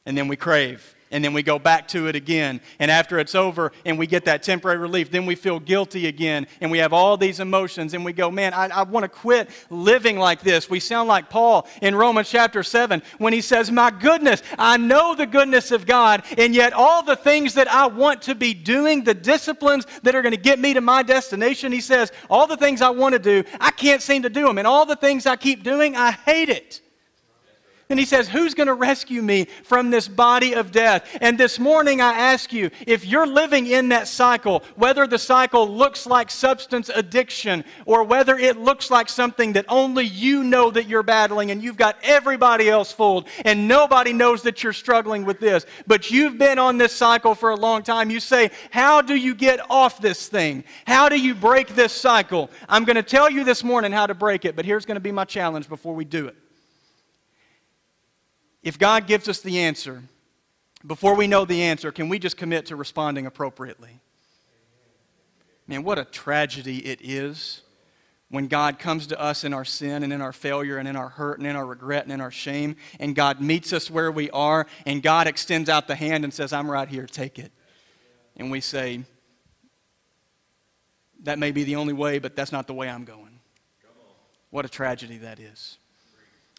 And 0.07 0.17
then 0.17 0.29
we 0.29 0.37
crave. 0.37 0.94
And 1.11 1.25
then 1.25 1.33
we 1.33 1.43
go 1.43 1.59
back 1.59 1.89
to 1.89 2.09
it 2.09 2.17
again. 2.17 2.61
And 2.79 2.91
after 2.91 3.19
it's 3.19 3.35
over 3.35 3.73
and 3.85 3.99
we 3.99 4.07
get 4.07 4.25
that 4.25 4.43
temporary 4.43 4.79
relief, 4.79 5.11
then 5.11 5.27
we 5.27 5.35
feel 5.35 5.61
guilty 5.61 6.07
again 6.07 6.47
and 6.61 6.71
we 6.71 6.79
have 6.79 6.93
all 6.93 7.17
these 7.17 7.41
emotions 7.41 7.95
and 7.95 8.05
we 8.05 8.13
go, 8.13 8.31
man, 8.31 8.55
I, 8.55 8.69
I 8.69 8.83
want 8.83 9.05
to 9.05 9.09
quit 9.09 9.51
living 9.71 10.19
like 10.19 10.41
this. 10.41 10.69
We 10.69 10.81
sound 10.81 11.09
like 11.09 11.31
Paul 11.31 11.69
in 11.83 11.95
Romans 11.95 12.29
chapter 12.29 12.63
7 12.63 13.03
when 13.19 13.33
he 13.33 13.41
says, 13.41 13.71
My 13.71 13.91
goodness, 13.91 14.43
I 14.59 14.77
know 14.77 15.15
the 15.15 15.27
goodness 15.27 15.71
of 15.71 15.87
God, 15.87 16.25
and 16.37 16.55
yet 16.55 16.73
all 16.73 17.03
the 17.03 17.17
things 17.17 17.55
that 17.55 17.69
I 17.69 17.87
want 17.87 18.23
to 18.23 18.35
be 18.35 18.55
doing, 18.55 19.05
the 19.05 19.15
disciplines 19.15 19.87
that 20.03 20.15
are 20.15 20.23
going 20.23 20.35
to 20.35 20.41
get 20.41 20.59
me 20.59 20.75
to 20.75 20.81
my 20.81 21.03
destination, 21.03 21.73
he 21.73 21.81
says, 21.81 22.13
all 22.31 22.47
the 22.47 22.57
things 22.57 22.81
I 22.81 22.91
want 22.91 23.13
to 23.15 23.19
do, 23.19 23.45
I 23.61 23.71
can't 23.71 24.03
seem 24.03 24.23
to 24.23 24.31
do 24.31 24.47
them. 24.47 24.59
And 24.59 24.67
all 24.67 24.87
the 24.87 24.97
things 24.97 25.27
I 25.27 25.37
keep 25.37 25.63
doing, 25.63 25.97
I 25.97 26.13
hate 26.13 26.49
it. 26.49 26.81
And 27.91 27.99
he 27.99 28.07
says, 28.07 28.29
Who's 28.29 28.55
going 28.55 28.69
to 28.69 28.75
rescue 28.75 29.21
me 29.21 29.45
from 29.63 29.91
this 29.91 30.09
body 30.09 30.55
of 30.55 30.73
death? 30.73 31.19
And 31.21 31.37
this 31.37 31.59
morning 31.59 32.01
I 32.01 32.13
ask 32.13 32.53
you 32.53 32.71
if 32.87 33.05
you're 33.05 33.27
living 33.27 33.67
in 33.67 33.91
that 33.91 34.09
cycle, 34.09 34.63
whether 34.75 35.07
the 35.07 35.19
cycle 35.19 35.69
looks 35.69 36.07
like 36.07 36.31
substance 36.31 36.89
addiction 36.89 37.63
or 37.85 38.03
whether 38.03 38.39
it 38.39 38.57
looks 38.57 38.91
like 38.91 39.11
something 39.11 39.53
that 39.53 39.67
only 39.69 40.05
you 40.05 40.43
know 40.43 40.71
that 40.71 40.89
you're 40.89 41.03
battling 41.03 41.51
and 41.51 41.63
you've 41.63 41.77
got 41.77 41.99
everybody 42.03 42.71
else 42.71 42.91
fooled 42.91 43.29
and 43.45 43.69
nobody 43.69 44.15
knows 44.15 44.43
that 44.43 44.63
you're 44.63 44.73
struggling 44.73 45.27
with 45.27 45.39
this, 45.39 45.67
but 45.87 46.11
you've 46.11 46.39
been 46.39 46.59
on 46.59 46.79
this 46.79 46.95
cycle 46.95 47.35
for 47.35 47.51
a 47.51 47.57
long 47.57 47.83
time, 47.83 48.11
you 48.11 48.21
say, 48.21 48.51
How 48.71 49.03
do 49.03 49.15
you 49.15 49.35
get 49.35 49.61
off 49.71 50.01
this 50.01 50.29
thing? 50.29 50.65
How 50.87 51.11
do 51.11 51.21
you 51.21 51.35
break 51.35 51.69
this 51.75 51.93
cycle? 51.93 52.51
I'm 52.67 52.85
going 52.85 52.97
to 52.97 53.03
tell 53.03 53.29
you 53.29 53.45
this 53.45 53.63
morning 53.63 53.93
how 53.93 54.07
to 54.07 54.15
break 54.15 54.47
it, 54.47 54.57
but 54.57 54.65
here's 54.65 54.87
going 54.87 54.97
to 54.97 55.01
be 55.01 55.13
my 55.13 55.27
challenge 55.27 55.69
before 55.69 55.95
we 55.95 56.07
do 56.07 56.29
it. 56.29 56.37
If 58.65 58.79
God 58.79 59.07
gives 59.07 59.29
us 59.29 59.41
the 59.41 59.61
answer, 59.61 60.03
before 60.87 61.15
we 61.15 61.27
know 61.27 61.45
the 61.45 61.63
answer, 61.63 61.93
can 61.93 62.09
we 62.09 62.19
just 62.19 62.39
commit 62.39 62.67
to 62.67 62.77
responding 62.77 63.27
appropriately? 63.27 64.01
Man, 65.69 65.85
what 65.85 65.99
a 65.99 66.05
tragedy 66.05 66.79
it 66.79 67.01
is 67.03 67.61
when 68.31 68.49
God 68.49 68.79
comes 68.79 69.07
to 69.09 69.21
us 69.21 69.45
in 69.45 69.53
our 69.53 69.67
sin 69.67 70.03
and 70.03 70.15
in 70.15 70.23
our 70.23 70.33
failure 70.33 70.79
and 70.79 70.89
in 70.89 70.97
our 70.97 71.11
hurt 71.11 71.39
and 71.39 71.47
in 71.47 71.57
our 71.57 71.67
regret 71.67 72.05
and 72.05 72.13
in 72.13 72.23
our 72.23 72.31
shame, 72.31 72.77
and 72.99 73.15
God 73.15 73.39
meets 73.39 73.75
us 73.75 73.91
where 73.91 74.11
we 74.11 74.31
are, 74.31 74.67
and 74.87 75.03
God 75.03 75.27
extends 75.27 75.69
out 75.69 75.87
the 75.87 75.95
hand 75.95 76.25
and 76.25 76.33
says, 76.33 76.53
I'm 76.53 76.71
right 76.71 76.89
here, 76.89 77.07
take 77.07 77.39
it. 77.39 77.53
And 78.37 78.51
we 78.51 78.63
say, 78.63 79.05
That 81.23 81.39
may 81.39 81.53
be 81.53 81.65
the 81.65 81.77
only 81.77 81.93
way, 81.93 82.19
but 82.19 82.35
that's 82.35 82.51
not 82.51 82.67
the 82.67 82.75
way 82.75 82.89
I'm 82.89 83.05
going. 83.05 83.41
What 84.49 84.65
a 84.65 84.71
tragedy 84.71 85.19
that 85.19 85.39
is. 85.39 85.77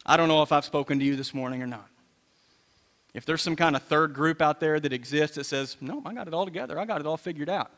I 0.04 0.16
don't 0.16 0.28
know 0.28 0.42
if 0.42 0.52
I've 0.52 0.64
spoken 0.64 1.00
to 1.00 1.04
you 1.04 1.16
this 1.16 1.34
morning 1.34 1.62
or 1.62 1.66
not. 1.66 1.88
If 3.16 3.24
there's 3.24 3.40
some 3.40 3.56
kind 3.56 3.74
of 3.74 3.82
third 3.82 4.12
group 4.12 4.42
out 4.42 4.60
there 4.60 4.78
that 4.78 4.92
exists 4.92 5.36
that 5.36 5.44
says, 5.44 5.78
no, 5.80 6.02
I 6.04 6.12
got 6.12 6.28
it 6.28 6.34
all 6.34 6.44
together, 6.44 6.78
I 6.78 6.84
got 6.84 7.00
it 7.00 7.06
all 7.06 7.16
figured 7.16 7.48
out, 7.48 7.70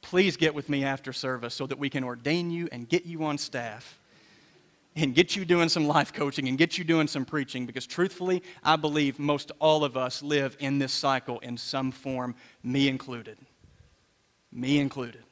please 0.00 0.38
get 0.38 0.54
with 0.54 0.70
me 0.70 0.82
after 0.82 1.12
service 1.12 1.52
so 1.52 1.66
that 1.66 1.78
we 1.78 1.90
can 1.90 2.02
ordain 2.02 2.50
you 2.50 2.70
and 2.72 2.88
get 2.88 3.04
you 3.04 3.22
on 3.24 3.36
staff 3.36 3.98
and 4.96 5.14
get 5.14 5.36
you 5.36 5.44
doing 5.44 5.68
some 5.68 5.86
life 5.86 6.14
coaching 6.14 6.48
and 6.48 6.56
get 6.56 6.78
you 6.78 6.84
doing 6.84 7.06
some 7.06 7.26
preaching 7.26 7.66
because 7.66 7.86
truthfully, 7.86 8.42
I 8.64 8.76
believe 8.76 9.18
most 9.18 9.52
all 9.58 9.84
of 9.84 9.98
us 9.98 10.22
live 10.22 10.56
in 10.58 10.78
this 10.78 10.92
cycle 10.94 11.38
in 11.40 11.58
some 11.58 11.92
form, 11.92 12.34
me 12.62 12.88
included. 12.88 13.36
Me 14.50 14.78
included. 14.78 15.22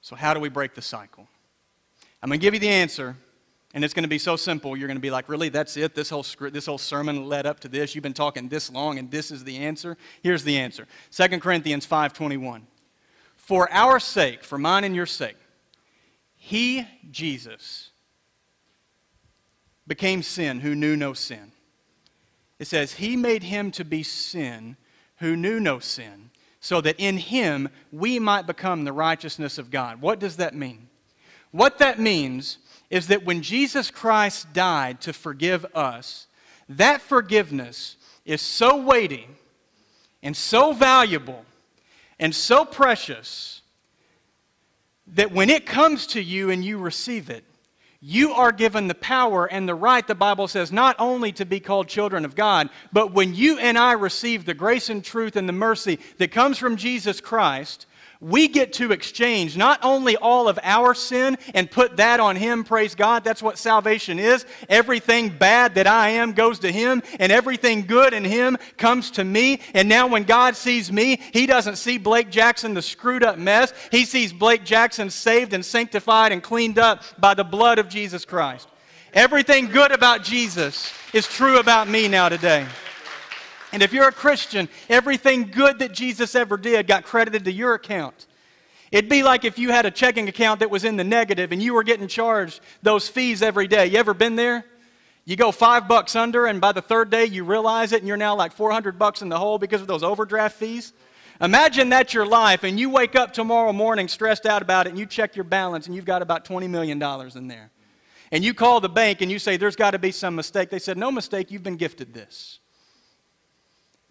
So, 0.00 0.14
how 0.14 0.32
do 0.32 0.38
we 0.38 0.48
break 0.48 0.76
the 0.76 0.82
cycle? 0.82 1.26
I'm 2.22 2.28
going 2.28 2.38
to 2.38 2.46
give 2.46 2.54
you 2.54 2.60
the 2.60 2.68
answer, 2.68 3.16
and 3.76 3.84
it's 3.84 3.92
going 3.92 4.04
to 4.04 4.08
be 4.08 4.16
so 4.16 4.36
simple, 4.36 4.74
you're 4.74 4.88
going 4.88 4.96
to 4.96 5.02
be 5.02 5.10
like, 5.10 5.28
really, 5.28 5.50
that's 5.50 5.76
it? 5.76 5.94
This 5.94 6.08
whole, 6.08 6.22
script, 6.22 6.54
this 6.54 6.64
whole 6.64 6.78
sermon 6.78 7.28
led 7.28 7.44
up 7.44 7.60
to 7.60 7.68
this? 7.68 7.94
You've 7.94 8.02
been 8.02 8.14
talking 8.14 8.48
this 8.48 8.72
long, 8.72 8.98
and 8.98 9.10
this 9.10 9.30
is 9.30 9.44
the 9.44 9.58
answer? 9.58 9.98
Here's 10.22 10.44
the 10.44 10.56
answer 10.56 10.88
2 11.10 11.40
Corinthians 11.40 11.86
5.21. 11.86 12.62
For 13.36 13.70
our 13.70 14.00
sake, 14.00 14.44
for 14.44 14.56
mine 14.56 14.84
and 14.84 14.96
your 14.96 15.04
sake, 15.04 15.36
he, 16.36 16.88
Jesus, 17.10 17.90
became 19.86 20.22
sin 20.22 20.60
who 20.60 20.74
knew 20.74 20.96
no 20.96 21.12
sin. 21.12 21.52
It 22.58 22.68
says, 22.68 22.94
He 22.94 23.14
made 23.14 23.42
him 23.42 23.70
to 23.72 23.84
be 23.84 24.02
sin 24.02 24.78
who 25.18 25.36
knew 25.36 25.60
no 25.60 25.80
sin, 25.80 26.30
so 26.60 26.80
that 26.80 26.96
in 26.98 27.18
him 27.18 27.68
we 27.92 28.18
might 28.18 28.46
become 28.46 28.84
the 28.84 28.92
righteousness 28.94 29.58
of 29.58 29.70
God. 29.70 30.00
What 30.00 30.18
does 30.18 30.36
that 30.38 30.54
mean? 30.54 30.88
What 31.50 31.78
that 31.78 31.98
means 31.98 32.56
is 32.90 33.08
that 33.08 33.24
when 33.24 33.42
Jesus 33.42 33.90
Christ 33.90 34.52
died 34.52 35.00
to 35.02 35.12
forgive 35.12 35.66
us, 35.74 36.26
that 36.68 37.00
forgiveness 37.00 37.96
is 38.24 38.40
so 38.40 38.76
weighty 38.76 39.26
and 40.22 40.36
so 40.36 40.72
valuable 40.72 41.44
and 42.18 42.34
so 42.34 42.64
precious 42.64 43.62
that 45.08 45.32
when 45.32 45.50
it 45.50 45.66
comes 45.66 46.06
to 46.08 46.22
you 46.22 46.50
and 46.50 46.64
you 46.64 46.78
receive 46.78 47.30
it, 47.30 47.44
you 48.00 48.32
are 48.32 48.52
given 48.52 48.88
the 48.88 48.94
power 48.94 49.46
and 49.46 49.68
the 49.68 49.74
right, 49.74 50.06
the 50.06 50.14
Bible 50.14 50.48
says, 50.48 50.70
not 50.70 50.96
only 50.98 51.32
to 51.32 51.44
be 51.44 51.60
called 51.60 51.88
children 51.88 52.24
of 52.24 52.34
God, 52.34 52.68
but 52.92 53.12
when 53.12 53.34
you 53.34 53.58
and 53.58 53.78
I 53.78 53.92
receive 53.92 54.44
the 54.44 54.54
grace 54.54 54.90
and 54.90 55.02
truth 55.02 55.36
and 55.36 55.48
the 55.48 55.52
mercy 55.52 55.98
that 56.18 56.30
comes 56.30 56.58
from 56.58 56.76
Jesus 56.76 57.20
Christ, 57.20 57.86
we 58.28 58.48
get 58.48 58.72
to 58.72 58.90
exchange 58.90 59.56
not 59.56 59.78
only 59.84 60.16
all 60.16 60.48
of 60.48 60.58
our 60.64 60.94
sin 60.94 61.38
and 61.54 61.70
put 61.70 61.96
that 61.98 62.18
on 62.18 62.34
Him, 62.34 62.64
praise 62.64 62.96
God, 62.96 63.22
that's 63.22 63.42
what 63.42 63.56
salvation 63.56 64.18
is. 64.18 64.44
Everything 64.68 65.28
bad 65.28 65.76
that 65.76 65.86
I 65.86 66.08
am 66.10 66.32
goes 66.32 66.58
to 66.60 66.72
Him, 66.72 67.02
and 67.20 67.30
everything 67.30 67.82
good 67.82 68.12
in 68.12 68.24
Him 68.24 68.58
comes 68.76 69.12
to 69.12 69.24
me. 69.24 69.60
And 69.74 69.88
now, 69.88 70.08
when 70.08 70.24
God 70.24 70.56
sees 70.56 70.90
me, 70.90 71.20
He 71.32 71.46
doesn't 71.46 71.76
see 71.76 71.98
Blake 71.98 72.30
Jackson, 72.30 72.74
the 72.74 72.82
screwed 72.82 73.22
up 73.22 73.38
mess. 73.38 73.72
He 73.92 74.04
sees 74.04 74.32
Blake 74.32 74.64
Jackson 74.64 75.08
saved 75.08 75.52
and 75.52 75.64
sanctified 75.64 76.32
and 76.32 76.42
cleaned 76.42 76.78
up 76.80 77.04
by 77.20 77.34
the 77.34 77.44
blood 77.44 77.78
of 77.78 77.88
Jesus 77.88 78.24
Christ. 78.24 78.68
Everything 79.12 79.66
good 79.66 79.92
about 79.92 80.24
Jesus 80.24 80.92
is 81.12 81.28
true 81.28 81.58
about 81.58 81.88
me 81.88 82.08
now 82.08 82.28
today. 82.28 82.66
And 83.76 83.82
if 83.82 83.92
you're 83.92 84.08
a 84.08 84.12
Christian, 84.12 84.70
everything 84.88 85.50
good 85.50 85.80
that 85.80 85.92
Jesus 85.92 86.34
ever 86.34 86.56
did 86.56 86.86
got 86.86 87.04
credited 87.04 87.44
to 87.44 87.52
your 87.52 87.74
account. 87.74 88.26
It'd 88.90 89.10
be 89.10 89.22
like 89.22 89.44
if 89.44 89.58
you 89.58 89.68
had 89.68 89.84
a 89.84 89.90
checking 89.90 90.30
account 90.30 90.60
that 90.60 90.70
was 90.70 90.84
in 90.84 90.96
the 90.96 91.04
negative 91.04 91.52
and 91.52 91.62
you 91.62 91.74
were 91.74 91.82
getting 91.82 92.08
charged 92.08 92.60
those 92.80 93.06
fees 93.06 93.42
every 93.42 93.68
day. 93.68 93.88
You 93.88 93.98
ever 93.98 94.14
been 94.14 94.34
there? 94.34 94.64
You 95.26 95.36
go 95.36 95.52
five 95.52 95.88
bucks 95.88 96.16
under, 96.16 96.46
and 96.46 96.58
by 96.58 96.72
the 96.72 96.80
third 96.80 97.10
day 97.10 97.26
you 97.26 97.44
realize 97.44 97.92
it, 97.92 97.98
and 97.98 98.08
you're 98.08 98.16
now 98.16 98.34
like 98.34 98.52
400 98.52 98.98
bucks 98.98 99.20
in 99.20 99.28
the 99.28 99.38
hole 99.38 99.58
because 99.58 99.82
of 99.82 99.88
those 99.88 100.02
overdraft 100.02 100.56
fees. 100.56 100.94
Imagine 101.42 101.90
that's 101.90 102.14
your 102.14 102.24
life, 102.24 102.64
and 102.64 102.80
you 102.80 102.88
wake 102.88 103.14
up 103.14 103.34
tomorrow 103.34 103.74
morning 103.74 104.08
stressed 104.08 104.46
out 104.46 104.62
about 104.62 104.86
it, 104.86 104.90
and 104.90 104.98
you 104.98 105.04
check 105.04 105.36
your 105.36 105.44
balance, 105.44 105.84
and 105.84 105.94
you've 105.94 106.06
got 106.06 106.22
about 106.22 106.46
$20 106.46 106.70
million 106.70 107.02
in 107.36 107.46
there. 107.46 107.70
And 108.32 108.42
you 108.42 108.54
call 108.54 108.80
the 108.80 108.88
bank 108.88 109.20
and 109.20 109.30
you 109.30 109.38
say, 109.38 109.58
There's 109.58 109.76
got 109.76 109.90
to 109.90 109.98
be 109.98 110.12
some 110.12 110.34
mistake. 110.34 110.70
They 110.70 110.78
said, 110.78 110.96
No 110.96 111.12
mistake, 111.12 111.50
you've 111.50 111.62
been 111.62 111.76
gifted 111.76 112.14
this. 112.14 112.60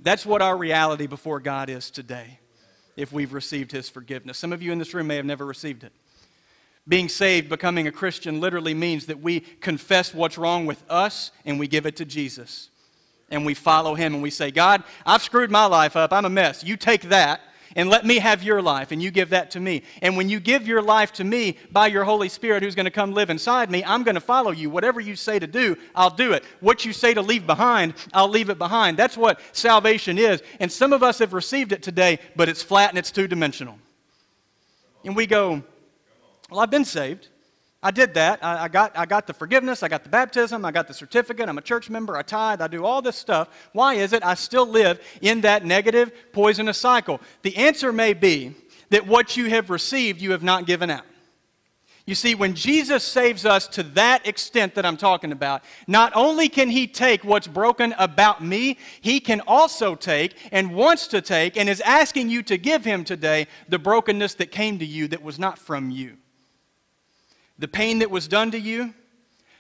That's 0.06 0.24
what 0.24 0.43
our 0.43 0.56
reality 0.56 1.08
before 1.08 1.39
God 1.39 1.68
is 1.68 1.89
today 1.89 2.38
if 2.95 3.12
we've 3.12 3.34
received 3.34 3.72
His 3.72 3.89
forgiveness. 3.89 4.38
Some 4.38 4.53
of 4.53 4.62
you 4.62 4.72
in 4.72 4.78
this 4.78 4.93
room 4.93 5.08
may 5.08 5.16
have 5.16 5.26
never 5.26 5.43
received 5.43 5.84
it. 5.84 5.91
Being 6.88 7.10
saved, 7.10 7.49
becoming 7.49 7.88
a 7.88 7.91
Christian, 7.91 8.39
literally 8.39 8.76
means 8.76 9.08
that 9.08 9.20
we 9.20 9.39
confess 9.39 10.14
what's 10.14 10.38
wrong 10.38 10.68
with 10.68 10.84
us 10.91 11.32
and 11.43 11.60
we 11.60 11.68
give 11.68 11.88
it 11.88 11.95
to 11.95 12.06
Jesus. 12.06 12.70
And 13.32 13.47
we 13.47 13.56
follow 13.56 13.95
Him 13.95 14.14
and 14.14 14.22
we 14.22 14.30
say, 14.30 14.51
God, 14.51 14.84
I've 15.08 15.24
screwed 15.24 15.49
my 15.49 15.66
life 15.66 15.95
up. 15.95 16.14
I'm 16.14 16.26
a 16.26 16.30
mess. 16.30 16.64
You 16.64 16.78
take 16.78 17.01
that 17.10 17.41
and 17.76 17.89
let 17.89 18.05
me 18.05 18.19
have 18.19 18.41
your 18.41 18.61
life, 18.61 18.91
and 18.91 19.03
you 19.03 19.11
give 19.11 19.32
that 19.32 19.51
to 19.51 19.59
me. 19.59 19.84
And 20.01 20.15
when 20.15 20.30
you 20.30 20.39
give 20.39 20.65
your 20.65 20.82
life 20.82 21.11
to 21.13 21.23
me 21.23 21.57
by 21.71 21.88
your 21.88 22.05
Holy 22.05 22.30
Spirit, 22.30 22.63
who's 22.63 22.76
going 22.76 22.86
to 22.86 22.91
come 22.91 23.13
live 23.13 23.30
inside 23.30 23.69
me, 23.69 23.84
I'm 23.84 24.03
going 24.03 24.15
to 24.15 24.21
follow 24.21 24.51
you. 24.51 24.69
Whatever 24.69 25.01
you 25.01 25.15
say 25.15 25.39
to 25.39 25.47
do, 25.47 25.76
I'll 25.93 26.09
do 26.09 26.32
it. 26.32 26.43
What 26.61 26.86
you 26.86 26.93
say 26.93 27.13
to 27.13 27.21
leave 27.21 27.45
behind, 27.45 27.93
I'll 28.13 28.30
leave 28.30 28.49
it 28.49 28.57
behind. 28.57 28.97
That's 28.97 29.17
what 29.17 29.41
salvation 29.51 30.17
is. 30.17 30.41
And 30.59 30.71
some 30.71 30.93
of 30.93 31.03
us 31.03 31.19
have 31.19 31.34
received 31.34 31.73
it 31.73 31.84
today, 31.84 32.19
but 32.36 32.47
it's 32.47 32.63
flat 32.63 32.89
and 32.89 32.97
it's 32.97 33.11
two 33.11 33.28
dimensional. 33.28 33.78
And 35.03 35.15
we 35.15 35.28
go, 35.28 35.61
Well, 36.49 36.61
I've 36.61 36.71
been 36.71 36.86
saved. 36.86 37.28
I 37.86 37.92
did 37.92 38.16
that. 38.16 38.44
I, 38.44 38.64
I, 38.64 38.68
got, 38.68 38.98
I 38.98 39.06
got 39.06 39.28
the 39.28 39.34
forgiveness, 39.36 39.84
I 39.84 39.88
got 39.88 40.04
the 40.04 40.10
baptism, 40.10 40.66
I 40.66 40.72
got 40.72 40.88
the 40.88 40.94
certificate, 40.96 41.48
I'm 41.48 41.60
a 41.60 41.62
church 41.62 41.88
member, 41.88 42.18
I 42.18 42.24
tithe, 42.24 42.60
I 42.60 42.68
do 42.68 42.84
all 42.84 43.00
this 43.00 43.16
stuff. 43.16 43.48
Why 43.74 43.94
is 43.94 44.12
it 44.12 44.26
I 44.26 44.34
still 44.34 44.66
live 44.66 45.00
in 45.22 45.42
that 45.42 45.64
negative, 45.64 46.12
poisonous 46.34 46.80
cycle? 46.80 47.22
The 47.44 47.56
answer 47.56 47.94
may 47.94 48.14
be 48.14 48.56
that 48.90 49.06
what 49.06 49.38
you 49.38 49.52
have 49.52 49.70
received, 49.70 50.20
you 50.20 50.32
have 50.32 50.42
not 50.42 50.66
given 50.66 50.90
out. 50.90 51.06
You 52.08 52.16
see, 52.16 52.34
when 52.34 52.56
Jesus 52.56 53.04
saves 53.04 53.46
us 53.46 53.68
to 53.68 53.84
that 53.84 54.28
extent 54.28 54.74
that 54.74 54.86
I'm 54.86 54.98
talking 54.98 55.32
about, 55.32 55.64
not 55.86 56.12
only 56.16 56.50
can 56.50 56.70
He 56.70 56.88
take 56.88 57.24
what's 57.24 57.48
broken 57.48 57.94
about 58.00 58.44
me, 58.44 58.80
He 59.00 59.20
can 59.20 59.42
also 59.46 59.94
take 59.94 60.36
and 60.52 60.74
wants 60.74 61.06
to 61.10 61.22
take 61.22 61.56
and 61.56 61.70
is 61.70 61.82
asking 61.82 62.32
you 62.32 62.42
to 62.44 62.58
give 62.58 62.84
Him 62.84 63.04
today 63.04 63.46
the 63.70 63.78
brokenness 63.78 64.34
that 64.36 64.50
came 64.50 64.80
to 64.80 64.86
you 64.86 65.08
that 65.10 65.22
was 65.22 65.38
not 65.38 65.60
from 65.60 65.92
you 65.92 66.18
the 67.58 67.68
pain 67.68 67.99
that 67.99 68.12
was 68.12 68.28
done 68.28 68.51
to 68.51 68.60
you, 68.60 68.93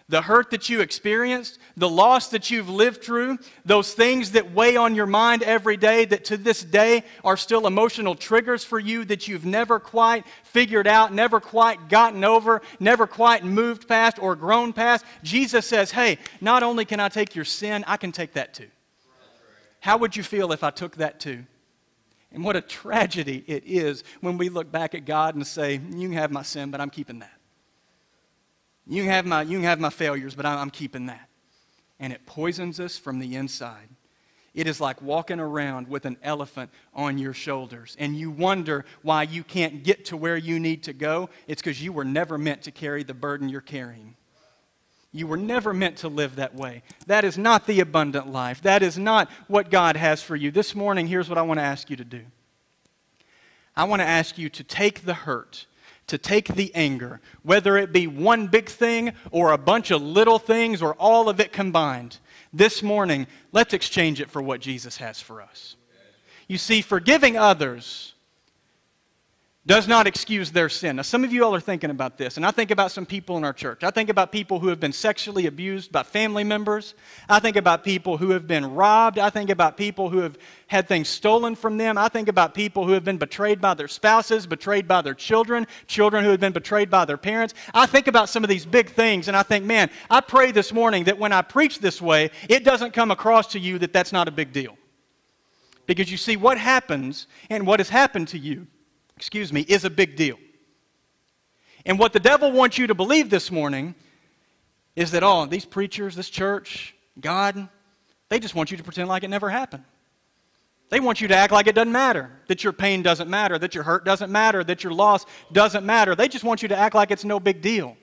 the 0.07 0.21
hurt 0.21 0.51
that 0.51 0.69
you 0.69 0.81
experienced, 0.81 1.57
the 1.75 1.89
loss 1.89 2.27
that 2.29 2.51
you've 2.51 2.69
lived 2.69 3.03
through, 3.03 3.39
those 3.63 3.93
things 3.93 4.31
that 4.31 4.51
weigh 4.51 4.77
on 4.77 4.93
your 4.93 5.07
mind 5.07 5.41
every 5.41 5.77
day 5.77 6.05
that 6.05 6.25
to 6.25 6.37
this 6.37 6.63
day 6.63 7.03
are 7.23 7.35
still 7.35 7.65
emotional 7.65 8.13
triggers 8.13 8.63
for 8.63 8.77
you 8.77 9.03
that 9.05 9.27
you've 9.27 9.45
never 9.45 9.79
quite 9.79 10.23
figured 10.43 10.85
out, 10.85 11.11
never 11.11 11.39
quite 11.39 11.89
gotten 11.89 12.23
over, 12.23 12.61
never 12.79 13.07
quite 13.07 13.43
moved 13.43 13.87
past 13.87 14.19
or 14.19 14.35
grown 14.35 14.73
past. 14.73 15.03
Jesus 15.23 15.65
says, 15.65 15.89
Hey, 15.89 16.19
not 16.39 16.61
only 16.61 16.85
can 16.85 16.99
I 16.99 17.09
take 17.09 17.35
your 17.35 17.45
sin, 17.45 17.83
I 17.87 17.97
can 17.97 18.11
take 18.11 18.33
that 18.33 18.53
too. 18.53 18.69
How 19.79 19.97
would 19.97 20.15
you 20.15 20.21
feel 20.21 20.51
if 20.51 20.63
I 20.63 20.69
took 20.69 20.97
that 20.97 21.19
too? 21.19 21.45
And 22.31 22.43
what 22.43 22.55
a 22.55 22.61
tragedy 22.61 23.43
it 23.47 23.63
is 23.65 24.03
when 24.21 24.37
we 24.37 24.49
look 24.49 24.71
back 24.71 24.93
at 24.93 25.05
God 25.05 25.33
and 25.33 25.47
say, 25.47 25.79
You 25.95 26.09
can 26.09 26.17
have 26.17 26.31
my 26.31 26.43
sin, 26.43 26.69
but 26.69 26.79
I'm 26.79 26.91
keeping 26.91 27.19
that. 27.19 27.34
You 28.87 29.03
can 29.03 29.11
have 29.11 29.25
my, 29.25 29.41
you 29.41 29.57
can 29.57 29.63
have 29.63 29.79
my 29.79 29.89
failures, 29.89 30.35
but 30.35 30.45
I'm 30.45 30.69
keeping 30.69 31.07
that. 31.07 31.29
And 31.99 32.13
it 32.13 32.25
poisons 32.25 32.79
us 32.79 32.97
from 32.97 33.19
the 33.19 33.35
inside. 33.35 33.89
It 34.53 34.67
is 34.67 34.79
like 34.79 35.01
walking 35.01 35.39
around 35.39 35.89
with 35.89 36.05
an 36.05 36.17
elephant 36.23 36.69
on 36.93 37.17
your 37.17 37.33
shoulders, 37.33 37.97
and 37.99 38.15
you 38.15 38.31
wonder 38.31 38.85
why 39.01 39.23
you 39.23 39.43
can't 39.43 39.83
get 39.83 40.05
to 40.05 40.17
where 40.17 40.37
you 40.37 40.59
need 40.59 40.83
to 40.83 40.93
go. 40.93 41.29
It's 41.47 41.61
because 41.61 41.81
you 41.81 41.91
were 41.91 42.05
never 42.05 42.37
meant 42.37 42.63
to 42.63 42.71
carry 42.71 43.03
the 43.03 43.13
burden 43.13 43.49
you're 43.49 43.59
carrying. 43.59 44.15
You 45.11 45.27
were 45.27 45.37
never 45.37 45.73
meant 45.73 45.97
to 45.97 46.09
live 46.09 46.37
that 46.37 46.55
way. 46.55 46.83
That 47.07 47.25
is 47.25 47.37
not 47.37 47.67
the 47.67 47.81
abundant 47.81 48.31
life. 48.31 48.61
That 48.61 48.81
is 48.81 48.97
not 48.97 49.29
what 49.47 49.69
God 49.69 49.97
has 49.97 50.21
for 50.21 50.35
you. 50.35 50.51
This 50.51 50.73
morning, 50.73 51.07
here's 51.07 51.27
what 51.27 51.37
I 51.37 51.41
want 51.41 51.59
to 51.59 51.63
ask 51.63 51.89
you 51.89 51.95
to 51.97 52.05
do 52.05 52.21
I 53.75 53.83
want 53.83 54.01
to 54.01 54.07
ask 54.07 54.37
you 54.37 54.49
to 54.49 54.63
take 54.63 55.05
the 55.05 55.13
hurt 55.13 55.65
to 56.07 56.17
take 56.17 56.55
the 56.55 56.73
anger, 56.75 57.21
whether 57.43 57.77
it 57.77 57.91
be 57.91 58.07
one 58.07 58.47
big 58.47 58.69
thing 58.69 59.13
or 59.31 59.51
a 59.51 59.57
bunch 59.57 59.91
of 59.91 60.01
little 60.01 60.39
things 60.39 60.81
or 60.81 60.93
all 60.95 61.29
of 61.29 61.39
it 61.39 61.51
combined. 61.51 62.17
This 62.51 62.81
morning, 62.81 63.27
let's 63.51 63.73
exchange 63.73 64.21
it 64.21 64.29
for 64.29 64.41
what 64.41 64.61
Jesus 64.61 64.97
has 64.97 65.21
for 65.21 65.41
us. 65.41 65.75
You 66.47 66.57
see, 66.57 66.81
forgiving 66.81 67.37
others 67.37 68.14
does 69.67 69.87
not 69.87 70.05
excuse 70.05 70.51
their 70.51 70.69
sin. 70.69 70.97
Now, 70.97 71.01
some 71.01 71.23
of 71.23 71.33
you 71.33 71.43
all 71.43 71.55
are 71.55 71.59
thinking 71.59 71.89
about 71.89 72.19
this, 72.19 72.37
and 72.37 72.45
I 72.45 72.51
think 72.51 72.69
about 72.69 72.91
some 72.91 73.05
people 73.05 73.35
in 73.35 73.43
our 73.43 73.53
church. 73.53 73.83
I 73.83 73.89
think 73.89 74.09
about 74.09 74.31
people 74.31 74.59
who 74.59 74.67
have 74.67 74.79
been 74.79 74.93
sexually 74.93 75.47
abused 75.47 75.91
by 75.91 76.03
family 76.03 76.43
members. 76.43 76.93
I 77.27 77.39
think 77.39 77.55
about 77.55 77.83
people 77.83 78.17
who 78.17 78.29
have 78.29 78.45
been 78.45 78.75
robbed. 78.75 79.17
I 79.17 79.31
think 79.31 79.49
about 79.49 79.75
people 79.75 80.09
who 80.09 80.19
have 80.19 80.37
had 80.67 80.87
things 80.87 81.09
stolen 81.09 81.55
from 81.55 81.77
them. 81.77 81.97
I 81.97 82.09
think 82.09 82.27
about 82.27 82.53
people 82.53 82.85
who 82.85 82.91
have 82.91 83.03
been 83.03 83.17
betrayed 83.17 83.59
by 83.59 83.73
their 83.73 83.87
spouses, 83.87 84.45
betrayed 84.45 84.87
by 84.87 85.01
their 85.01 85.15
children, 85.15 85.65
children 85.87 86.23
who 86.23 86.29
have 86.29 86.39
been 86.39 86.53
betrayed 86.53 86.91
by 86.91 87.05
their 87.05 87.17
parents. 87.17 87.55
I 87.73 87.87
think 87.87 88.07
about 88.07 88.29
some 88.29 88.43
of 88.43 88.49
these 88.51 88.67
big 88.67 88.91
things, 88.91 89.27
and 89.27 89.35
I 89.35 89.41
think, 89.41 89.65
man, 89.65 89.89
I 90.11 90.21
pray 90.21 90.51
this 90.51 90.71
morning 90.71 91.05
that 91.05 91.17
when 91.17 91.33
I 91.33 91.41
preach 91.41 91.79
this 91.79 91.99
way, 91.99 92.29
it 92.47 92.63
doesn't 92.63 92.93
come 92.93 93.09
across 93.09 93.47
to 93.53 93.59
you 93.59 93.79
that 93.79 93.93
that's 93.93 94.11
not 94.13 94.27
a 94.27 94.31
big 94.31 94.53
deal. 94.53 94.77
Because 95.87 96.11
you 96.11 96.17
see, 96.17 96.35
what 96.35 96.59
happens 96.59 97.25
and 97.49 97.65
what 97.65 97.79
has 97.79 97.89
happened 97.89 98.27
to 98.27 98.37
you 98.37 98.67
excuse 99.17 99.51
me, 99.51 99.61
is 99.61 99.85
a 99.85 99.89
big 99.89 100.15
deal. 100.15 100.37
And 101.85 101.99
what 101.99 102.13
the 102.13 102.19
devil 102.19 102.51
wants 102.51 102.77
you 102.77 102.87
to 102.87 102.95
believe 102.95 103.29
this 103.29 103.51
morning 103.51 103.95
is 104.95 105.11
that, 105.11 105.23
oh, 105.23 105.45
these 105.45 105.65
preachers, 105.65 106.15
this 106.15 106.29
church, 106.29 106.95
God, 107.19 107.69
they 108.29 108.39
just 108.39 108.55
want 108.55 108.71
you 108.71 108.77
to 108.77 108.83
pretend 108.83 109.07
like 109.07 109.23
it 109.23 109.29
never 109.29 109.49
happened. 109.49 109.83
They 110.89 110.99
want 110.99 111.19
you 111.19 111.27
to 111.27 111.35
act 111.35 111.51
like 111.51 111.67
it 111.67 111.75
doesn't 111.75 111.91
matter, 111.91 112.31
that 112.47 112.63
your 112.63 112.73
pain 112.73 113.01
doesn't 113.01 113.29
matter, 113.29 113.57
that 113.57 113.73
your 113.73 113.83
hurt 113.83 114.05
doesn't 114.05 114.31
matter, 114.31 114.63
that 114.63 114.83
your 114.83 114.93
loss 114.93 115.25
doesn't 115.51 115.85
matter. 115.85 116.15
They 116.15 116.27
just 116.27 116.43
want 116.43 116.61
you 116.61 116.67
to 116.69 116.77
act 116.77 116.95
like 116.95 117.11
it's 117.11 117.25
no 117.25 117.39
big 117.39 117.61
deal. 117.61 117.97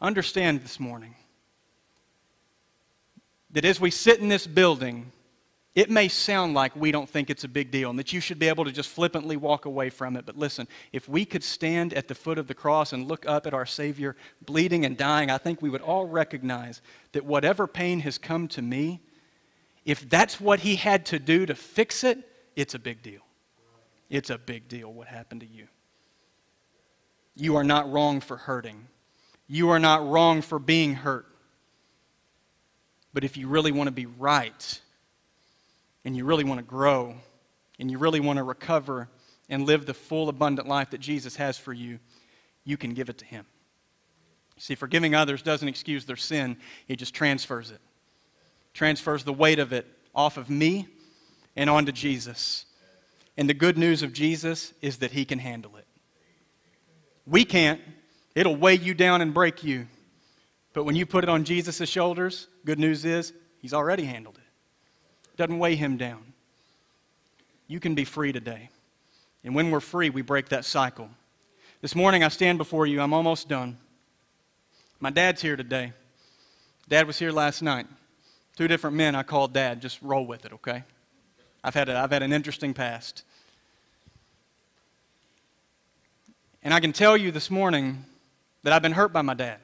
Understand 0.00 0.62
this 0.62 0.80
morning 0.80 1.14
that 3.50 3.64
as 3.64 3.80
we 3.80 3.90
sit 3.90 4.20
in 4.20 4.28
this 4.28 4.46
building, 4.46 5.12
it 5.74 5.88
may 5.88 6.08
sound 6.08 6.54
like 6.54 6.74
we 6.74 6.90
don't 6.90 7.08
think 7.08 7.30
it's 7.30 7.44
a 7.44 7.48
big 7.48 7.70
deal 7.70 7.90
and 7.90 7.98
that 7.98 8.12
you 8.12 8.20
should 8.20 8.40
be 8.40 8.48
able 8.48 8.64
to 8.64 8.72
just 8.72 8.88
flippantly 8.88 9.36
walk 9.36 9.66
away 9.66 9.88
from 9.88 10.16
it. 10.16 10.26
But 10.26 10.36
listen, 10.36 10.66
if 10.92 11.08
we 11.08 11.24
could 11.24 11.44
stand 11.44 11.94
at 11.94 12.08
the 12.08 12.14
foot 12.14 12.38
of 12.38 12.48
the 12.48 12.54
cross 12.54 12.92
and 12.92 13.06
look 13.06 13.24
up 13.26 13.46
at 13.46 13.54
our 13.54 13.66
Savior 13.66 14.16
bleeding 14.44 14.84
and 14.84 14.96
dying, 14.96 15.30
I 15.30 15.38
think 15.38 15.62
we 15.62 15.70
would 15.70 15.80
all 15.80 16.06
recognize 16.06 16.82
that 17.12 17.24
whatever 17.24 17.68
pain 17.68 18.00
has 18.00 18.18
come 18.18 18.48
to 18.48 18.62
me, 18.62 19.00
if 19.84 20.08
that's 20.08 20.40
what 20.40 20.60
He 20.60 20.74
had 20.74 21.06
to 21.06 21.20
do 21.20 21.46
to 21.46 21.54
fix 21.54 22.02
it, 22.02 22.18
it's 22.56 22.74
a 22.74 22.78
big 22.78 23.00
deal. 23.02 23.22
It's 24.08 24.30
a 24.30 24.38
big 24.38 24.66
deal 24.66 24.92
what 24.92 25.06
happened 25.06 25.42
to 25.42 25.46
you. 25.46 25.68
You 27.36 27.54
are 27.56 27.64
not 27.64 27.90
wrong 27.90 28.20
for 28.20 28.36
hurting, 28.36 28.88
you 29.46 29.70
are 29.70 29.78
not 29.78 30.06
wrong 30.06 30.42
for 30.42 30.58
being 30.58 30.94
hurt. 30.94 31.26
But 33.12 33.24
if 33.24 33.36
you 33.36 33.48
really 33.48 33.72
want 33.72 33.88
to 33.88 33.92
be 33.92 34.06
right, 34.06 34.80
and 36.04 36.16
you 36.16 36.24
really 36.24 36.44
want 36.44 36.58
to 36.58 36.64
grow 36.64 37.14
and 37.78 37.90
you 37.90 37.98
really 37.98 38.20
want 38.20 38.36
to 38.36 38.42
recover 38.42 39.08
and 39.48 39.66
live 39.66 39.86
the 39.86 39.94
full, 39.94 40.28
abundant 40.28 40.68
life 40.68 40.90
that 40.90 41.00
Jesus 41.00 41.36
has 41.36 41.58
for 41.58 41.72
you, 41.72 41.98
you 42.64 42.76
can 42.76 42.94
give 42.94 43.08
it 43.08 43.18
to 43.18 43.24
Him. 43.24 43.46
See, 44.58 44.74
forgiving 44.74 45.14
others 45.14 45.42
doesn't 45.42 45.66
excuse 45.66 46.04
their 46.04 46.16
sin, 46.16 46.56
it 46.86 46.96
just 46.96 47.14
transfers 47.14 47.70
it. 47.70 47.80
Transfers 48.74 49.24
the 49.24 49.32
weight 49.32 49.58
of 49.58 49.72
it 49.72 49.86
off 50.14 50.36
of 50.36 50.48
me 50.48 50.86
and 51.56 51.68
onto 51.68 51.90
Jesus. 51.90 52.66
And 53.36 53.48
the 53.48 53.54
good 53.54 53.78
news 53.78 54.02
of 54.02 54.12
Jesus 54.12 54.72
is 54.82 54.98
that 54.98 55.10
He 55.10 55.24
can 55.24 55.38
handle 55.38 55.76
it. 55.76 55.86
We 57.26 57.44
can't, 57.44 57.80
it'll 58.34 58.56
weigh 58.56 58.76
you 58.76 58.94
down 58.94 59.22
and 59.22 59.32
break 59.34 59.64
you. 59.64 59.86
But 60.72 60.84
when 60.84 60.94
you 60.94 61.06
put 61.06 61.24
it 61.24 61.30
on 61.30 61.44
Jesus' 61.44 61.88
shoulders, 61.88 62.46
good 62.64 62.78
news 62.78 63.04
is 63.04 63.32
He's 63.58 63.74
already 63.74 64.04
handled 64.04 64.36
it 64.36 64.39
doesn't 65.40 65.58
weigh 65.58 65.74
him 65.74 65.96
down. 65.96 66.34
You 67.66 67.80
can 67.80 67.94
be 67.94 68.04
free 68.04 68.30
today. 68.30 68.68
And 69.42 69.54
when 69.54 69.70
we're 69.70 69.80
free, 69.80 70.10
we 70.10 70.20
break 70.20 70.50
that 70.50 70.66
cycle. 70.66 71.08
This 71.80 71.94
morning, 71.94 72.22
I 72.22 72.28
stand 72.28 72.58
before 72.58 72.86
you. 72.86 73.00
I'm 73.00 73.14
almost 73.14 73.48
done. 73.48 73.78
My 74.98 75.08
dad's 75.08 75.40
here 75.40 75.56
today. 75.56 75.94
Dad 76.90 77.06
was 77.06 77.18
here 77.18 77.32
last 77.32 77.62
night. 77.62 77.86
Two 78.54 78.68
different 78.68 78.96
men 78.96 79.14
I 79.14 79.22
called 79.22 79.54
dad. 79.54 79.80
Just 79.80 80.02
roll 80.02 80.26
with 80.26 80.44
it, 80.44 80.52
okay? 80.52 80.84
I've 81.64 81.72
had, 81.74 81.88
a, 81.88 81.96
I've 81.96 82.10
had 82.10 82.22
an 82.22 82.34
interesting 82.34 82.74
past. 82.74 83.22
And 86.62 86.74
I 86.74 86.80
can 86.80 86.92
tell 86.92 87.16
you 87.16 87.30
this 87.30 87.50
morning 87.50 88.04
that 88.62 88.74
I've 88.74 88.82
been 88.82 88.92
hurt 88.92 89.10
by 89.10 89.22
my 89.22 89.32
dad. 89.32 89.56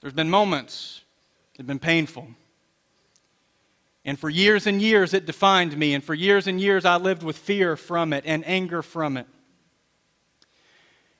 There's 0.00 0.14
been 0.14 0.30
moments 0.30 1.02
that 1.52 1.58
have 1.58 1.66
been 1.66 1.78
painful. 1.78 2.28
And 4.04 4.18
for 4.18 4.30
years 4.30 4.66
and 4.66 4.80
years, 4.80 5.12
it 5.12 5.26
defined 5.26 5.76
me. 5.76 5.94
And 5.94 6.02
for 6.02 6.14
years 6.14 6.46
and 6.46 6.60
years, 6.60 6.84
I 6.84 6.96
lived 6.96 7.22
with 7.22 7.36
fear 7.36 7.76
from 7.76 8.12
it 8.12 8.24
and 8.26 8.46
anger 8.46 8.82
from 8.82 9.16
it. 9.16 9.26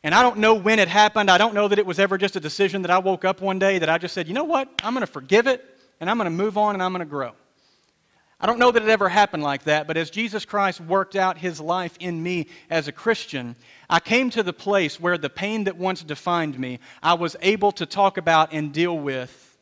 And 0.02 0.14
I 0.14 0.22
don't 0.22 0.38
know 0.38 0.54
when 0.54 0.78
it 0.78 0.88
happened. 0.88 1.30
I 1.30 1.38
don't 1.38 1.54
know 1.54 1.68
that 1.68 1.78
it 1.78 1.86
was 1.86 1.98
ever 1.98 2.16
just 2.16 2.36
a 2.36 2.40
decision 2.40 2.82
that 2.82 2.90
I 2.90 2.98
woke 2.98 3.24
up 3.24 3.40
one 3.40 3.58
day 3.58 3.78
that 3.78 3.88
I 3.88 3.98
just 3.98 4.14
said, 4.14 4.28
you 4.28 4.34
know 4.34 4.44
what? 4.44 4.68
I'm 4.82 4.94
going 4.94 5.04
to 5.04 5.12
forgive 5.12 5.46
it 5.46 5.64
and 6.00 6.08
I'm 6.08 6.16
going 6.16 6.26
to 6.26 6.30
move 6.30 6.56
on 6.56 6.74
and 6.74 6.82
I'm 6.82 6.92
going 6.92 7.00
to 7.00 7.10
grow. 7.10 7.32
I 8.40 8.46
don't 8.46 8.60
know 8.60 8.70
that 8.70 8.82
it 8.84 8.88
ever 8.88 9.08
happened 9.08 9.42
like 9.42 9.64
that, 9.64 9.88
but 9.88 9.96
as 9.96 10.10
Jesus 10.10 10.44
Christ 10.44 10.80
worked 10.80 11.16
out 11.16 11.38
his 11.38 11.60
life 11.60 11.96
in 11.98 12.22
me 12.22 12.46
as 12.70 12.86
a 12.86 12.92
Christian, 12.92 13.56
I 13.90 13.98
came 13.98 14.30
to 14.30 14.44
the 14.44 14.52
place 14.52 15.00
where 15.00 15.18
the 15.18 15.28
pain 15.28 15.64
that 15.64 15.76
once 15.76 16.04
defined 16.04 16.56
me, 16.56 16.78
I 17.02 17.14
was 17.14 17.34
able 17.42 17.72
to 17.72 17.84
talk 17.84 18.16
about 18.16 18.52
and 18.52 18.72
deal 18.72 18.96
with, 18.96 19.58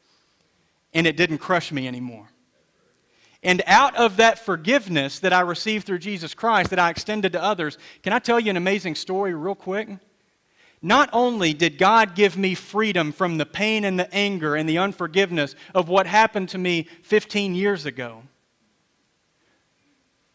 and 0.92 1.06
it 1.06 1.16
didn't 1.16 1.38
crush 1.38 1.72
me 1.72 1.88
anymore. 1.88 2.28
And 3.46 3.62
out 3.68 3.94
of 3.94 4.16
that 4.16 4.40
forgiveness 4.40 5.20
that 5.20 5.32
I 5.32 5.38
received 5.38 5.86
through 5.86 6.00
Jesus 6.00 6.34
Christ 6.34 6.70
that 6.70 6.80
I 6.80 6.90
extended 6.90 7.32
to 7.32 7.40
others, 7.42 7.78
can 8.02 8.12
I 8.12 8.18
tell 8.18 8.40
you 8.40 8.50
an 8.50 8.56
amazing 8.56 8.96
story, 8.96 9.34
real 9.34 9.54
quick? 9.54 9.88
Not 10.82 11.08
only 11.12 11.54
did 11.54 11.78
God 11.78 12.16
give 12.16 12.36
me 12.36 12.56
freedom 12.56 13.12
from 13.12 13.38
the 13.38 13.46
pain 13.46 13.84
and 13.84 14.00
the 14.00 14.12
anger 14.12 14.56
and 14.56 14.68
the 14.68 14.78
unforgiveness 14.78 15.54
of 15.76 15.88
what 15.88 16.08
happened 16.08 16.48
to 16.50 16.58
me 16.58 16.88
15 17.02 17.54
years 17.54 17.86
ago, 17.86 18.24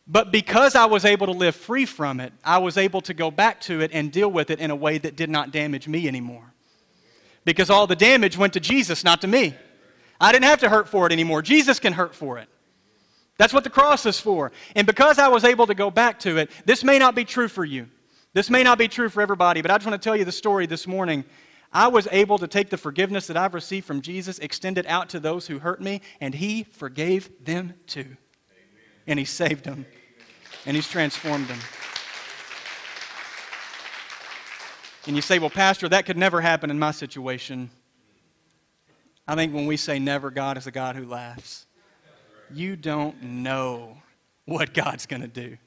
but 0.07 0.31
because 0.31 0.73
I 0.75 0.85
was 0.85 1.03
able 1.03 1.27
to 1.27 1.33
live 1.33 1.55
free 1.55 1.85
from 1.85 2.21
it, 2.21 2.31
I 2.45 2.59
was 2.59 2.77
able 2.77 3.01
to 3.01 3.13
go 3.13 3.29
back 3.29 3.59
to 3.61 3.81
it 3.81 3.91
and 3.93 4.09
deal 4.09 4.31
with 4.31 4.49
it 4.49 4.61
in 4.61 4.71
a 4.71 4.75
way 4.75 4.97
that 4.97 5.17
did 5.17 5.29
not 5.29 5.51
damage 5.51 5.85
me 5.85 6.07
anymore. 6.07 6.53
Because 7.43 7.69
all 7.69 7.87
the 7.87 7.95
damage 7.97 8.37
went 8.37 8.53
to 8.53 8.61
Jesus, 8.61 9.03
not 9.03 9.19
to 9.19 9.27
me. 9.27 9.53
I 10.21 10.31
didn't 10.31 10.45
have 10.45 10.61
to 10.61 10.69
hurt 10.69 10.87
for 10.87 11.07
it 11.07 11.11
anymore. 11.11 11.41
Jesus 11.41 11.77
can 11.77 11.91
hurt 11.91 12.15
for 12.15 12.37
it. 12.37 12.47
That's 13.41 13.53
what 13.53 13.63
the 13.63 13.71
cross 13.71 14.05
is 14.05 14.19
for. 14.19 14.51
And 14.75 14.85
because 14.85 15.17
I 15.17 15.27
was 15.27 15.43
able 15.43 15.65
to 15.65 15.73
go 15.73 15.89
back 15.89 16.19
to 16.19 16.37
it, 16.37 16.51
this 16.65 16.83
may 16.83 16.99
not 16.99 17.15
be 17.15 17.25
true 17.25 17.47
for 17.47 17.65
you. 17.65 17.87
This 18.33 18.51
may 18.51 18.61
not 18.61 18.77
be 18.77 18.87
true 18.87 19.09
for 19.09 19.19
everybody, 19.19 19.63
but 19.63 19.71
I 19.71 19.77
just 19.77 19.87
want 19.87 19.99
to 19.99 20.05
tell 20.07 20.15
you 20.15 20.25
the 20.25 20.31
story 20.31 20.67
this 20.67 20.85
morning. 20.85 21.23
I 21.73 21.87
was 21.87 22.07
able 22.11 22.37
to 22.37 22.47
take 22.47 22.69
the 22.69 22.77
forgiveness 22.77 23.25
that 23.25 23.37
I've 23.37 23.55
received 23.55 23.87
from 23.87 24.01
Jesus, 24.01 24.37
extend 24.37 24.77
it 24.77 24.85
out 24.85 25.09
to 25.09 25.19
those 25.19 25.47
who 25.47 25.57
hurt 25.57 25.81
me, 25.81 26.01
and 26.19 26.35
He 26.35 26.65
forgave 26.65 27.31
them 27.43 27.73
too. 27.87 28.01
Amen. 28.01 28.17
And 29.07 29.17
He 29.17 29.25
saved 29.25 29.63
them, 29.63 29.87
and 30.67 30.75
He's 30.75 30.87
transformed 30.87 31.47
them. 31.47 31.57
And 35.07 35.15
you 35.15 35.23
say, 35.23 35.39
well, 35.39 35.49
Pastor, 35.49 35.89
that 35.89 36.05
could 36.05 36.15
never 36.15 36.41
happen 36.41 36.69
in 36.69 36.77
my 36.77 36.91
situation. 36.91 37.71
I 39.27 39.33
think 39.33 39.51
when 39.51 39.65
we 39.65 39.77
say 39.77 39.97
never, 39.97 40.29
God 40.29 40.59
is 40.59 40.67
a 40.67 40.71
God 40.71 40.95
who 40.95 41.07
laughs. 41.07 41.65
You 42.53 42.75
don't 42.75 43.21
know 43.21 43.97
what 44.45 44.73
God's 44.73 45.05
going 45.05 45.21
to 45.21 45.27
do. 45.27 45.57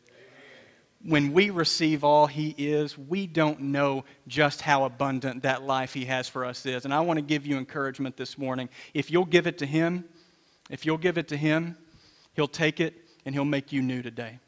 When 1.06 1.32
we 1.32 1.50
receive 1.50 2.02
all 2.02 2.26
He 2.26 2.54
is, 2.56 2.96
we 2.96 3.26
don't 3.26 3.60
know 3.60 4.04
just 4.26 4.62
how 4.62 4.84
abundant 4.84 5.42
that 5.42 5.62
life 5.62 5.92
He 5.92 6.06
has 6.06 6.28
for 6.28 6.44
us 6.44 6.64
is. 6.64 6.84
And 6.84 6.94
I 6.94 7.00
want 7.00 7.18
to 7.18 7.22
give 7.22 7.46
you 7.46 7.58
encouragement 7.58 8.16
this 8.16 8.38
morning. 8.38 8.70
If 8.94 9.10
you'll 9.10 9.26
give 9.26 9.46
it 9.46 9.58
to 9.58 9.66
Him, 9.66 10.04
if 10.70 10.86
you'll 10.86 10.96
give 10.98 11.18
it 11.18 11.28
to 11.28 11.36
Him, 11.36 11.76
He'll 12.34 12.48
take 12.48 12.80
it 12.80 12.94
and 13.26 13.34
He'll 13.34 13.44
make 13.44 13.70
you 13.70 13.82
new 13.82 14.02
today. 14.02 14.38